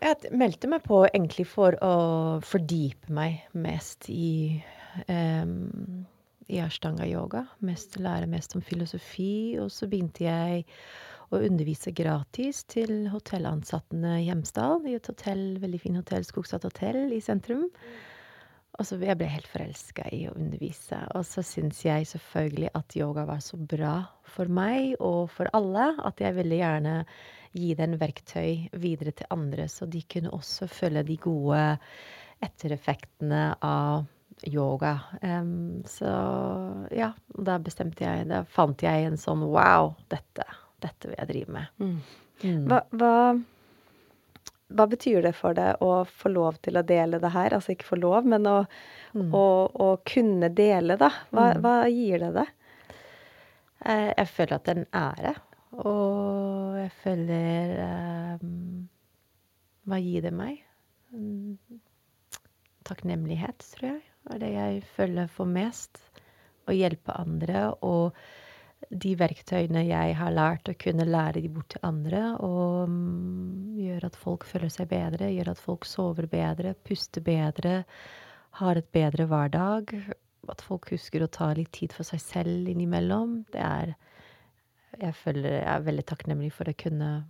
Jeg 0.00 0.32
meldte 0.36 0.68
meg 0.68 0.82
på 0.84 1.02
egentlig 1.06 1.46
for 1.48 1.76
å 1.84 1.94
fordype 2.44 3.12
meg 3.12 3.44
mest 3.56 4.10
i 4.12 4.58
um, 5.08 6.06
i 6.46 6.60
ashtanga-yoga. 6.62 7.44
Mest 7.66 7.98
lære 7.98 8.28
mest 8.30 8.54
om 8.56 8.62
filosofi. 8.62 9.56
Og 9.60 9.70
så 9.72 9.88
begynte 9.90 10.26
jeg 10.26 10.64
å 11.34 11.40
undervise 11.42 11.92
gratis 11.96 12.64
til 12.70 13.08
hotellansattene 13.12 14.18
i 14.20 14.26
Hjemsdal. 14.28 14.84
I 14.86 14.96
et 14.98 15.08
hotell, 15.10 15.46
veldig 15.62 15.80
fin 15.82 15.98
hotell, 15.98 16.26
Skogstad 16.26 16.66
hotell 16.68 17.10
i 17.14 17.22
sentrum. 17.24 17.66
Og 18.76 18.84
så 18.84 18.98
jeg 19.00 19.16
ble 19.16 19.28
helt 19.30 19.48
forelska 19.48 20.10
i 20.12 20.26
å 20.28 20.34
undervise. 20.36 20.98
Og 21.16 21.24
så 21.24 21.44
syns 21.46 21.80
jeg 21.86 22.08
selvfølgelig 22.10 22.74
at 22.76 22.98
yoga 22.98 23.24
var 23.28 23.40
så 23.44 23.56
bra 23.56 23.94
for 24.28 24.52
meg 24.52 24.98
og 25.00 25.30
for 25.32 25.48
alle 25.56 25.94
at 26.04 26.20
jeg 26.20 26.36
ville 26.36 26.60
gjerne 26.60 26.98
gi 27.56 27.72
den 27.78 27.96
verktøy 27.96 28.68
videre 28.76 29.14
til 29.16 29.32
andre, 29.32 29.64
så 29.72 29.88
de 29.88 30.02
kunne 30.04 30.34
også 30.34 30.68
følge 30.68 31.06
de 31.08 31.16
gode 31.24 31.62
ettereffektene 32.44 33.56
av 33.64 34.04
yoga. 34.44 34.92
Um, 35.22 35.80
så 35.88 36.10
ja, 36.92 37.14
da 37.32 37.56
bestemte 37.62 38.04
jeg 38.04 38.26
Da 38.28 38.42
fant 38.44 38.82
jeg 38.84 39.06
en 39.06 39.16
sånn 39.20 39.40
wow, 39.48 39.94
dette, 40.12 40.44
dette 40.82 41.08
vil 41.08 41.16
jeg 41.18 41.28
drive 41.30 41.52
med. 41.56 41.66
Mm. 41.80 42.64
Hva, 42.68 42.80
hva, 43.00 43.12
hva 44.76 44.86
betyr 44.90 45.22
det 45.24 45.32
for 45.38 45.56
deg 45.56 45.80
å 45.84 46.04
få 46.10 46.28
lov 46.34 46.58
til 46.66 46.76
å 46.76 46.84
dele 46.86 47.20
det 47.22 47.30
her? 47.32 47.54
Altså 47.56 47.72
ikke 47.72 47.88
få 47.94 48.00
lov, 48.02 48.26
men 48.28 48.46
å, 48.50 48.58
Mm. 49.16 49.30
å, 49.32 49.44
å 49.80 49.86
kunne 50.04 50.50
dele, 50.52 50.98
da. 51.00 51.08
Hva, 51.32 51.46
hva 51.64 51.74
gir 51.88 52.18
det 52.20 52.32
deg? 52.34 52.50
Eh, 53.86 54.10
Jeg 54.18 54.28
føler 54.28 54.54
at 54.58 54.64
det 54.66 54.74
er 54.74 54.80
en 54.82 54.90
ære, 55.00 55.32
og 55.80 56.76
jeg 56.76 56.90
føler 57.02 57.72
um, 58.42 58.88
Hva 59.88 59.98
gir 60.02 60.22
det 60.26 60.32
meg? 60.36 60.58
Mm, 61.14 61.56
Takknemlighet, 62.86 63.64
tror 63.76 63.88
jeg, 63.94 64.02
er 64.30 64.38
det 64.42 64.50
jeg 64.52 64.82
føler 64.96 65.30
for 65.32 65.48
mest. 65.48 65.98
Å 66.68 66.74
hjelpe 66.74 67.14
andre, 67.16 67.70
og 67.86 68.14
de 68.90 69.16
verktøyene 69.18 69.82
jeg 69.86 70.14
har 70.18 70.34
lært, 70.34 70.68
å 70.70 70.78
kunne 70.78 71.06
lære 71.08 71.42
de 71.42 71.50
bort 71.50 71.72
til 71.74 71.86
andre. 71.86 72.22
Og 72.44 72.92
gjør 73.80 73.96
gjøre 73.96 74.12
at 74.12 74.18
folk 74.20 74.46
føler 74.46 74.72
seg 74.72 74.90
bedre, 74.90 75.32
gjøre 75.32 75.56
at 75.56 75.62
folk 75.62 75.86
sover 75.88 76.28
bedre, 76.30 76.74
puster 76.86 77.24
bedre, 77.24 77.84
har 78.60 78.76
et 78.76 78.88
bedre 78.92 79.26
hverdag. 79.26 79.94
At 80.48 80.62
folk 80.62 80.90
husker 80.92 81.24
å 81.24 81.30
ta 81.32 81.52
litt 81.54 81.72
tid 81.72 81.92
for 81.92 82.06
seg 82.06 82.22
selv 82.22 82.68
innimellom. 82.70 83.44
Det 83.52 83.62
er 83.62 83.96
Jeg 84.96 85.12
føler 85.12 85.50
jeg 85.50 85.68
er 85.68 85.82
veldig 85.84 86.04
takknemlig 86.08 86.52
for 86.56 86.70
å 86.70 86.72
kunne 86.72 87.26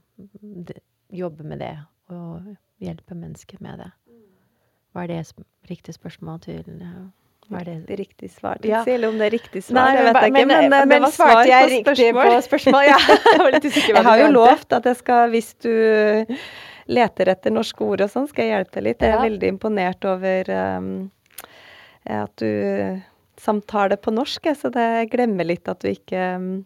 jobbe 1.11 1.43
med 1.43 1.59
det 1.59 1.75
og 2.15 2.53
hjelpe 2.79 3.15
mennesker 3.15 3.59
med 3.61 3.81
det. 3.81 3.89
Var 4.95 5.09
det 5.09 5.25
riktig 5.67 5.95
spørsmål 5.97 6.41
til 6.45 6.69
eh, 6.79 7.09
Var 7.49 7.65
det 7.65 7.97
riktige 7.99 8.31
svar 8.31 8.59
Ja. 8.67 8.83
eller 8.87 9.09
om 9.09 9.19
det 9.19 9.27
er 9.29 9.35
riktig 9.39 9.63
svar, 9.63 9.75
Nei, 9.79 9.97
det 9.97 10.05
vet 10.07 10.17
jeg 10.23 10.31
ikke. 10.33 10.47
men, 10.47 10.71
Men, 10.71 10.71
men 10.71 10.89
det 10.89 11.01
var 11.03 11.11
svar 11.15 11.31
svarte 11.33 11.49
jeg 11.49 11.85
på 11.85 11.95
riktig 11.95 12.13
på 12.15 12.41
spørsmål? 12.49 12.85
Ja, 12.89 12.99
jeg 13.97 14.05
har 14.09 14.19
jo 14.19 14.31
lovt 14.35 14.73
at 14.73 14.85
jeg 14.91 14.97
skal, 14.97 15.31
hvis 15.31 15.53
du 15.63 15.73
leter 16.87 17.29
etter 17.33 17.51
norske 17.55 17.83
ord 17.87 18.01
og 18.07 18.11
sånn, 18.11 18.29
skal 18.31 18.45
jeg 18.47 18.53
hjelpe 18.57 18.75
deg 18.79 18.85
litt. 18.89 19.01
Jeg 19.03 19.11
er 19.11 19.17
Ja. 19.19 19.23
veldig 19.27 19.49
imponert 19.55 20.05
over 20.07 20.51
um, 20.79 21.11
at 22.07 22.37
du 22.37 23.03
samtaler 23.39 23.97
på 24.01 24.13
norsk, 24.15 24.47
så 24.57 24.71
det 24.73 24.85
jeg 25.01 25.11
glemmer 25.13 25.45
litt 25.45 25.69
at 25.69 25.81
du 25.83 25.89
ikke 25.91 26.37
um, 26.37 26.65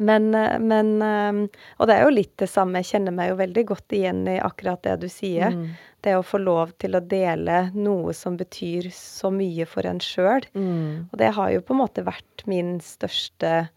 men, 0.00 0.34
eh, 0.34 0.58
men 0.58 0.88
um, 1.02 1.48
Og 1.78 1.86
det 1.88 1.94
er 1.96 2.02
jo 2.04 2.14
litt 2.14 2.36
det 2.38 2.48
samme, 2.50 2.80
jeg 2.82 2.94
kjenner 2.94 3.12
meg 3.14 3.30
jo 3.30 3.36
veldig 3.36 3.64
godt 3.66 3.92
igjen 3.96 4.24
i 4.28 4.38
akkurat 4.40 4.82
det 4.82 4.96
du 5.04 5.08
sier. 5.08 5.50
Mm. 5.54 5.68
Det 6.04 6.16
å 6.18 6.24
få 6.26 6.38
lov 6.42 6.72
til 6.78 6.94
å 6.98 7.00
dele 7.00 7.70
noe 7.74 8.12
som 8.12 8.36
betyr 8.36 8.90
så 8.92 9.30
mye 9.32 9.64
for 9.66 9.86
en 9.88 10.00
sjøl. 10.04 10.44
Mm. 10.54 11.08
Og 11.12 11.18
det 11.18 11.30
har 11.36 11.50
jo 11.54 11.60
på 11.64 11.72
en 11.74 11.80
måte 11.80 12.04
vært 12.04 12.44
min 12.50 12.76
største 12.84 13.68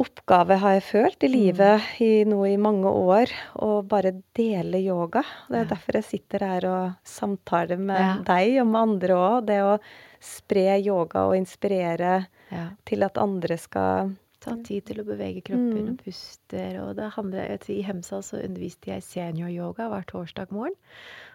oppgave, 0.00 0.56
har 0.62 0.76
jeg 0.78 0.84
følt, 0.86 1.24
i 1.26 1.28
livet 1.28 1.82
i 2.00 2.22
nå 2.28 2.38
i 2.46 2.54
mange 2.62 2.88
år. 2.88 3.32
Å 3.58 3.82
bare 3.84 4.12
dele 4.38 4.78
yoga. 4.84 5.24
Det 5.50 5.64
er 5.64 5.68
derfor 5.72 5.98
jeg 5.98 6.06
sitter 6.06 6.44
her 6.46 6.66
og 6.70 6.92
samtaler 7.04 7.76
med 7.78 7.98
Ja. 8.00 8.14
deg 8.24 8.60
og 8.62 8.68
med 8.70 8.80
andre 8.80 9.14
òg. 9.18 9.46
Det 9.46 9.58
å 9.66 9.78
spre 10.20 10.78
yoga 10.80 11.26
og 11.26 11.34
inspirere 11.36 12.26
Ja. 12.50 12.70
til 12.86 13.02
at 13.02 13.18
andre 13.18 13.58
skal 13.58 14.16
Ta 14.40 14.54
tid 14.64 14.86
til 14.88 15.02
å 15.02 15.04
bevege 15.04 15.42
kroppen 15.44 15.82
Mm. 15.84 15.90
og 15.92 15.98
puster. 16.04 16.78
Og 16.82 16.94
det 16.96 17.10
handler, 17.12 17.44
jeg 17.50 17.78
I 17.78 17.82
Hemsa 17.82 18.22
så 18.24 18.40
underviste 18.40 18.88
jeg 18.90 19.02
senior-yoga 19.04 19.88
hver 19.92 20.06
torsdag 20.08 20.50
morgen. 20.50 20.76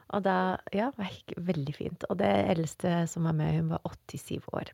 Og 0.09 0.23
da 0.23 0.57
Ja, 0.73 0.91
det 0.97 1.11
gikk 1.11 1.35
veldig 1.37 1.75
fint. 1.75 2.03
Og 2.09 2.17
det 2.17 2.33
eldste 2.49 3.07
som 3.07 3.23
var 3.23 3.33
med, 3.33 3.53
hun 3.55 3.69
var 3.69 3.81
87 3.85 4.41
år. 4.53 4.71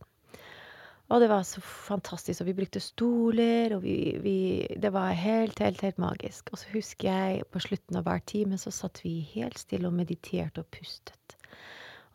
Og 1.11 1.19
det 1.19 1.27
var 1.27 1.43
så 1.43 1.59
fantastisk. 1.61 2.39
Og 2.41 2.47
vi 2.47 2.53
brukte 2.53 2.79
stoler, 2.79 3.75
og 3.75 3.81
vi, 3.83 4.17
vi 4.23 4.67
Det 4.79 4.93
var 4.93 5.11
helt, 5.11 5.59
helt, 5.59 5.81
helt 5.81 5.97
magisk. 5.97 6.49
Og 6.53 6.57
så 6.57 6.71
husker 6.71 7.09
jeg 7.11 7.43
på 7.51 7.59
slutten 7.59 7.97
av 7.97 8.05
hver 8.07 8.23
time 8.25 8.55
så 8.57 8.71
satt 8.71 9.03
vi 9.03 9.19
helt 9.33 9.59
stille 9.59 9.87
og 9.87 9.93
mediterte 9.93 10.63
og 10.63 10.71
pustet. 10.71 11.35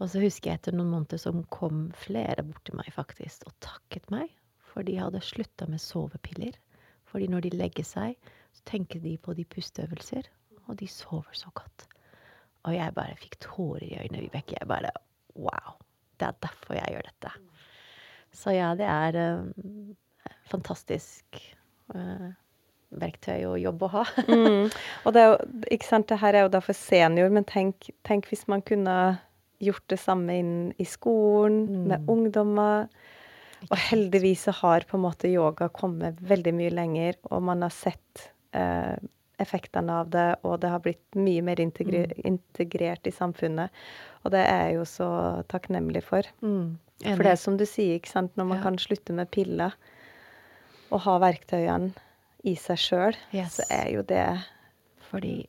Og 0.00 0.08
så 0.08 0.20
husker 0.20 0.50
jeg 0.50 0.60
etter 0.60 0.72
noen 0.76 0.90
måneder 0.92 1.20
som 1.20 1.44
kom 1.44 1.90
flere 1.92 2.42
bort 2.42 2.64
til 2.64 2.76
meg 2.76 2.88
faktisk 2.92 3.46
og 3.46 3.52
takket 3.60 4.10
meg. 4.10 4.32
For 4.76 4.84
de 4.84 4.98
hadde 5.00 5.22
slutta 5.24 5.64
med 5.72 5.80
sovepiller. 5.80 6.52
Fordi 7.08 7.26
når 7.32 7.46
de 7.46 7.56
legger 7.56 7.86
seg, 7.86 8.16
så 8.52 8.64
tenker 8.68 9.00
de 9.00 9.14
på 9.22 9.32
de 9.38 9.44
pusteøvelser, 9.48 10.26
og 10.66 10.76
de 10.80 10.88
sover 10.90 11.32
så 11.32 11.48
godt. 11.56 11.86
Og 12.66 12.74
jeg 12.74 12.92
bare 12.96 13.16
fikk 13.16 13.38
tårer 13.40 13.84
i 13.86 13.94
øynene, 14.02 14.24
Vibeke. 14.26 14.56
Jeg 14.60 14.68
bare 14.68 14.90
Wow! 15.36 15.76
Det 16.20 16.28
er 16.28 16.36
derfor 16.42 16.74
jeg 16.74 16.92
gjør 16.96 17.06
dette. 17.08 17.30
Så 18.36 18.52
ja, 18.56 18.70
det 18.76 18.86
er 18.88 19.16
eh, 19.20 20.34
fantastisk 20.50 21.38
eh, 21.94 22.30
verktøy 22.96 23.44
og 23.48 23.58
jobb 23.60 23.84
å 23.86 23.90
ha. 23.98 24.04
mm. 24.28 24.70
Og 25.06 25.14
det 25.16 25.22
er 25.22 25.28
jo, 25.32 25.36
ikke 25.76 25.88
sant, 25.88 26.08
det 26.10 26.18
her 26.22 26.34
er 26.40 26.46
jo 26.46 26.52
da 26.56 26.60
for 26.64 26.76
senior, 26.76 27.30
men 27.32 27.44
tenk, 27.48 27.90
tenk 28.08 28.28
hvis 28.30 28.46
man 28.50 28.64
kunne 28.66 28.96
gjort 29.62 29.84
det 29.92 29.98
samme 30.02 30.36
inn 30.40 30.56
i 30.80 30.84
skolen, 30.88 31.62
med 31.88 32.00
Mm. 32.02 32.10
ungdommer. 32.12 32.88
Og 33.70 33.76
heldigvis 33.88 34.42
så 34.46 34.52
har 34.60 34.84
på 34.86 34.96
en 34.98 35.02
måte 35.06 35.28
yoga 35.32 35.68
kommet 35.72 36.18
veldig 36.20 36.52
mye 36.54 36.70
lenger, 36.76 37.16
og 37.30 37.42
man 37.42 37.62
har 37.64 37.72
sett 37.74 38.26
eh, 38.52 38.96
effektene 39.42 39.92
av 40.02 40.10
det, 40.12 40.26
og 40.44 40.60
det 40.62 40.70
har 40.72 40.80
blitt 40.84 41.16
mye 41.18 41.42
mer 41.44 41.60
integre 41.60 42.06
integrert 42.24 43.06
i 43.08 43.12
samfunnet. 43.12 43.70
Og 44.24 44.30
det 44.32 44.44
er 44.46 44.62
jeg 44.68 44.76
jo 44.78 44.84
så 44.88 45.08
takknemlig 45.52 46.02
for. 46.04 46.28
Mm, 46.44 46.76
For 47.02 47.22
det 47.24 47.32
er 47.34 47.40
som 47.40 47.56
du 47.60 47.66
sier, 47.68 47.98
ikke 47.98 48.12
sant, 48.12 48.36
når 48.36 48.44
man 48.52 48.58
Ja. 48.58 48.62
kan 48.64 48.78
slutte 48.78 49.12
med 49.12 49.30
piller 49.30 49.74
og 50.90 51.00
ha 51.04 51.18
verktøyene 51.18 51.92
i 52.44 52.54
seg 52.54 52.78
sjøl, 52.78 53.16
Yes. 53.34 53.56
så 53.56 53.64
er 53.70 53.90
jo 53.92 54.02
det 54.02 54.22
Fordi 55.10 55.46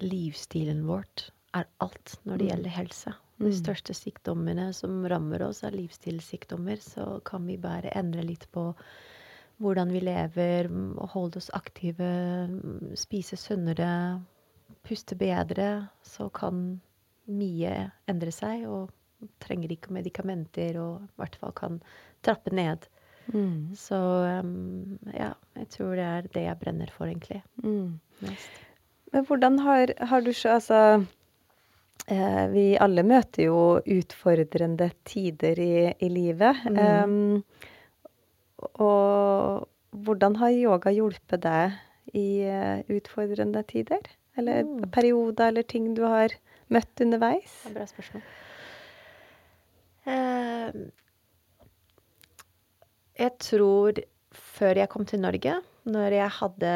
livsstilen 0.00 0.86
vårt 0.88 1.30
er 1.54 1.66
alt 1.80 2.16
når 2.24 2.38
det 2.38 2.48
gjelder 2.50 2.70
helse. 2.70 3.12
De 3.40 3.48
Mm. 3.48 3.56
største 3.56 3.94
sykdommene 3.96 4.66
som 4.76 5.00
rammer 5.08 5.42
oss, 5.46 5.62
er 5.64 5.72
livsstilssykdommer. 5.72 6.76
Så 6.84 7.22
kan 7.24 7.46
vi 7.46 7.56
bare 7.56 7.88
endre 7.96 8.22
litt 8.22 8.44
på 8.52 8.74
hvordan 9.60 9.90
vi 9.92 10.00
lever, 10.00 10.68
mm, 10.68 10.98
holde 11.14 11.36
oss 11.40 11.50
aktive, 11.56 12.48
mm, 12.48 12.94
spise 12.96 13.36
sunnere, 13.40 14.20
puste 14.84 15.16
bedre, 15.16 15.88
så 16.04 16.28
kan 16.32 16.80
mye 17.28 17.90
endre 18.08 18.30
seg. 18.30 18.66
Og 18.68 18.90
trenger 19.40 19.72
ikke 19.72 19.92
medikamenter, 19.92 20.76
og 20.80 21.02
i 21.04 21.12
hvert 21.20 21.36
fall 21.36 21.52
kan 21.52 21.80
trappe 22.22 22.52
ned. 22.52 22.86
mm, 23.32 23.74
Så 23.76 23.96
um, 24.40 24.98
ja, 25.12 25.32
jeg 25.56 25.68
tror 25.68 25.96
det 25.96 26.04
er 26.04 26.28
det 26.32 26.44
jeg 26.44 26.58
brenner 26.60 26.90
for, 26.90 27.06
egentlig. 27.06 27.42
mm. 27.62 28.00
Mest. 28.20 28.48
Men 29.12 29.24
hvordan 29.26 29.58
har, 29.58 29.92
har 30.06 30.20
du 30.20 30.32
så 30.32 30.48
Altså 30.56 31.06
Vi 32.08 32.64
alle 32.80 33.02
møter 33.06 33.44
jo 33.46 33.58
utfordrende 33.84 34.90
tider 35.06 35.58
i, 35.62 35.74
i 36.02 36.08
livet. 36.10 36.56
Mm. 36.66 36.78
Em, 36.80 37.44
og 38.82 39.68
hvordan 39.90 40.36
har 40.40 40.50
yoga 40.56 40.90
hjulpet 40.94 41.42
deg 41.44 41.76
i 42.16 42.42
eh, 42.46 42.82
utfordrende 42.90 43.62
tider? 43.68 44.00
Eller 44.38 44.62
Mm. 44.64 44.90
perioder 44.90 45.48
eller 45.48 45.62
ting 45.62 45.94
du 45.94 46.02
har 46.06 46.28
møtt 46.70 47.00
underveis? 47.02 47.50
Det 47.64 47.70
er 47.72 47.74
bra 47.78 47.86
spørsmål. 47.90 48.22
Eh, 50.06 50.72
jeg 53.20 53.32
tror 53.38 54.00
før 54.32 54.78
jeg 54.80 54.88
kom 54.88 55.04
til 55.04 55.20
Norge, 55.20 55.58
når 55.84 56.10
jeg 56.16 56.30
hadde 56.38 56.72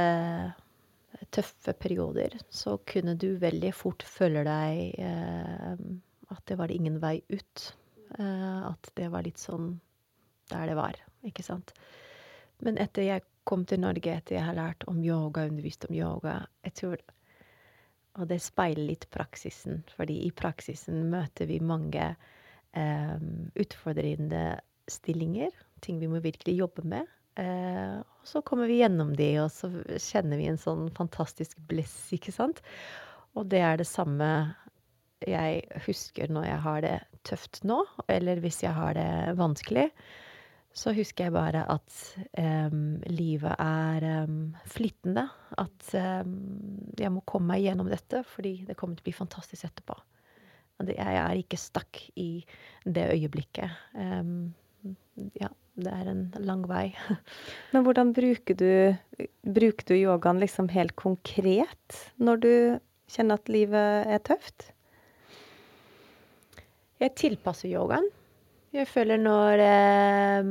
tøffe 1.34 1.74
perioder, 1.78 2.36
så 2.50 2.76
kunne 2.86 3.16
du 3.18 3.34
veldig 3.42 3.72
fort 3.76 4.04
føle 4.06 4.44
deg 4.46 5.00
eh, 5.02 5.72
at 6.34 6.44
det 6.50 6.58
var 6.60 6.72
ingen 6.72 7.00
vei 7.02 7.18
ut. 7.32 7.64
Eh, 8.18 8.60
at 8.70 8.90
det 8.98 9.10
var 9.12 9.26
litt 9.26 9.42
sånn 9.42 9.74
der 10.50 10.68
det 10.68 10.76
var, 10.78 10.98
ikke 11.24 11.44
sant. 11.44 11.72
Men 12.64 12.78
etter 12.80 13.06
jeg 13.06 13.24
kom 13.48 13.64
til 13.68 13.82
Norge 13.82 14.12
etter 14.12 14.38
jeg 14.38 14.46
har 14.46 14.56
lært 14.56 14.86
om 14.90 15.02
yoga, 15.04 15.46
undervist 15.48 15.86
om 15.88 15.96
yoga. 15.96 16.44
Jeg 16.64 16.80
tror 16.80 17.04
Og 18.14 18.28
det 18.30 18.36
speiler 18.38 18.92
litt 18.92 19.08
praksisen, 19.10 19.80
fordi 19.96 20.20
i 20.22 20.28
praksisen 20.30 21.00
møter 21.10 21.48
vi 21.50 21.56
mange 21.58 22.12
eh, 22.78 23.16
utfordrende 23.58 24.60
stillinger. 24.86 25.50
Ting 25.82 25.98
vi 25.98 26.06
må 26.06 26.20
virkelig 26.22 26.54
jobbe 26.60 26.84
med. 26.86 27.08
Eh, 27.40 27.96
og 28.00 28.28
så 28.28 28.42
kommer 28.46 28.70
vi 28.70 28.80
gjennom 28.82 29.14
de, 29.18 29.30
og 29.42 29.50
så 29.52 29.70
kjenner 30.00 30.40
vi 30.40 30.50
en 30.50 30.60
sånn 30.60 30.86
fantastisk 30.96 31.58
bliss, 31.70 31.96
ikke 32.14 32.34
sant? 32.34 32.62
Og 33.34 33.48
det 33.50 33.64
er 33.66 33.80
det 33.80 33.88
samme 33.90 34.28
jeg 35.24 35.64
husker 35.86 36.30
når 36.32 36.46
jeg 36.46 36.60
har 36.66 36.84
det 36.84 36.96
tøft 37.24 37.62
nå, 37.64 37.80
eller 38.12 38.42
hvis 38.44 38.62
jeg 38.64 38.76
har 38.76 38.94
det 38.98 39.34
vanskelig 39.40 39.88
så 40.74 40.90
husker 40.94 41.28
jeg 41.28 41.34
bare 41.36 41.62
at 41.70 41.98
um, 42.34 42.96
livet 43.06 43.54
er 43.62 44.06
um, 44.24 44.56
flyttende. 44.66 45.28
At 45.60 45.92
um, 45.94 46.32
jeg 46.98 47.12
må 47.14 47.22
komme 47.30 47.52
meg 47.52 47.62
gjennom 47.62 47.90
dette, 47.92 48.24
fordi 48.26 48.56
det 48.66 48.74
kommer 48.78 48.98
til 48.98 49.04
å 49.04 49.08
bli 49.08 49.14
fantastisk 49.14 49.68
etterpå. 49.68 49.94
jeg 50.90 51.20
er 51.20 51.38
ikke 51.38 51.60
stakk 51.60 52.02
i 52.18 52.44
det 52.82 53.06
øyeblikket. 53.14 53.70
Ja, 55.38 55.48
det 55.78 55.92
er 55.92 56.10
en 56.10 56.24
lang 56.42 56.64
vei. 56.70 56.88
Men 57.72 57.86
hvordan 57.86 58.12
bruker 58.16 58.58
du, 58.58 58.70
bruker 59.46 59.90
du 59.90 59.94
yogaen 59.96 60.42
liksom 60.42 60.70
helt 60.74 60.94
konkret 60.98 62.00
når 62.16 62.42
du 62.42 62.54
kjenner 63.10 63.38
at 63.38 63.52
livet 63.52 64.10
er 64.10 64.22
tøft? 64.26 64.70
Jeg 67.02 67.14
tilpasser 67.18 67.68
yogaen. 67.72 68.06
Jeg 68.74 68.88
føler 68.90 69.20
når 69.22 69.60
eh, 69.62 70.44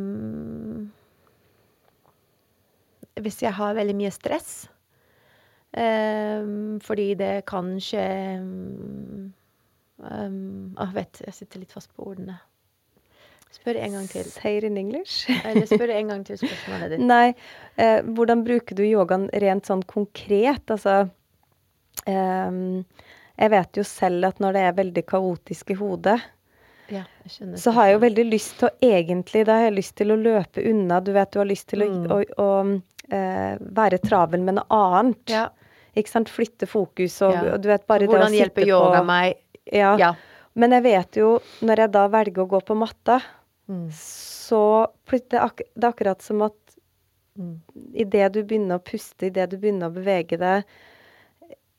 Hvis 3.23 3.41
jeg 3.43 3.51
har 3.57 3.75
veldig 3.75 3.95
mye 3.99 4.11
stress 4.15 4.69
eh, 5.75 6.45
Fordi 6.87 7.07
det 7.19 7.33
kan 7.51 7.73
skje 7.83 8.05
um, 8.39 9.33
ah, 10.77 10.93
vet, 10.95 11.19
Jeg 11.27 11.35
sitter 11.35 11.59
litt 11.65 11.75
fast 11.75 11.91
på 11.95 12.07
ordene. 12.13 12.39
Spør 13.53 13.77
en 13.77 13.97
gang 13.99 14.05
til. 14.09 14.27
Say 14.33 14.57
it 14.57 14.67
in 14.67 14.77
English. 14.81 15.29
Eller 15.47 15.67
spør 15.69 15.93
en 15.93 16.13
gang 16.13 16.23
til 16.25 16.39
spørsmålet 16.41 16.95
ditt. 16.95 17.03
Nei. 17.05 17.33
Eh, 17.77 17.99
hvordan 18.15 18.43
bruker 18.45 18.77
du 18.77 18.83
yogaen 18.85 19.27
rent 19.43 19.69
sånn 19.69 19.83
konkret? 19.89 20.63
Altså 20.73 21.03
eh, 22.09 22.61
Jeg 23.37 23.53
vet 23.53 23.81
jo 23.81 23.85
selv 23.87 24.31
at 24.31 24.41
når 24.43 24.57
det 24.57 24.63
er 24.67 24.79
veldig 24.81 25.05
kaotisk 25.09 25.73
i 25.73 25.77
hodet, 25.79 26.19
ja, 26.91 27.05
så 27.55 27.71
har 27.71 27.87
jeg 27.87 27.95
jo 27.95 27.99
veldig 28.03 28.23
lyst 28.27 28.57
til 28.59 28.67
å 28.67 28.73
egentlig 28.83 29.45
Da 29.47 29.55
har 29.55 29.69
jeg 29.69 29.75
lyst 29.77 29.93
til 29.97 30.11
å 30.13 30.17
løpe 30.19 30.63
unna. 30.67 30.99
Du 31.01 31.13
vet, 31.15 31.31
du 31.31 31.39
har 31.39 31.47
lyst 31.47 31.69
til 31.71 31.85
å, 31.85 31.87
mm. 31.89 32.03
å, 32.11 32.17
å 32.43 32.49
uh, 33.15 33.53
være 33.79 34.01
travel 34.03 34.43
med 34.43 34.59
noe 34.59 34.67
annet. 34.77 35.23
Ja. 35.31 35.45
Ikke 35.95 36.11
sant? 36.11 36.31
Flytte 36.33 36.67
fokus 36.69 37.15
og, 37.23 37.33
ja. 37.37 37.55
og 37.55 37.63
du 37.63 37.69
vet 37.71 37.87
bare 37.89 38.09
Hvordan 38.09 38.33
det 38.33 38.41
å 38.41 38.43
hjelper 38.43 38.67
yoga 38.67 38.99
på, 38.99 39.07
meg? 39.09 39.39
Ja. 39.71 39.93
ja. 40.01 40.11
Men 40.59 40.75
jeg 40.75 40.85
vet 40.85 41.17
jo, 41.17 41.31
når 41.65 41.85
jeg 41.85 41.93
da 41.95 42.03
velger 42.13 42.43
å 42.43 42.49
gå 42.51 42.61
på 42.67 42.77
matta, 42.77 43.21
mm. 43.71 43.87
så 43.97 44.63
det 45.09 45.37
er, 45.37 45.43
ak 45.45 45.63
det 45.63 45.83
er 45.83 45.91
akkurat 45.91 46.25
som 46.25 46.41
at 46.45 46.77
mm. 47.39 47.55
idet 48.05 48.31
du 48.35 48.41
begynner 48.43 48.79
å 48.79 48.85
puste, 48.85 49.29
idet 49.29 49.51
du 49.51 49.57
begynner 49.57 49.91
å 49.91 49.95
bevege 49.95 50.39
deg 50.41 50.67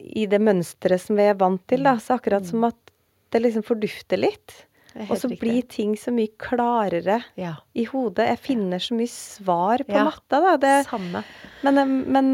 i 0.04 0.26
det 0.28 0.40
mønsteret 0.42 1.00
som 1.00 1.16
vi 1.16 1.28
er 1.30 1.38
vant 1.40 1.62
til, 1.70 1.84
da, 1.86 1.96
så 2.02 2.18
akkurat 2.18 2.44
mm. 2.44 2.50
som 2.50 2.68
at 2.68 2.94
det 3.34 3.40
liksom 3.42 3.64
fordufter 3.66 4.20
litt. 4.20 4.64
Og 4.94 5.16
så 5.18 5.28
blir 5.28 5.64
ting 5.70 5.96
så 5.98 6.12
mye 6.14 6.30
klarere 6.38 7.18
ja. 7.40 7.56
i 7.74 7.82
hodet. 7.88 8.28
Jeg 8.30 8.40
finner 8.44 8.82
så 8.82 8.94
mye 8.94 9.10
svar 9.10 9.82
på 9.86 9.96
ja, 9.96 10.04
matta, 10.06 10.38
da. 10.44 10.52
Det, 10.60 10.74
samme. 10.86 11.24
Men, 11.66 11.80
eh, 11.80 11.94
men, 12.14 12.28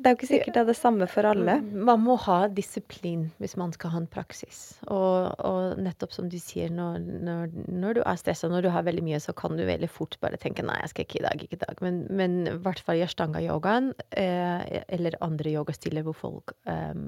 det 0.00 0.08
er 0.08 0.14
jo 0.14 0.18
ikke 0.18 0.30
sikkert 0.30 0.56
det 0.56 0.62
er 0.62 0.68
det 0.70 0.76
samme 0.78 1.06
for 1.12 1.28
alle. 1.28 1.58
Man 1.60 2.02
må 2.02 2.16
ha 2.24 2.38
disiplin 2.50 3.28
hvis 3.38 3.54
man 3.60 3.74
skal 3.76 3.94
ha 3.94 4.00
en 4.02 4.08
praksis. 4.10 4.62
Og, 4.88 5.28
og 5.46 5.78
nettopp 5.84 6.16
som 6.16 6.30
du 6.32 6.38
sier, 6.42 6.72
når, 6.74 6.98
når, 7.28 7.54
når 7.68 8.00
du 8.00 8.02
er 8.02 8.18
stressa, 8.18 8.50
når 8.50 8.66
du 8.66 8.70
har 8.74 8.88
veldig 8.88 9.06
mye, 9.06 9.22
så 9.22 9.36
kan 9.36 9.54
du 9.60 9.62
veldig 9.68 9.92
fort 9.92 10.18
bare 10.24 10.40
tenke 10.40 10.66
nei, 10.66 10.80
jeg 10.82 10.94
skal 10.94 11.06
ikke 11.06 11.20
i 11.20 11.24
dag, 11.28 11.46
ikke 11.46 11.60
i 11.60 11.62
dag. 11.62 11.84
Men, 11.86 12.02
men 12.10 12.36
i 12.48 12.56
hvert 12.64 12.82
fall 12.82 12.98
i 12.98 13.06
ashtanga-yogaen, 13.06 13.92
eh, 14.18 14.82
eller 14.88 15.20
andre 15.22 15.54
yogastiller 15.60 16.06
hvor 16.08 16.18
folk 16.26 16.56
eh, 16.66 17.06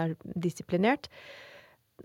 er 0.00 0.16
disiplinert, 0.38 1.12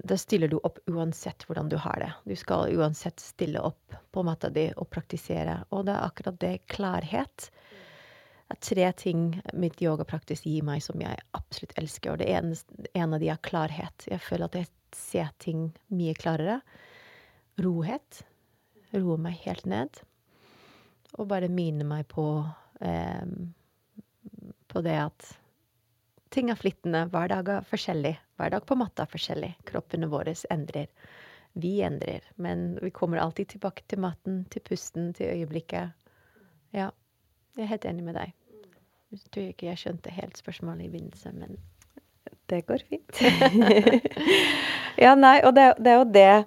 da 0.03 0.17
stiller 0.17 0.51
du 0.51 0.57
opp 0.57 0.79
uansett 0.91 1.45
hvordan 1.47 1.69
du 1.69 1.77
har 1.79 1.99
det. 2.01 2.11
Du 2.25 2.35
skal 2.35 2.73
uansett 2.75 3.19
stille 3.19 3.61
opp 3.61 3.95
på 4.11 4.23
matta 4.23 4.49
di 4.49 4.67
og 4.75 4.89
praktisere. 4.91 5.61
Og 5.69 5.85
det 5.87 5.95
er 5.95 6.07
akkurat 6.07 6.39
det 6.41 6.53
klarhet. 6.71 7.49
Det 8.45 8.55
er 8.55 8.61
tre 8.61 8.89
ting 8.99 9.23
mitt 9.57 9.81
yogapraktis 9.81 10.45
gir 10.45 10.65
meg 10.67 10.83
som 10.85 11.01
jeg 11.01 11.21
absolutt 11.37 11.75
elsker. 11.81 12.13
Og 12.13 12.21
det 12.21 12.29
ene, 12.29 12.57
en 12.93 13.15
av 13.15 13.23
de 13.23 13.31
er 13.33 13.41
klarhet. 13.45 14.07
Jeg 14.11 14.21
føler 14.23 14.49
at 14.49 14.59
jeg 14.59 14.71
ser 14.95 15.31
ting 15.43 15.69
mye 15.93 16.15
klarere. 16.17 16.59
Rohet. 17.63 18.23
Roe 18.95 19.17
meg 19.19 19.39
helt 19.47 19.65
ned. 19.69 20.03
Og 21.15 21.29
bare 21.31 21.49
minne 21.51 21.87
meg 21.87 22.07
på 22.11 22.27
eh, 22.83 23.23
på 24.75 24.81
det 24.83 24.95
at 24.99 25.27
ting 26.33 26.49
er 26.51 26.59
flyttende. 26.59 27.05
Hver 27.13 27.29
dag 27.31 27.51
er 27.51 27.67
forskjellig. 27.69 28.15
Hver 28.39 28.55
dag 28.55 28.65
på 28.67 28.77
matta 28.79 29.05
er 29.05 29.11
forskjellig. 29.11 29.51
Kroppene 29.67 30.09
våre 30.11 30.35
endrer. 30.53 30.87
Vi 31.55 31.77
endrer. 31.85 32.25
Men 32.35 32.79
vi 32.81 32.91
kommer 32.91 33.21
alltid 33.23 33.53
tilbake 33.55 33.85
til 33.87 34.01
matten, 34.03 34.43
til 34.51 34.63
pusten, 34.65 35.13
til 35.13 35.31
øyeblikket. 35.31 35.93
Ja, 36.75 36.89
jeg 37.55 37.63
er 37.63 37.71
helt 37.71 37.85
enig 37.87 38.03
med 38.03 38.19
deg. 38.19 38.33
Jeg 39.15 39.31
tror 39.31 39.45
ikke 39.47 39.69
jeg 39.69 39.79
skjønte 39.79 40.11
helt 40.11 40.37
spørsmålet 40.37 40.87
i 40.87 40.91
begynnelsen, 40.91 41.39
men 41.39 41.57
Det 42.49 42.65
går 42.67 42.81
fint. 42.89 43.21
ja, 45.03 45.15
nei, 45.15 45.39
og 45.41 45.55
det, 45.55 45.63
det 45.81 45.91
er 45.91 45.97
jo 45.97 46.09
det 46.13 46.45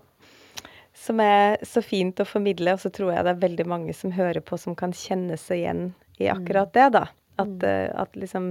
som 0.94 1.20
er 1.22 1.56
så 1.66 1.82
fint 1.82 2.20
å 2.20 2.26
formidle, 2.26 2.74
og 2.74 2.82
så 2.82 2.90
tror 2.94 3.12
jeg 3.14 3.24
det 3.26 3.32
er 3.32 3.42
veldig 3.42 3.66
mange 3.70 3.94
som 3.96 4.12
hører 4.14 4.42
på, 4.44 4.58
som 4.60 4.76
kan 4.78 4.94
kjenne 4.94 5.38
seg 5.40 5.62
igjen 5.62 5.82
i 6.22 6.28
akkurat 6.30 6.70
det, 6.74 6.86
da. 6.94 7.04
At, 7.38 7.50
mm. 7.50 7.66
Eh, 7.66 7.88
at 8.02 8.18
liksom 8.18 8.50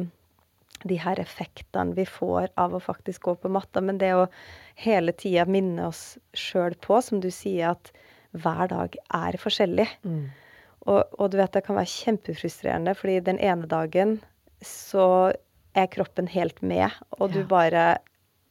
de 0.84 0.98
her 1.02 1.20
effektene 1.22 1.96
vi 1.98 2.06
får 2.06 2.52
av 2.60 2.76
å 2.76 2.82
faktisk 2.84 3.30
gå 3.30 3.36
på 3.42 3.52
matta. 3.52 3.82
Men 3.82 4.02
det 4.02 4.14
å 4.18 4.28
hele 4.80 5.14
tida 5.18 5.48
minne 5.50 5.88
oss 5.90 6.18
sjøl 6.38 6.78
på, 6.84 7.00
som 7.02 7.22
du 7.24 7.30
sier, 7.34 7.74
at 7.74 7.92
hver 8.38 8.70
dag 8.72 8.98
er 9.16 9.38
forskjellig. 9.42 9.88
Mm. 10.06 10.28
Og, 10.88 11.02
og, 11.18 11.32
du 11.32 11.40
vet, 11.40 11.54
det 11.54 11.66
kan 11.66 11.78
være 11.78 11.92
kjempefrustrerende, 11.92 12.94
fordi 12.96 13.20
den 13.26 13.40
ene 13.44 13.68
dagen 13.70 14.20
så 14.64 15.34
er 15.78 15.90
kroppen 15.94 16.30
helt 16.32 16.62
med, 16.66 16.94
og 17.20 17.34
du 17.36 17.44
bare 17.46 17.84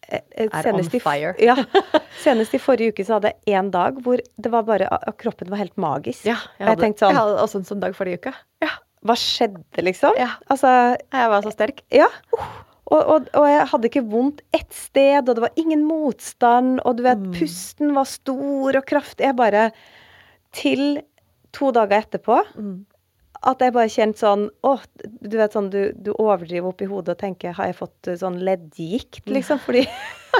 eh, 0.06 0.20
eh, 0.36 0.46
er 0.46 0.68
on 0.70 0.84
fire. 0.86 1.32
I, 1.40 1.46
ja. 1.50 1.56
Senest 2.22 2.54
i 2.54 2.60
forrige 2.62 2.94
uke 2.94 3.06
så 3.06 3.16
hadde 3.16 3.32
jeg 3.32 3.56
én 3.58 3.72
dag 3.74 3.98
hvor 4.04 4.20
det 4.22 4.52
var 4.52 4.66
bare, 4.68 4.90
kroppen 5.18 5.50
var 5.50 5.64
helt 5.64 5.74
magisk. 5.80 6.26
Ja, 6.28 6.38
jeg 6.60 6.70
hadde, 6.70 6.90
jeg, 6.92 6.98
sånn, 7.00 7.14
jeg 7.14 7.18
hadde 7.18 7.40
også 7.42 7.62
en 7.62 7.68
sånn 7.72 7.82
dag 7.82 7.96
forrige 7.98 8.20
uke. 8.22 8.34
Hva 9.06 9.16
skjedde, 9.20 9.82
liksom? 9.86 10.16
Ja. 10.18 10.34
Altså 10.52 10.70
Jeg 10.98 11.32
var 11.32 11.44
så 11.44 11.52
sterk. 11.54 11.82
Ja. 11.94 12.08
Og, 12.86 13.00
og, 13.00 13.30
og, 13.34 13.46
jeg 13.50 13.66
hadde 13.72 13.88
ikke 13.90 14.04
vondt 14.06 14.42
ett 14.54 14.70
sted, 14.74 15.26
og 15.26 15.34
det 15.34 15.42
var 15.42 15.56
ingen 15.58 15.82
motstand, 15.88 16.78
og 16.86 16.98
du 16.98 17.02
vet, 17.06 17.18
mm. 17.18 17.32
pusten 17.34 17.90
var 17.96 18.06
stor 18.06 18.78
og 18.78 18.84
kraftig. 18.86 19.26
Jeg 19.26 19.38
bare 19.38 19.70
Til 20.56 21.00
to 21.56 21.72
dager 21.74 22.04
etterpå 22.04 22.36
mm. 22.54 22.76
at 23.50 23.64
jeg 23.64 23.74
bare 23.74 23.92
kjente 23.92 24.22
sånn 24.22 24.46
Å, 24.66 24.76
du 25.02 25.36
vet 25.38 25.56
sånn 25.56 25.70
du, 25.72 25.80
du 25.96 26.12
overdriver 26.14 26.70
oppi 26.70 26.88
hodet 26.88 27.16
og 27.16 27.20
tenker 27.20 27.56
Har 27.56 27.70
jeg 27.70 27.78
fått 27.80 28.10
eh, 28.10 28.18
sånn 28.20 28.38
leddgikt, 28.46 29.24
liksom? 29.32 29.60
Fordi 29.64 29.86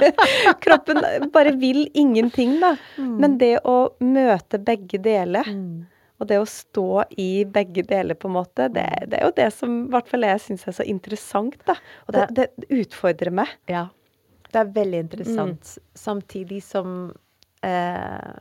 kroppen 0.64 1.02
bare 1.34 1.54
vil 1.56 1.86
ingenting, 1.96 2.58
da. 2.62 2.74
Mm. 3.00 3.12
Men 3.22 3.36
det 3.42 3.54
å 3.64 3.78
møte 4.04 4.60
begge 4.62 5.00
deler 5.02 5.48
mm. 5.48 5.84
Og 6.16 6.28
det 6.30 6.38
å 6.40 6.48
stå 6.48 7.04
i 7.20 7.44
begge 7.44 7.84
deler, 7.86 8.16
på 8.16 8.30
en 8.30 8.36
måte, 8.38 8.70
det, 8.72 8.86
det 9.10 9.20
er 9.20 9.28
jo 9.28 9.36
det 9.36 9.50
som 9.52 9.76
i 9.82 9.92
hvert 9.92 10.08
fall 10.08 10.24
jeg 10.24 10.42
syns 10.46 10.64
er 10.64 10.76
så 10.78 10.86
interessant, 10.88 11.58
da. 11.68 11.76
Og 12.06 12.16
det, 12.16 12.26
det, 12.38 12.48
utfordrer 12.72 13.34
meg. 13.42 13.52
Ja. 13.68 13.86
Det 14.48 14.62
er 14.62 14.74
veldig 14.78 15.00
interessant. 15.04 15.72
Mm. 15.76 15.88
Samtidig 16.00 16.60
som 16.64 16.92
eh, 17.66 18.36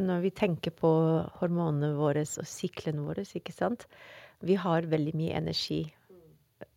Når 0.00 0.20
vi 0.22 0.30
tenker 0.30 0.72
på 0.72 0.92
hormonene 1.40 1.92
våre 1.98 2.22
og 2.24 2.48
syklene 2.48 3.04
våre, 3.04 3.26
ikke 3.26 3.52
sant 3.52 3.84
Vi 4.40 4.56
har 4.56 4.88
veldig 4.88 5.12
mye 5.18 5.42
energi 5.42 5.82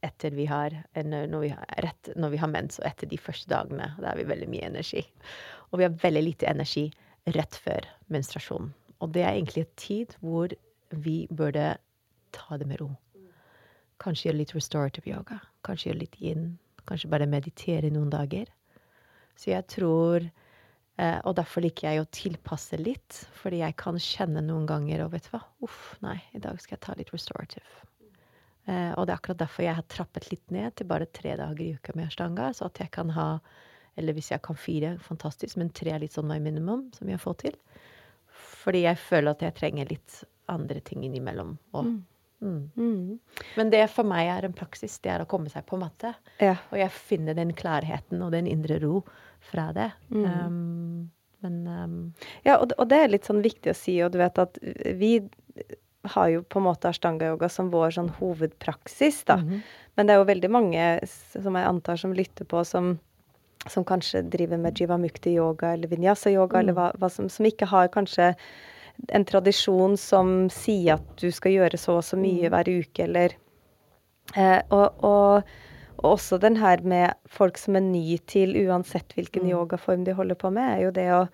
etter 0.04 0.34
vi 0.34 0.48
har, 0.50 0.74
når 0.98 1.40
vi 1.40 1.50
har, 1.54 1.66
rett, 1.86 2.10
når 2.18 2.34
vi 2.34 2.40
har 2.42 2.50
mens, 2.50 2.80
og 2.82 2.88
etter 2.90 3.10
de 3.10 3.20
første 3.22 3.50
dagene. 3.52 3.92
Da 4.02 4.12
har 4.12 4.20
vi 4.20 4.26
veldig 4.28 4.48
mye 4.50 4.72
energi. 4.72 5.04
Og 5.70 5.80
vi 5.80 5.86
har 5.86 6.00
veldig 6.02 6.24
lite 6.26 6.50
energi 6.50 6.88
rett 7.38 7.58
før 7.62 7.86
menstruasjonen. 8.14 8.74
Og 9.04 9.12
det 9.16 9.24
er 9.24 9.34
egentlig 9.34 9.66
en 9.66 9.76
tid 9.80 10.16
hvor 10.22 10.54
vi 10.96 11.26
burde 11.32 11.76
ta 12.36 12.58
det 12.58 12.68
med 12.70 12.82
ro. 12.82 12.92
Kanskje 14.02 14.30
gjøre 14.30 14.42
litt 14.42 14.56
restorative 14.56 15.12
yoga. 15.12 15.40
Kanskje 15.66 15.92
gjøre 15.92 16.02
litt 16.04 16.18
yin. 16.22 16.48
Kanskje 16.86 17.12
bare 17.12 17.30
meditere 17.30 17.92
noen 17.94 18.12
dager. 18.14 18.50
Så 19.36 19.52
jeg 19.52 19.68
tror 19.72 20.24
eh, 20.24 21.20
Og 21.26 21.36
derfor 21.36 21.66
liker 21.66 21.90
jeg 21.90 22.04
å 22.04 22.12
tilpasse 22.12 22.80
litt, 22.80 23.26
fordi 23.36 23.60
jeg 23.64 23.76
kan 23.82 24.00
kjenne 24.00 24.44
noen 24.46 24.68
ganger 24.70 25.06
og 25.06 25.12
vet 25.16 25.28
du 25.28 25.34
hva, 25.34 25.42
uff, 25.68 25.96
nei, 26.06 26.18
i 26.36 26.42
dag 26.44 26.60
skal 26.62 26.78
jeg 26.78 26.86
ta 26.86 26.96
litt 27.00 27.12
restorative. 27.16 27.86
Eh, 28.66 28.92
og 28.96 29.06
det 29.06 29.14
er 29.14 29.20
akkurat 29.20 29.44
derfor 29.44 29.66
jeg 29.66 29.78
har 29.78 29.88
trappet 29.92 30.32
litt 30.32 30.54
ned 30.54 30.74
til 30.76 30.88
bare 30.90 31.10
tre 31.14 31.36
dager 31.38 31.62
i 31.66 31.74
uka 31.78 31.94
med 31.98 32.08
ashtanga, 32.08 32.50
så 32.56 32.70
at 32.70 32.82
jeg 32.82 32.94
kan 32.96 33.14
ha 33.16 33.30
Eller 33.96 34.12
hvis 34.12 34.28
jeg 34.28 34.42
kan 34.44 34.58
fire, 34.60 34.98
fantastisk, 35.00 35.56
men 35.56 35.70
tre 35.72 35.94
er 35.96 36.02
litt 36.04 36.12
sånn 36.12 36.28
my 36.28 36.36
minimum, 36.44 36.90
som 36.92 37.08
jeg 37.08 37.16
får 37.16 37.36
til. 37.46 37.54
Fordi 38.66 38.84
jeg 38.88 39.00
føler 39.00 39.36
at 39.36 39.46
jeg 39.46 39.58
trenger 39.60 39.90
litt 39.90 40.20
andre 40.52 40.82
ting 40.86 41.06
innimellom 41.06 41.56
òg. 41.78 41.88
Mm. 41.88 42.04
Mm. 42.76 43.20
Men 43.56 43.72
det 43.72 43.86
for 43.94 44.08
meg 44.08 44.28
er 44.30 44.46
en 44.46 44.56
praksis. 44.58 44.98
Det 45.02 45.14
er 45.14 45.24
å 45.24 45.30
komme 45.30 45.50
seg 45.50 45.66
på 45.70 45.80
matte. 45.82 46.12
Ja. 46.42 46.58
Og 46.74 46.78
jeg 46.82 46.92
finner 46.94 47.38
den 47.38 47.54
klarheten 47.58 48.22
og 48.26 48.34
den 48.36 48.50
indre 48.50 48.78
ro 48.84 49.00
fra 49.46 49.72
det. 49.76 49.90
Mm. 50.10 50.26
Um, 50.26 51.10
men 51.46 51.58
um, 51.70 51.98
Ja, 52.46 52.60
og, 52.60 52.74
og 52.78 52.90
det 52.92 53.02
er 53.02 53.14
litt 53.14 53.30
sånn 53.30 53.44
viktig 53.46 53.74
å 53.74 53.78
si, 53.78 53.98
og 54.06 54.14
du 54.14 54.20
vet 54.22 54.42
at 54.42 54.60
vi 55.00 55.18
har 56.06 56.30
jo 56.30 56.44
på 56.46 56.62
en 56.62 56.68
måte 56.68 56.90
ashtanga-yoga 56.92 57.50
som 57.50 57.72
vår 57.74 57.96
sånn 57.98 58.12
hovedpraksis, 58.20 59.24
da. 59.30 59.40
Mhm. 59.42 59.64
Men 59.96 60.08
det 60.08 60.14
er 60.14 60.20
jo 60.20 60.28
veldig 60.28 60.52
mange 60.52 60.86
som 61.08 61.56
jeg 61.56 61.70
antar 61.70 62.00
som 62.02 62.14
lytter 62.14 62.48
på, 62.52 62.62
som, 62.68 62.98
som 63.72 63.86
kanskje 63.88 64.24
driver 64.32 64.60
med 64.62 64.78
jivamukti-yoga 64.80 65.74
eller 65.74 65.92
vinyasa-yoga, 65.92 66.60
eller 66.60 66.78
hva, 66.78 66.90
hva 67.00 67.10
som, 67.12 67.30
som 67.32 67.48
ikke 67.48 67.70
har 67.72 67.92
kanskje 67.94 68.34
en 69.16 69.26
tradisjon 69.28 69.98
som 70.00 70.36
sier 70.54 70.96
at 71.00 71.08
du 71.20 71.28
skal 71.34 71.56
gjøre 71.56 71.80
så 71.80 72.00
og 72.00 72.06
så 72.08 72.20
mye 72.20 72.52
hver 72.52 72.70
uke, 72.70 73.08
eller 73.08 73.36
eh, 74.36 74.62
og, 74.70 75.04
og, 75.04 75.50
og 76.00 76.10
også 76.14 76.40
den 76.44 76.60
her 76.62 76.84
med 76.86 77.18
folk 77.32 77.60
som 77.60 77.76
er 77.80 77.86
ny 77.88 78.20
til, 78.30 78.56
uansett 78.68 79.18
hvilken 79.18 79.50
yogaform 79.50 80.06
de 80.08 80.16
holder 80.16 80.40
på 80.40 80.54
med, 80.56 80.78
er 80.78 80.86
jo 80.86 80.96
det 80.96 81.10
å 81.16 81.26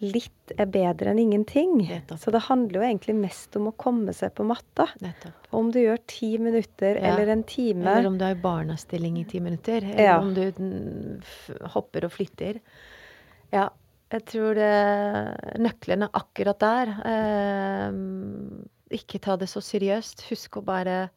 Litt 0.00 0.52
er 0.56 0.66
bedre 0.70 1.10
enn 1.10 1.18
ingenting. 1.18 1.72
Nettopp. 1.88 2.20
Så 2.22 2.30
det 2.30 2.42
handler 2.46 2.78
jo 2.80 2.84
egentlig 2.86 3.14
mest 3.18 3.56
om 3.58 3.66
å 3.66 3.76
komme 3.76 4.12
seg 4.14 4.30
på 4.38 4.44
matta. 4.46 4.86
nettopp. 5.02 5.48
Om 5.52 5.72
du 5.74 5.80
gjør 5.80 5.98
ti 6.06 6.38
minutter 6.38 6.94
Ja. 7.00 7.16
eller 7.16 7.32
en 7.32 7.42
time. 7.42 7.82
Eller 7.84 8.06
om 8.06 8.16
du 8.18 8.24
har 8.24 8.34
barnestilling 8.36 9.18
i 9.18 9.24
ti 9.24 9.40
minutter. 9.40 9.82
Eller 9.82 10.04
Ja. 10.04 10.18
om 10.20 10.34
du 10.34 10.52
mm, 10.52 11.22
hopper 11.74 12.04
og 12.04 12.12
flytter. 12.12 12.60
Ja, 13.52 13.70
jeg 14.12 14.24
tror 14.26 14.54
det 14.54 15.58
nøkkelen 15.58 16.02
er 16.06 16.10
akkurat 16.14 16.58
der. 16.60 16.86
Eh, 17.04 17.92
ikke 18.98 19.18
ta 19.20 19.36
det 19.36 19.48
så 19.50 19.60
seriøst. 19.60 20.28
Husk 20.30 20.58
å 20.60 20.64
bare 20.64 21.10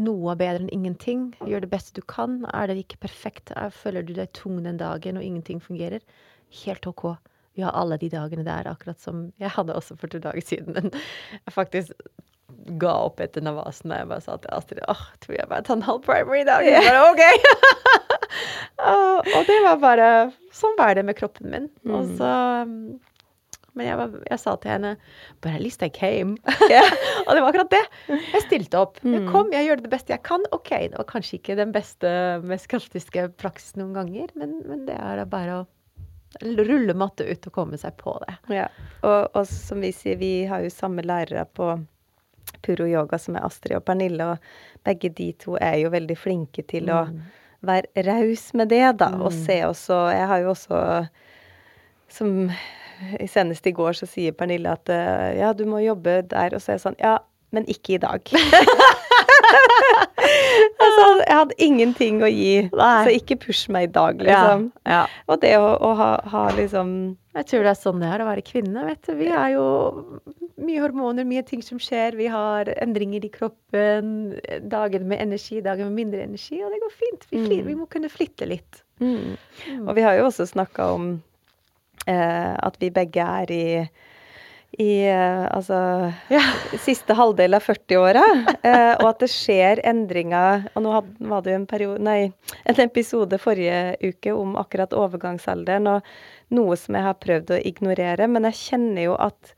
noe 0.00 0.32
er 0.32 0.36
bedre 0.40 0.62
enn 0.64 0.70
ingenting. 0.72 1.34
Gjør 1.44 1.60
det 1.60 1.70
beste 1.70 1.94
du 2.00 2.02
kan. 2.08 2.46
Er 2.54 2.68
det 2.68 2.78
ikke 2.88 3.00
perfekt, 3.04 3.52
er- 3.54 3.68
føler 3.70 4.02
du 4.02 4.14
deg 4.14 4.32
tung 4.32 4.62
den 4.64 4.78
dagen 4.78 5.18
og 5.18 5.22
ingenting 5.22 5.60
fungerer, 5.60 6.00
helt 6.64 6.86
OK. 6.86 7.18
Vi 7.54 7.62
har 7.62 7.74
alle 7.78 7.98
de 8.00 8.10
dagene 8.10 8.44
der, 8.46 8.66
akkurat 8.66 9.00
som 9.00 9.28
jeg 9.42 9.52
hadde 9.54 9.76
også 9.78 9.96
for 10.00 10.10
to 10.10 10.18
dager 10.22 10.42
siden. 10.42 10.74
Men 10.74 10.90
jeg 10.92 11.54
faktisk 11.54 11.94
ga 12.80 12.92
opp 13.06 13.20
etter 13.22 13.44
navasen 13.44 13.92
og 13.92 13.98
jeg 13.98 14.10
bare 14.10 14.24
sa 14.24 14.36
til 14.40 14.52
Astrid 14.56 14.84
åh, 14.90 15.02
tror 15.22 15.36
jeg 15.36 15.48
bare 15.50 15.64
tar 15.66 15.78
en 15.78 15.86
halv 15.86 16.04
primer 16.04 16.40
i 16.40 16.44
dag. 16.48 16.66
Yeah. 16.66 16.86
bare 16.86 17.10
OK! 17.10 17.24
og, 18.92 19.32
og 19.34 19.50
det 19.50 19.58
var 19.64 19.82
bare 19.82 20.12
Sånn 20.54 20.78
var 20.78 20.94
det 20.96 21.04
med 21.06 21.18
kroppen 21.18 21.50
min. 21.50 21.66
Og 21.90 22.14
så 22.18 22.30
um, 22.64 22.94
Men 23.74 23.88
jeg, 23.88 23.98
var, 23.98 24.16
jeg 24.30 24.38
sa 24.38 24.54
til 24.62 24.70
henne 24.70 24.94
But 25.42 25.56
at 25.56 25.64
least 25.64 25.82
I 25.82 25.90
came. 25.90 26.38
og 27.26 27.30
det 27.34 27.40
var 27.42 27.48
akkurat 27.50 27.74
det. 27.74 27.84
Jeg 28.08 28.44
stilte 28.46 28.80
opp. 28.80 29.00
Jeg 29.02 29.26
kom, 29.30 29.50
jeg 29.54 29.68
gjør 29.68 29.82
det 29.82 29.92
beste 29.92 30.14
jeg 30.14 30.22
kan. 30.26 30.46
OK, 30.54 30.70
det 30.70 31.00
var 31.00 31.08
kanskje 31.10 31.40
ikke 31.40 31.58
den 31.58 31.74
beste, 31.74 32.10
mest 32.46 32.70
kraftiske 32.70 33.28
praksis 33.40 33.74
noen 33.80 33.94
ganger, 33.96 34.30
men, 34.38 34.60
men 34.70 34.86
det 34.88 34.94
er 34.94 35.18
da 35.20 35.26
bare 35.28 35.62
å 35.62 35.64
rulle 36.42 36.94
matte 36.98 37.26
ut 37.28 37.46
og 37.48 37.54
komme 37.54 37.78
seg 37.80 37.96
på 38.00 38.16
det. 38.24 38.36
Ja. 38.56 38.68
Og, 39.02 39.34
og 39.34 39.46
som 39.48 39.82
vi 39.84 39.92
sier, 39.94 40.18
vi 40.20 40.44
har 40.50 40.64
jo 40.64 40.72
samme 40.72 41.04
lærere 41.06 41.46
på 41.46 41.72
Puro 42.64 42.86
Yoga 42.88 43.18
som 43.18 43.36
er 43.36 43.46
Astrid 43.46 43.76
og 43.78 43.84
Pernille, 43.88 44.34
og 44.34 44.86
begge 44.86 45.10
de 45.16 45.30
to 45.40 45.58
er 45.60 45.78
jo 45.82 45.92
veldig 45.94 46.16
flinke 46.18 46.64
til 46.68 46.90
å 46.92 47.04
være 47.64 48.04
raus 48.06 48.50
med 48.56 48.72
det, 48.72 48.86
da. 49.00 49.10
Og 49.20 49.32
se 49.32 49.60
også 49.66 50.06
Jeg 50.12 50.26
har 50.28 50.42
jo 50.42 50.50
også 50.52 50.80
Som 52.12 52.50
senest 53.28 53.66
i 53.66 53.72
går 53.74 53.96
så 53.98 54.06
sier 54.06 54.34
Pernille 54.36 54.70
at 54.70 54.90
eh, 54.92 55.40
ja, 55.40 55.52
du 55.56 55.64
må 55.66 55.80
jobbe 55.82 56.20
der, 56.30 56.54
og 56.54 56.62
så 56.62 56.72
er 56.72 56.76
jeg 56.76 56.84
sånn 56.84 57.00
Ja, 57.02 57.16
men 57.54 57.66
ikke 57.70 57.96
i 57.96 58.02
dag. 58.02 58.30
hadde 61.54 61.66
ingenting 61.66 62.22
å 62.22 62.30
gi, 62.30 62.68
Nei. 62.74 63.04
så 63.06 63.12
ikke 63.14 63.38
push 63.46 63.68
meg 63.72 63.88
i 63.88 63.92
dag, 63.92 64.20
liksom. 64.22 64.70
ja. 64.86 65.04
Og 65.28 65.40
det 65.42 65.54
å, 65.58 65.74
å 65.78 65.92
ha, 65.98 66.10
ha 66.30 66.44
liksom 66.56 67.16
Jeg 67.34 67.46
tror 67.50 67.64
det 67.64 67.72
er 67.72 67.80
sånn 67.80 68.00
det 68.02 68.10
er 68.10 68.22
å 68.22 68.28
være 68.28 68.44
kvinne. 68.46 68.84
vet 68.86 69.06
du. 69.06 69.14
Vi 69.18 69.28
har 69.30 69.50
jo 69.54 69.66
mye 70.62 70.80
hormoner, 70.82 71.26
mye 71.26 71.42
ting 71.42 71.62
som 71.62 71.80
skjer. 71.82 72.14
Vi 72.16 72.28
har 72.30 72.70
endringer 72.78 73.24
i 73.24 73.30
kroppen. 73.32 74.34
Dager 74.70 75.02
med 75.02 75.20
energi, 75.20 75.60
dager 75.60 75.88
med 75.88 75.98
mindre 75.98 76.22
energi. 76.22 76.60
Og 76.62 76.70
det 76.70 76.80
går 76.82 76.94
fint. 76.94 77.28
Vi, 77.30 77.42
mm. 77.42 77.66
vi 77.66 77.78
må 77.78 77.88
kunne 77.90 78.10
flytte 78.12 78.46
litt. 78.46 78.84
Mm. 79.02 79.34
Og 79.82 79.94
vi 79.98 80.04
har 80.06 80.18
jo 80.18 80.28
også 80.28 80.46
snakka 80.46 80.92
om 80.94 81.08
eh, 82.06 82.54
at 82.54 82.78
vi 82.78 82.92
begge 82.94 83.26
er 83.42 83.54
i 83.54 83.64
i 84.78 85.06
eh, 85.06 85.44
altså 85.54 86.10
siste 86.82 87.16
halvdel 87.16 87.56
av 87.56 87.64
40-åra, 87.64 88.24
eh, 88.60 88.92
og 88.98 89.08
at 89.10 89.24
det 89.24 89.30
skjer 89.32 89.82
endringer. 89.86 90.66
Og 90.74 90.84
nå 90.84 90.94
hadde, 90.96 91.28
var 91.32 91.44
det 91.44 91.54
jo 91.54 91.58
en, 91.60 91.68
periode, 91.70 92.04
nei, 92.04 92.18
en 92.64 92.80
episode 92.84 93.38
forrige 93.42 93.96
uke 94.02 94.34
om 94.34 94.56
akkurat 94.60 94.96
overgangsalderen, 94.96 95.90
og 95.90 96.54
noe 96.54 96.78
som 96.80 96.98
jeg 96.98 97.06
har 97.06 97.20
prøvd 97.22 97.54
å 97.56 97.62
ignorere, 97.72 98.28
men 98.30 98.48
jeg 98.50 98.60
kjenner 98.60 99.08
jo 99.08 99.16
at 99.22 99.54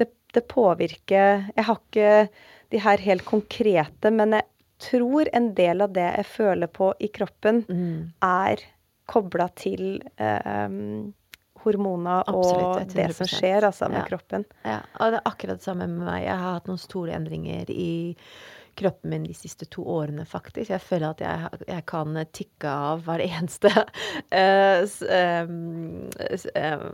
det, 0.00 0.10
det 0.36 0.46
påvirker. 0.50 1.46
Jeg 1.56 1.68
har 1.68 1.80
ikke 1.80 2.14
de 2.70 2.82
her 2.82 3.02
helt 3.04 3.26
konkrete, 3.26 4.12
men 4.14 4.38
jeg 4.38 4.46
tror 4.80 5.28
en 5.36 5.50
del 5.56 5.84
av 5.84 5.94
det 5.96 6.06
jeg 6.06 6.28
føler 6.30 6.70
på 6.72 6.92
i 7.02 7.10
kroppen, 7.12 7.64
er 8.24 8.62
kobla 9.10 9.48
til 9.58 9.98
eh, 10.22 10.68
hormoner 11.64 12.22
Absolutt, 12.26 12.86
og 12.90 12.94
det 12.94 13.08
som 13.16 13.26
skjer 13.30 13.66
altså, 13.68 13.88
med 13.90 14.02
Ja. 14.02 14.06
kroppen. 14.08 14.44
Ja, 14.64 14.78
og 15.00 15.12
det 15.12 15.20
er 15.20 15.30
akkurat 15.32 15.58
det 15.60 15.64
samme 15.66 15.86
med 15.88 16.06
meg. 16.06 16.24
Jeg 16.24 16.36
har 16.38 16.56
hatt 16.58 16.66
noen 16.70 16.78
store 16.80 17.12
endringer 17.18 17.70
i 17.70 17.90
kroppen 18.80 19.10
min 19.10 19.24
de 19.26 19.34
siste 19.34 19.66
to 19.68 19.82
årene, 19.82 20.22
faktisk. 20.24 20.70
Jeg 20.70 20.80
føler 20.80 21.10
at 21.10 21.20
jeg, 21.20 21.64
jeg 21.68 21.84
kan 21.90 22.14
tikke 22.32 22.70
av 22.70 23.02
hver 23.04 23.20
eneste 23.24 23.68
uh, 23.74 24.84
s, 24.86 25.02
em, 25.10 26.06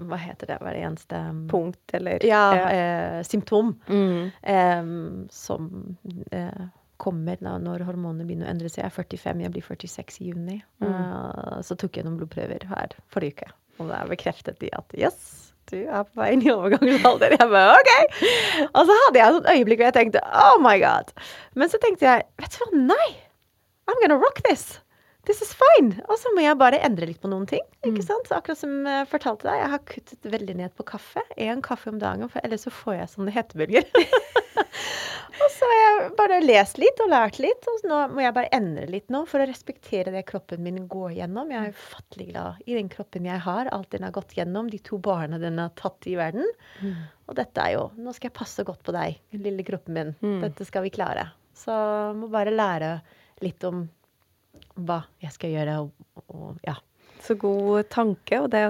Hva 0.09 0.19
heter 0.19 0.47
det? 0.51 0.57
Hver 0.65 0.79
eneste 0.81 1.21
Punkt, 1.53 1.85
eller 1.95 2.25
Ja, 2.27 2.47
eh, 2.73 3.21
symptom 3.29 3.77
Mm. 3.87 4.33
Um, 4.43 5.29
som 5.31 5.97
eh, 6.33 6.67
kommer 6.97 7.37
da, 7.45 7.59
når 7.61 7.85
hormonene 7.85 8.25
begynner 8.25 8.49
å 8.49 8.51
endre 8.55 8.71
seg. 8.73 8.83
Jeg 8.83 8.89
er 8.89 8.97
45, 8.97 9.43
jeg 9.45 9.53
blir 9.53 9.63
46 9.69 10.21
i 10.25 10.31
juni. 10.31 10.57
Eh, 10.83 11.61
så 11.63 11.77
tok 11.77 11.99
jeg 12.01 12.07
noen 12.07 12.17
blodprøver 12.19 12.65
her 12.73 12.95
forrige 13.13 13.37
uke, 13.37 13.51
og 13.79 13.91
da 13.91 14.05
bekreftet 14.09 14.59
de 14.63 14.71
at 14.77 14.97
yes, 14.99 15.53
du 15.71 15.77
er 15.83 16.05
på 16.07 16.21
vei 16.21 16.31
inn 16.37 16.45
i 16.47 16.53
overgangsalder. 16.55 17.35
Jeg 17.35 17.51
bare 17.51 17.77
OK! 17.81 17.93
Og 18.71 18.83
så 18.87 18.99
hadde 19.03 19.21
jeg 19.21 19.39
et 19.41 19.49
øyeblikk 19.57 19.83
hvor 19.83 19.89
jeg 19.91 19.97
tenkte 19.99 20.23
oh 20.31 20.57
my 20.63 20.77
god. 20.83 21.11
Men 21.59 21.73
så 21.73 21.81
tenkte 21.83 22.07
jeg 22.07 22.27
vet 22.41 22.55
du 22.55 22.63
hva, 22.63 22.83
nei! 22.95 23.09
I'm 23.87 23.99
gonna 24.03 24.19
rock 24.19 24.43
this! 24.47 24.79
This 25.27 25.43
is 25.43 25.51
fine! 25.59 25.97
Og 26.07 26.21
så 26.23 26.31
må 26.37 26.45
jeg 26.45 26.59
bare 26.61 26.79
endre 26.87 27.09
litt 27.11 27.19
på 27.23 27.31
noen 27.31 27.49
ting. 27.51 27.63
ikke 27.83 28.05
sant? 28.07 28.29
Så 28.29 28.37
akkurat 28.37 28.61
som 28.61 28.87
jeg 28.87 29.09
fortalte 29.11 29.49
deg, 29.49 29.59
jeg 29.59 29.71
har 29.73 29.81
kuttet 29.91 30.29
veldig 30.37 30.55
ned 30.61 30.75
på 30.79 30.87
kaffe. 30.87 31.25
Én 31.35 31.63
kaffe 31.67 31.91
om 31.91 31.99
dagen, 31.99 32.31
for 32.31 32.47
ellers 32.47 32.63
så 32.69 32.71
får 32.71 32.95
jeg 33.01 33.11
sånne 33.17 33.35
hetebølger. 33.35 33.89
og 35.43 35.49
så 35.57 35.71
har 35.73 35.81
jeg 35.81 36.13
bare 36.21 36.39
lest 36.45 36.79
litt 36.79 37.03
og 37.03 37.11
lært 37.11 37.41
litt, 37.43 37.67
og 37.73 37.89
nå 37.91 37.99
må 38.15 38.23
jeg 38.23 38.37
bare 38.39 38.53
endre 38.55 38.87
litt 38.93 39.11
nå 39.11 39.25
for 39.27 39.43
å 39.43 39.49
respektere 39.51 40.15
det 40.15 40.23
kroppen 40.31 40.63
min 40.63 40.87
går 40.93 41.17
gjennom. 41.19 41.51
Jeg 41.51 41.73
er 41.73 41.75
ufattelig 41.75 42.29
glad 42.31 42.63
i 42.63 42.79
den 42.79 42.93
kroppen 42.95 43.27
jeg 43.27 43.43
har, 43.49 43.73
alt 43.75 43.91
den 43.99 44.07
har 44.07 44.15
gått 44.15 44.39
gjennom, 44.39 44.71
de 44.71 44.79
to 44.79 45.01
barna 45.03 45.43
den 45.43 45.59
har 45.59 45.75
tatt 45.75 46.07
i 46.07 46.15
verden. 46.23 46.47
Og 47.27 47.35
dette 47.35 47.67
er 47.67 47.75
jo 47.75 47.89
Nå 47.99 48.15
skal 48.15 48.31
jeg 48.31 48.39
passe 48.39 48.63
godt 48.63 48.87
på 48.87 48.95
deg, 48.95 49.19
lille 49.35 49.67
kroppen 49.67 49.99
min. 49.99 50.17
Dette 50.47 50.71
skal 50.71 50.87
vi 50.87 50.95
klare. 50.95 51.33
Så 51.57 51.75
må 52.15 52.31
bare 52.31 52.55
lære 52.55 52.95
litt 53.43 53.65
om 53.67 53.89
hva 54.77 55.01
jeg 55.25 55.33
skal 55.35 55.55
gjøre, 55.55 55.79
og, 55.85 56.27
og 56.35 56.59
ja. 56.67 56.75
Så 57.25 57.35
god 57.41 57.89
tanke, 57.91 58.39
og 58.45 58.51
det, 58.53 58.67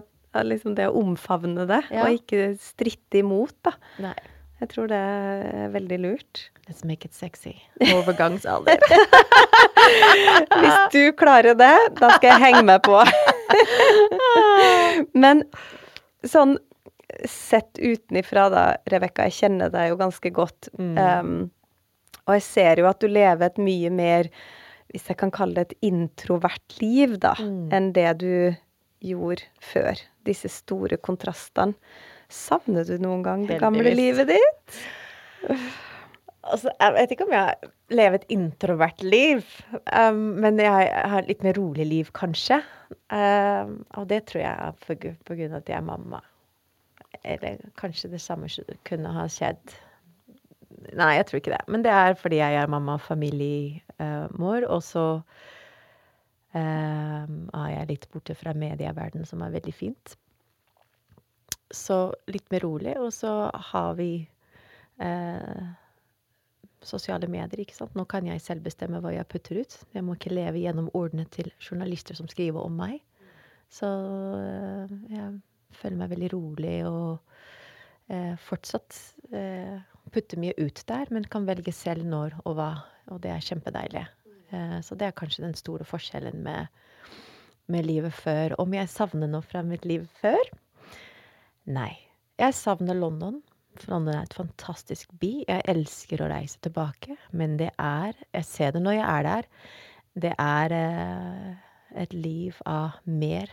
liksom 0.47 0.77
det 0.79 0.87
å 0.89 0.97
omfavne 1.03 1.67
det, 1.69 1.83
Ja. 1.91 2.05
og 2.07 2.15
ikke 2.21 2.53
stritte 2.63 3.21
imot, 3.23 3.57
da. 3.67 3.75
Nei. 4.05 4.15
Jeg 4.57 4.71
tror 4.73 4.87
det 4.89 4.97
er 4.97 5.67
veldig 5.75 5.97
lurt. 6.01 6.47
Let's 6.67 6.81
make 6.89 7.05
it 7.05 7.13
sexy. 7.13 7.53
Overgangsalder. 7.93 8.81
Hvis 10.63 10.79
du 10.95 11.03
klarer 11.19 11.53
det, 11.59 11.75
da 12.01 12.09
skal 12.17 12.31
jeg 12.33 12.41
henge 12.47 12.63
meg 12.71 12.81
på. 12.87 12.97
Men 15.23 15.45
sånn 16.27 16.57
sett 17.29 17.79
utenifra 17.79 18.49
da, 18.53 18.65
Rebekka, 18.91 19.29
jeg 19.29 19.37
kjenner 19.43 19.71
deg 19.73 19.93
jo 19.93 19.99
ganske 20.01 20.33
godt. 20.35 20.71
Um, 20.81 21.51
og 22.27 22.35
jeg 22.39 22.45
ser 22.49 22.81
jo 22.83 22.89
at 22.91 23.01
du 23.05 23.07
lever 23.13 23.47
et 23.53 23.61
mye 23.63 23.93
mer, 23.95 24.29
hvis 24.93 25.09
jeg 25.11 25.19
kan 25.21 25.33
kalle 25.35 25.59
det 25.59 25.71
et 25.71 25.89
introvert 25.91 26.79
liv, 26.81 27.17
da, 27.23 27.35
enn 27.75 27.91
det 27.97 28.11
du 28.23 28.55
gjorde 29.05 29.49
før. 29.63 29.99
Disse 30.27 30.51
store 30.53 30.99
kontrastene. 30.99 31.77
Savner 32.33 32.87
du 32.87 32.97
noen 32.99 33.23
gang 33.23 33.45
det 33.47 33.61
gamle 33.63 33.93
livet 33.95 34.33
ditt? 34.33 34.79
Altså, 36.47 36.71
jeg 36.75 36.95
vet 36.97 37.13
ikke 37.15 37.27
om 37.27 37.35
jeg 37.35 37.71
lever 37.95 38.19
et 38.19 38.33
introvert 38.35 39.03
liv, 39.03 39.45
um, 39.95 40.21
men 40.43 40.59
jeg 40.63 40.91
har 40.91 41.21
et 41.21 41.31
litt 41.31 41.43
mer 41.47 41.57
rolig 41.59 41.87
liv, 41.87 42.11
kanskje. 42.15 42.61
Um, 43.11 43.81
og 43.99 44.09
det 44.11 44.25
tror 44.31 44.43
jeg 44.43 44.53
er 44.53 44.77
på, 44.83 44.97
på 44.99 45.39
grunn 45.39 45.55
av 45.55 45.63
at 45.63 45.71
jeg 45.71 45.79
er 45.79 45.87
mamma. 45.87 46.23
Eller 47.27 47.63
kanskje 47.79 48.13
det 48.15 48.23
samme 48.23 48.51
kunne 48.87 49.15
ha 49.15 49.27
skjedd. 49.31 49.75
Nei, 50.95 51.17
jeg 51.17 51.27
tror 51.29 51.43
ikke 51.43 51.55
det. 51.55 51.63
Men 51.71 51.87
det 51.87 51.95
er 51.95 52.19
fordi 52.19 52.43
jeg 52.43 52.59
er 52.61 52.71
mamma 52.71 52.99
og 52.99 53.07
familiemor, 53.99 54.67
og 54.69 54.83
så 54.83 55.07
um, 56.55 57.49
er 57.55 57.71
jeg 57.73 57.89
litt 57.91 58.07
borte 58.13 58.35
fra 58.35 58.55
medieverdenen, 58.55 59.27
som 59.27 59.43
er 59.43 59.55
veldig 59.57 59.75
fint. 59.75 60.17
Så 61.75 62.13
litt 62.31 62.51
mer 62.51 62.63
rolig, 62.63 62.97
og 63.01 63.13
så 63.13 63.51
har 63.73 63.97
vi 63.99 64.29
eh, 65.03 65.65
sosiale 66.87 67.27
medier, 67.27 67.61
ikke 67.61 67.75
sant. 67.75 67.95
Nå 67.99 68.05
kan 68.07 68.27
jeg 68.27 68.41
selv 68.41 68.63
bestemme 68.63 69.01
hva 69.03 69.13
jeg 69.13 69.27
putter 69.29 69.59
ut. 69.61 69.79
Jeg 69.93 70.05
må 70.07 70.15
ikke 70.15 70.35
leve 70.35 70.63
gjennom 70.63 70.91
ordene 70.95 71.27
til 71.35 71.51
journalister 71.59 72.15
som 72.15 72.29
skriver 72.31 72.63
om 72.63 72.79
meg. 72.79 73.01
Så 73.73 73.89
eh, 74.39 74.97
jeg 75.11 75.77
føler 75.81 75.99
meg 75.99 76.13
veldig 76.15 76.33
rolig 76.37 76.77
og 76.87 77.19
eh, 78.15 78.37
fortsatt 78.47 78.95
eh, 79.35 79.81
putter 80.15 80.39
mye 80.39 80.55
ut 80.61 80.85
der, 80.87 81.11
men 81.11 81.27
kan 81.27 81.49
velge 81.49 81.75
selv 81.75 82.07
når 82.07 82.39
og 82.45 82.55
hva, 82.61 82.71
og 83.11 83.21
det 83.25 83.33
er 83.33 83.45
kjempedeilig. 83.45 84.05
Eh, 84.55 84.79
så 84.83 84.97
det 84.99 85.09
er 85.09 85.17
kanskje 85.17 85.45
den 85.45 85.57
store 85.59 85.87
forskjellen 85.87 86.43
med, 86.45 86.71
med 87.73 87.87
livet 87.87 88.15
før. 88.15 88.57
Om 88.63 88.75
jeg 88.77 88.93
savner 88.93 89.31
noe 89.31 89.47
fra 89.47 89.63
mitt 89.67 89.87
liv 89.89 90.07
før? 90.21 90.43
Nei. 91.67 91.93
Jeg 92.41 92.55
savner 92.55 92.99
London. 92.99 93.41
For 93.77 93.93
London 93.93 94.15
er 94.17 94.25
et 94.25 94.37
fantastisk 94.37 95.13
by. 95.21 95.33
Jeg 95.49 95.67
elsker 95.73 96.23
å 96.23 96.31
reise 96.33 96.61
tilbake, 96.65 97.17
men 97.33 97.59
det 97.61 97.73
er 97.81 98.17
Jeg 98.33 98.49
ser 98.49 98.73
det 98.77 98.83
når 98.85 98.99
jeg 98.99 99.07
er 99.09 99.29
der. 99.31 99.51
Det 100.27 100.33
er 100.41 100.77
eh, 100.77 101.53
et 102.03 102.17
liv 102.17 102.57
av 102.67 103.01
mer. 103.05 103.53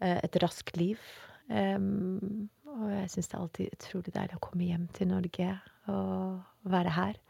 Eh, 0.00 0.18
et 0.22 0.42
raskt 0.42 0.76
liv. 0.76 1.00
Og 1.46 2.88
jeg 2.90 3.10
syns 3.12 3.28
det 3.30 3.36
er 3.36 3.42
alltid 3.44 3.74
utrolig 3.76 4.12
deilig 4.16 4.34
å 4.34 4.42
komme 4.42 4.66
hjem 4.66 4.88
til 4.96 5.06
Norge 5.12 5.52
og 5.86 6.40
være 6.66 6.94
her. 6.96 7.20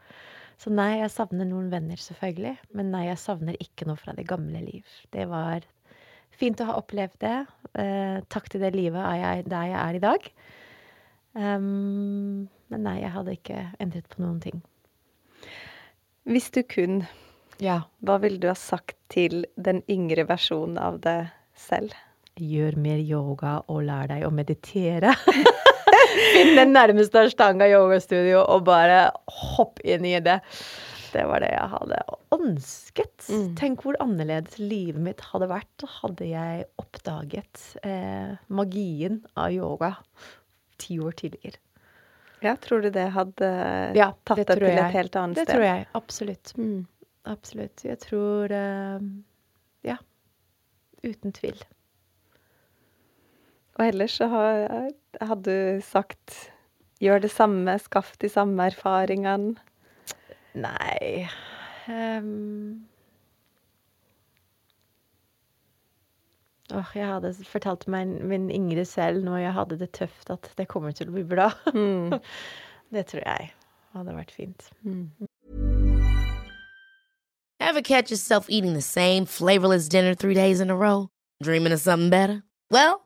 Så 0.56 0.70
nei, 0.72 0.96
jeg 1.02 1.12
savner 1.12 1.44
noen 1.48 1.68
venner, 1.72 2.00
selvfølgelig. 2.00 2.54
Men 2.78 2.90
nei, 2.94 3.04
jeg 3.10 3.20
savner 3.20 3.58
ikke 3.60 3.86
noe 3.88 3.98
fra 4.00 4.14
det 4.16 4.24
gamle 4.28 4.62
liv. 4.64 4.86
Det 5.12 5.26
var 5.28 5.66
fint 6.36 6.60
å 6.64 6.68
ha 6.70 6.78
opplevd 6.80 7.18
det. 7.20 7.34
Eh, 7.76 8.20
takk 8.32 8.48
til 8.52 8.64
det 8.64 8.72
livet 8.76 9.02
er 9.04 9.18
jeg 9.20 9.44
der 9.52 9.66
jeg 9.70 9.80
er 9.82 9.98
i 9.98 10.04
dag. 10.06 10.30
Um, 11.36 12.48
men 12.72 12.82
nei, 12.86 12.96
jeg 13.02 13.12
hadde 13.12 13.34
ikke 13.36 13.60
endret 13.84 14.08
på 14.08 14.22
noen 14.24 14.40
ting. 14.40 14.62
Hvis 16.26 16.48
du 16.56 16.62
kunne, 16.64 17.06
Ja. 17.60 17.82
hva 18.04 18.16
ville 18.20 18.40
du 18.40 18.48
ha 18.48 18.56
sagt 18.56 18.96
til 19.12 19.44
den 19.56 19.82
yngre 19.88 20.24
versjonen 20.28 20.78
av 20.80 21.00
deg 21.04 21.28
selv? 21.54 21.92
Gjør 22.40 22.76
mer 22.76 22.98
yoga 23.00 23.58
og 23.68 23.84
lær 23.84 24.08
deg 24.08 24.24
å 24.26 24.32
meditere. 24.32 25.12
Finn 26.16 26.54
den 26.56 26.72
nærmeste 26.76 27.26
Ashtanga 27.26 27.66
yogastudio 27.70 28.42
og 28.44 28.64
bare 28.68 29.10
hopp 29.56 29.80
inn 29.84 30.04
i 30.08 30.16
det. 30.24 30.40
Det 31.12 31.22
var 31.28 31.40
det 31.40 31.48
jeg 31.52 31.68
hadde 31.72 31.98
ønsket. 32.36 33.28
Tenk 33.56 33.84
hvor 33.86 33.96
annerledes 34.02 34.58
livet 34.60 35.00
mitt 35.00 35.22
hadde 35.30 35.46
vært 35.48 35.84
hadde 36.00 36.26
jeg 36.28 36.66
oppdaget 36.82 37.62
eh, 37.86 38.34
magien 38.52 39.22
av 39.38 39.54
yoga 39.54 39.94
ti 40.82 40.98
år 41.00 41.14
tidligere. 41.16 41.60
Ja, 42.44 42.52
tror 42.60 42.82
du 42.84 42.90
det 42.92 43.06
hadde 43.14 43.48
Ja, 43.96 44.10
tatt 44.28 44.42
det 44.42 44.46
deg 44.50 44.58
til 44.60 44.66
jeg. 44.68 44.82
et 44.82 44.92
helt 44.98 45.16
annet 45.16 45.38
Det 45.40 45.46
sted? 45.46 45.54
tror 45.56 45.64
jeg 45.64 45.86
absolutt. 45.96 46.52
Mm. 46.60 46.82
Absolutt. 47.32 47.84
Jeg 47.88 47.98
tror 48.04 48.52
eh, 48.52 49.06
Ja. 49.88 49.96
Uten 51.06 51.32
tvil. 51.32 51.56
Og 53.76 53.86
ellers 53.86 54.16
så 54.16 54.28
har, 54.32 54.90
hadde 55.20 55.44
du 55.44 55.80
sagt 55.84 56.36
gjør 57.02 57.20
det 57.26 57.30
samme, 57.30 57.76
skaff 57.78 58.14
de 58.22 58.28
samme 58.32 58.70
erfaringene. 58.72 59.56
Nei 60.56 61.26
um 61.92 62.86
Åh, 66.74 66.88
jeg 66.98 67.06
hadde 67.06 67.30
fortalt 67.46 67.84
meg 67.86 68.16
min 68.26 68.48
yngre 68.50 68.82
selv 68.84 69.22
når 69.22 69.36
jeg 69.38 69.52
hadde 69.54 69.76
det 69.78 69.92
tøft, 69.94 70.30
at 70.34 70.48
det 70.58 70.66
kommer 70.66 70.90
til 70.90 71.12
å 71.12 71.14
bli 71.14 71.22
bra. 71.22 71.52
Mm. 71.70 72.16
det 72.94 73.04
tror 73.12 73.22
jeg 73.22 73.52
hadde 73.94 74.16
vært 74.16 74.34
fint. 74.34 74.66
Ever 77.60 77.82
catch 77.82 78.10
yourself 78.10 78.50
eating 78.50 78.74
the 78.74 78.82
same 78.82 79.26
flavorless 79.26 79.88
dinner 79.88 80.14
three 80.14 80.34
days 80.34 80.60
in 80.60 80.70
a 80.70 80.76
row? 80.76 81.06
Dreaming 81.40 81.72
of 81.72 81.78
something 81.78 82.10
better? 82.10 82.42
Well, 82.68 83.05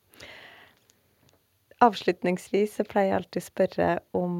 Avslutningsvis 1.81 2.75
så 2.77 2.85
pleier 2.85 3.09
jeg 3.11 3.19
alltid 3.21 3.41
å 3.41 3.45
spørre 3.47 3.87
om 4.17 4.35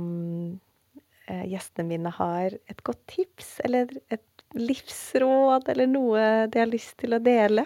eh, 1.26 1.46
gjestene 1.50 1.88
mine 1.90 2.12
har 2.14 2.54
et 2.70 2.84
godt 2.86 3.02
tips, 3.10 3.56
eller 3.66 3.90
et 4.14 4.44
livsråd, 4.58 5.70
eller 5.72 5.90
noe 5.90 6.26
de 6.52 6.62
har 6.62 6.70
lyst 6.70 7.00
til 7.02 7.16
å 7.18 7.22
dele. 7.24 7.66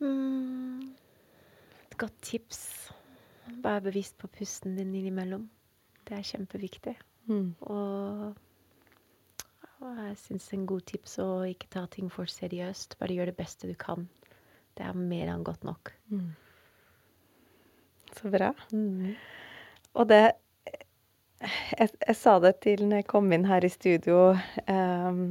Mm. 0.00 0.92
Et 1.88 1.96
godt 1.98 2.20
tips. 2.24 2.60
Vær 3.64 3.82
bevisst 3.82 4.16
på 4.20 4.30
pusten 4.30 4.76
din 4.78 4.92
innimellom. 4.94 5.48
Det 6.06 6.14
er 6.18 6.26
kjempeviktig. 6.26 6.94
Og, 7.30 8.36
og 9.80 9.98
jeg 10.04 10.14
syns 10.22 10.46
en 10.54 10.68
god 10.68 10.86
tips 10.90 11.18
å 11.22 11.28
ikke 11.48 11.72
ta 11.74 11.84
ting 11.90 12.10
for 12.12 12.30
seriøst. 12.30 12.96
Bare 13.00 13.16
gjør 13.18 13.32
det 13.32 13.36
beste 13.40 13.70
du 13.70 13.74
kan. 13.78 14.06
Det 14.78 14.86
er 14.86 14.96
mer 14.96 15.34
enn 15.34 15.44
godt 15.46 15.66
nok. 15.66 15.92
Så 18.18 18.30
bra. 18.32 18.52
Og 19.94 20.08
det 20.10 20.24
jeg, 21.40 21.88
jeg 21.88 22.16
sa 22.18 22.36
det 22.42 22.56
til 22.64 22.84
når 22.84 23.00
jeg 23.00 23.08
kom 23.08 23.30
inn 23.32 23.46
her 23.48 23.64
i 23.64 23.72
studio 23.72 24.32
um, 24.68 25.22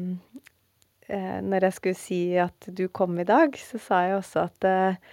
eh, 1.05 1.37
Når 1.45 1.67
jeg 1.67 1.75
skulle 1.77 1.99
si 1.99 2.21
at 2.41 2.69
du 2.73 2.87
kom 2.89 3.19
i 3.21 3.27
dag, 3.29 3.53
så 3.53 3.81
sa 3.81 4.01
jeg 4.07 4.17
også 4.17 4.45
at 4.47 4.67
eh, 4.69 5.11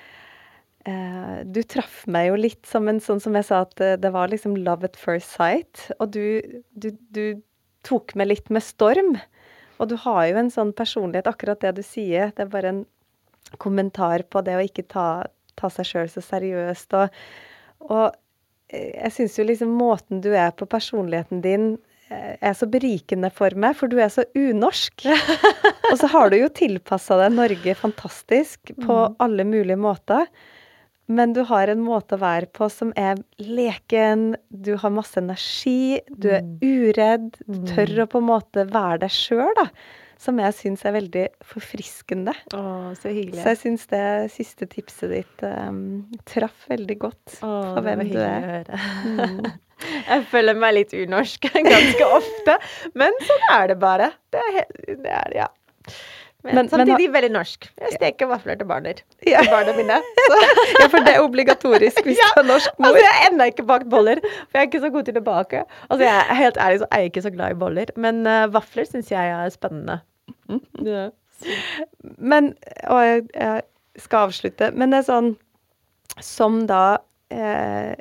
eh, 0.88 1.36
du 1.44 1.60
traff 1.68 2.02
meg 2.08 2.30
jo 2.30 2.40
litt 2.40 2.64
som 2.68 2.88
en 2.88 3.00
sånn 3.02 3.20
som 3.22 3.36
jeg 3.36 3.48
sa, 3.48 3.62
at 3.66 3.84
eh, 3.84 3.98
det 4.00 4.12
var 4.14 4.32
liksom 4.32 4.56
love 4.56 4.88
at 4.88 4.96
first 5.00 5.36
sight. 5.36 5.88
Og 6.00 6.14
du, 6.16 6.40
du, 6.72 6.90
du 7.12 7.24
tok 7.86 8.16
meg 8.16 8.32
litt 8.32 8.52
med 8.52 8.64
storm. 8.64 9.18
Og 9.76 9.90
du 9.90 9.98
har 10.00 10.22
jo 10.30 10.38
en 10.40 10.52
sånn 10.52 10.72
personlighet, 10.76 11.28
akkurat 11.28 11.60
det 11.60 11.74
du 11.76 11.82
sier. 11.84 12.32
Det 12.32 12.46
er 12.46 12.52
bare 12.52 12.72
en 12.72 12.84
kommentar 13.60 14.24
på 14.32 14.40
det 14.46 14.56
å 14.56 14.64
ikke 14.64 14.86
ta, 14.88 15.26
ta 15.60 15.68
seg 15.72 15.90
sjøl 15.90 16.08
så 16.08 16.24
seriøst. 16.24 16.96
Og, 16.96 17.20
og 17.89 18.16
eh, 18.72 18.93
jeg 18.95 19.14
syns 19.16 19.39
jo 19.39 19.47
liksom 19.49 19.76
måten 19.78 20.22
du 20.24 20.32
er 20.34 20.53
på, 20.57 20.68
personligheten 20.70 21.43
din, 21.45 21.70
eh, 22.11 22.34
er 22.41 22.57
så 22.59 22.68
berikende 22.70 23.30
for 23.34 23.55
meg, 23.59 23.78
for 23.78 23.93
du 23.93 23.99
er 24.03 24.12
så 24.12 24.26
unorsk. 24.37 25.09
og 25.91 25.97
så 26.03 26.11
har 26.12 26.30
du 26.30 26.41
jo 26.41 26.53
tilpassa 26.53 27.18
deg 27.22 27.34
Norge 27.39 27.78
fantastisk 27.78 28.74
på 28.84 29.01
alle 29.22 29.49
mulige 29.49 29.80
måter. 29.80 30.30
Men 31.07 31.37
du 31.37 31.45
har 31.47 31.70
en 31.70 31.84
måte 31.87 32.16
å 32.16 32.22
være 32.22 32.49
på 32.57 32.66
som 32.72 32.91
er 32.99 33.20
leken, 33.39 34.32
du 34.51 34.72
har 34.82 34.91
masse 34.91 35.20
energi, 35.20 36.01
du 36.11 36.32
er 36.34 36.43
uredd, 36.64 37.37
du 37.47 37.61
tør 37.68 38.03
å 38.03 38.09
på 38.11 38.18
en 38.22 38.26
måte 38.32 38.66
være 38.72 39.05
deg 39.05 39.14
sjøl, 39.14 39.53
da. 39.55 39.68
Som 40.20 40.40
jeg 40.40 40.54
syns 40.56 40.84
er 40.88 40.94
veldig 40.96 41.24
forfriskende. 41.44 42.32
Å, 42.56 42.62
så 42.96 43.12
hyggelig. 43.12 43.42
Så 43.42 43.52
jeg 43.52 43.60
syns 43.60 43.86
det 43.90 44.06
siste 44.32 44.68
tipset 44.72 45.12
ditt 45.12 45.44
um, 45.44 46.06
traff 46.28 46.64
veldig 46.70 46.96
godt 47.02 47.38
Å, 47.44 47.52
for 47.74 47.84
hvem 47.84 48.04
du 48.08 48.18
er. 48.22 48.70
å. 48.72 49.54
Jeg 49.76 50.22
føler 50.30 50.56
meg 50.56 50.72
litt 50.72 50.92
unorsk 50.96 51.50
ganske 51.52 52.06
ofte, 52.08 52.54
men 52.96 53.12
sånn 53.28 53.42
er 53.52 53.66
det 53.68 53.76
bare. 53.82 54.06
Det 54.32 54.40
er, 54.40 54.70
det 54.88 55.10
er 55.12 55.34
ja. 55.36 55.48
Men, 56.47 56.55
Men- 56.55 56.64
men 56.64 56.68
samtidig 56.72 57.09
veldig 57.12 57.30
norsk. 57.34 57.66
Jeg 57.82 57.92
steker 57.97 58.28
vafler 58.30 58.57
til 58.61 58.68
barnet 58.70 59.03
Ja. 59.26 59.40
til 59.42 59.51
barna 59.53 59.74
mine. 59.76 59.99
Ja, 60.80 60.86
for 60.92 60.99
det 61.07 61.14
er 61.16 61.22
obligatorisk 61.24 62.03
hvis 62.07 62.18
du 62.22 62.40
er 62.40 62.47
norsk 62.47 62.78
mor. 62.78 62.88
Altså, 62.92 63.03
jeg 63.03 63.12
har 63.16 63.28
ennå 63.30 63.49
ikke 63.51 63.66
bakt 63.66 63.88
boller, 63.92 64.20
for 64.22 64.59
jeg 64.59 64.62
er 64.62 64.68
ikke 64.70 64.80
så 64.86 64.90
god 64.94 65.09
til 65.11 65.18
å 65.20 65.24
bake. 65.26 65.62
Altså, 65.90 66.03
jeg 66.07 66.16
er 66.22 66.40
Helt 66.40 66.57
ærlig 66.62 66.80
så 66.82 66.88
er 66.92 67.03
jeg 67.05 67.11
ikke 67.12 67.24
så 67.26 67.32
glad 67.34 67.55
i 67.57 67.59
boller, 67.64 67.92
men 67.97 68.22
uh, 68.26 68.47
vafler 68.55 68.86
syns 68.88 69.11
jeg 69.11 69.32
er 69.36 69.51
spennende. 69.55 70.01
Ja. 70.86 71.09
Men 72.18 72.53
Og 72.88 73.01
jeg, 73.05 73.24
jeg 73.34 73.62
skal 74.01 74.28
avslutte. 74.30 74.70
Men 74.72 74.92
det 74.94 75.03
er 75.03 75.09
sånn 75.11 75.32
Som 76.22 76.62
da 76.70 76.99
eh, 77.34 77.92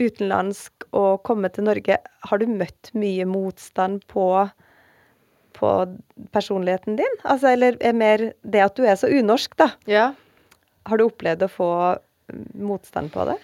utenlandsk 0.00 0.86
å 0.96 1.04
komme 1.26 1.48
til 1.52 1.64
Norge, 1.68 1.96
har 2.28 2.40
du 2.40 2.46
møtt 2.50 2.90
mye 2.96 3.24
motstand 3.28 4.02
på 4.12 4.26
på 5.58 5.72
personligheten 6.34 6.98
din? 7.00 7.18
Altså, 7.24 7.52
eller 7.54 7.78
er 7.84 7.96
mer 7.96 8.30
det 8.42 8.64
at 8.64 8.78
du 8.78 8.86
er 8.86 8.98
så 9.00 9.10
unorsk, 9.10 9.58
da. 9.60 9.72
ja. 9.90 10.10
Har 10.88 11.00
du 11.00 11.04
opplevd 11.04 11.42
å 11.44 11.50
få 11.52 11.72
mm, 12.32 12.44
motstand 12.64 13.12
på 13.12 13.26
det? 13.28 13.36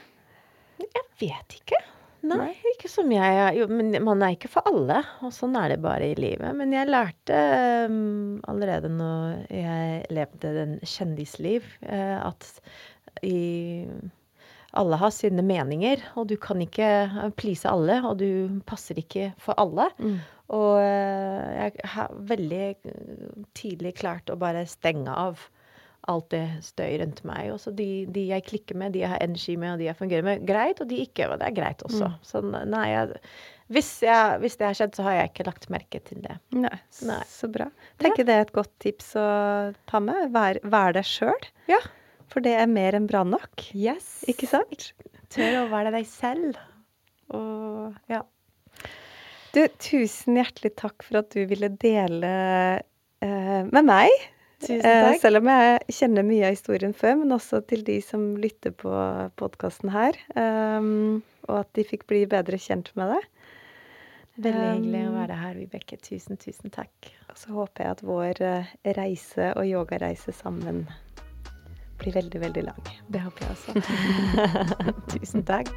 Jeg 0.81 1.05
vet 1.21 1.59
ikke. 1.59 1.81
Nei, 2.25 2.55
ikke 2.73 2.89
som 2.89 3.11
jeg 3.13 3.59
jo, 3.59 3.67
Men 3.69 3.93
man 4.05 4.23
er 4.25 4.33
ikke 4.37 4.49
for 4.55 4.65
alle, 4.71 5.03
og 5.25 5.33
sånn 5.35 5.57
er 5.61 5.75
det 5.75 5.83
bare 5.85 6.09
i 6.13 6.17
livet. 6.17 6.57
Men 6.57 6.73
jeg 6.73 6.89
lærte 6.89 7.41
um, 7.91 8.41
allerede 8.49 8.89
når 8.93 9.45
jeg 9.53 10.03
levde 10.15 10.53
den 10.57 10.77
kjendisliv, 10.89 11.67
uh, 11.85 12.31
at 12.31 12.49
i 13.25 13.85
alle 14.75 14.99
har 14.99 15.13
sine 15.15 15.45
meninger, 15.47 16.01
og 16.19 16.31
du 16.33 16.35
kan 16.41 16.63
ikke 16.65 16.89
please 17.39 17.69
alle, 17.71 18.01
og 18.03 18.17
du 18.23 18.63
passer 18.67 18.99
ikke 18.99 19.31
for 19.43 19.55
alle. 19.61 19.91
Og 20.53 20.77
eh, 20.83 21.51
jeg 21.57 21.91
har 21.95 22.17
veldig 22.29 22.65
eh, 22.75 23.29
tidlig 23.57 23.95
klart 24.03 24.29
å 24.29 24.37
bare 24.41 24.67
stenge 24.69 25.13
av 25.13 25.47
alt 26.13 26.29
det 26.35 26.45
støy 26.65 26.99
rundt 27.01 27.23
meg. 27.25 27.49
Og 27.55 27.61
så 27.63 27.73
de, 27.73 28.05
de 28.13 28.27
jeg 28.29 28.45
klikker 28.45 28.77
med, 28.77 28.93
de 28.93 29.05
jeg 29.05 29.13
har 29.15 29.23
energi 29.25 29.57
med, 29.57 29.75
og 29.75 29.81
de 29.81 29.89
jeg 29.89 29.99
fungerer 29.99 30.27
med, 30.27 30.45
greit. 30.49 30.83
Og 30.85 30.91
de 30.91 31.01
ikke, 31.07 31.31
og 31.31 31.41
det 31.41 31.49
er 31.49 31.57
greit 31.57 31.85
også. 31.87 32.11
Så 32.27 32.43
nei, 32.45 32.85
jeg, 32.93 33.23
hvis, 33.73 33.91
jeg, 34.05 34.39
hvis 34.43 34.59
det 34.61 34.69
har 34.69 34.79
skjedd, 34.79 34.99
så 34.99 35.07
har 35.09 35.19
jeg 35.19 35.33
ikke 35.33 35.49
lagt 35.49 35.69
merke 35.73 36.03
til 36.05 36.21
det. 36.27 36.37
Nei, 36.53 36.77
Nei. 37.09 37.21
så 37.31 37.49
bra. 37.53 37.71
Tenker 38.03 38.29
det 38.29 38.37
er 38.37 38.45
et 38.45 38.55
godt 38.57 38.73
tips 38.85 39.15
å 39.21 39.27
ta 39.89 40.03
med. 40.05 40.29
Vær, 40.37 40.61
vær 40.69 40.97
deg 40.97 41.09
sjøl. 41.09 41.49
Ja. 41.73 41.81
For 42.33 42.45
det 42.45 42.53
er 42.59 42.69
mer 42.69 42.97
enn 42.99 43.09
bra 43.09 43.25
nok. 43.25 43.71
Yes. 43.73 44.19
Ikke 44.29 44.49
sant? 44.51 44.93
Tør 45.33 45.63
å 45.65 45.67
være 45.73 45.95
deg 45.95 46.07
selv. 46.09 46.61
Og 47.33 47.97
ja. 48.13 48.21
Du, 49.55 49.63
tusen 49.79 50.39
hjertelig 50.41 50.73
takk 50.81 51.05
for 51.07 51.21
at 51.23 51.31
du 51.35 51.45
ville 51.51 51.69
dele 51.81 52.31
eh, 53.23 53.61
med 53.71 53.85
meg. 53.87 54.11
Tusen 54.65 54.81
Eh, 54.81 55.03
takk. 55.11 55.21
selv 55.23 55.43
om 55.43 55.51
jeg 55.51 55.95
kjenner 55.95 56.25
mye 56.27 56.49
av 56.49 56.57
historien 56.57 56.95
før, 56.97 57.19
men 57.21 57.35
også 57.37 57.61
til 57.69 57.85
de 57.87 57.99
som 58.03 58.33
lytter 58.41 58.75
på 58.81 58.91
podkasten 59.39 59.93
her. 59.95 60.19
Um, 60.35 61.21
og 61.49 61.61
at 61.61 61.71
de 61.79 61.85
fikk 61.87 62.07
bli 62.11 62.25
bedre 62.31 62.59
kjent 62.59 62.91
med 62.99 63.13
deg. 63.15 63.31
Veldig 64.49 64.67
hyggelig 64.73 65.03
å 65.05 65.13
Um, 65.13 65.19
være 65.21 65.39
her, 65.39 65.55
Vibeke. 65.61 66.01
Tusen, 66.03 66.41
tusen 66.43 66.73
takk. 66.75 67.13
Og 67.31 67.39
så 67.39 67.55
håper 67.55 67.85
jeg 67.85 67.95
at 67.99 68.03
vår 68.09 68.43
eh, 68.43 68.73
reise 68.99 69.53
og 69.55 69.69
yogareise 69.69 70.35
sammen 70.35 70.87
blir 72.01 72.17
veldig, 72.17 72.41
veldig 72.49 72.65
lang. 72.67 72.83
Det 73.07 73.23
håper 73.23 73.47
jeg 73.47 73.55
også. 73.55 73.79
tusen 75.15 75.47
takk. 75.47 75.71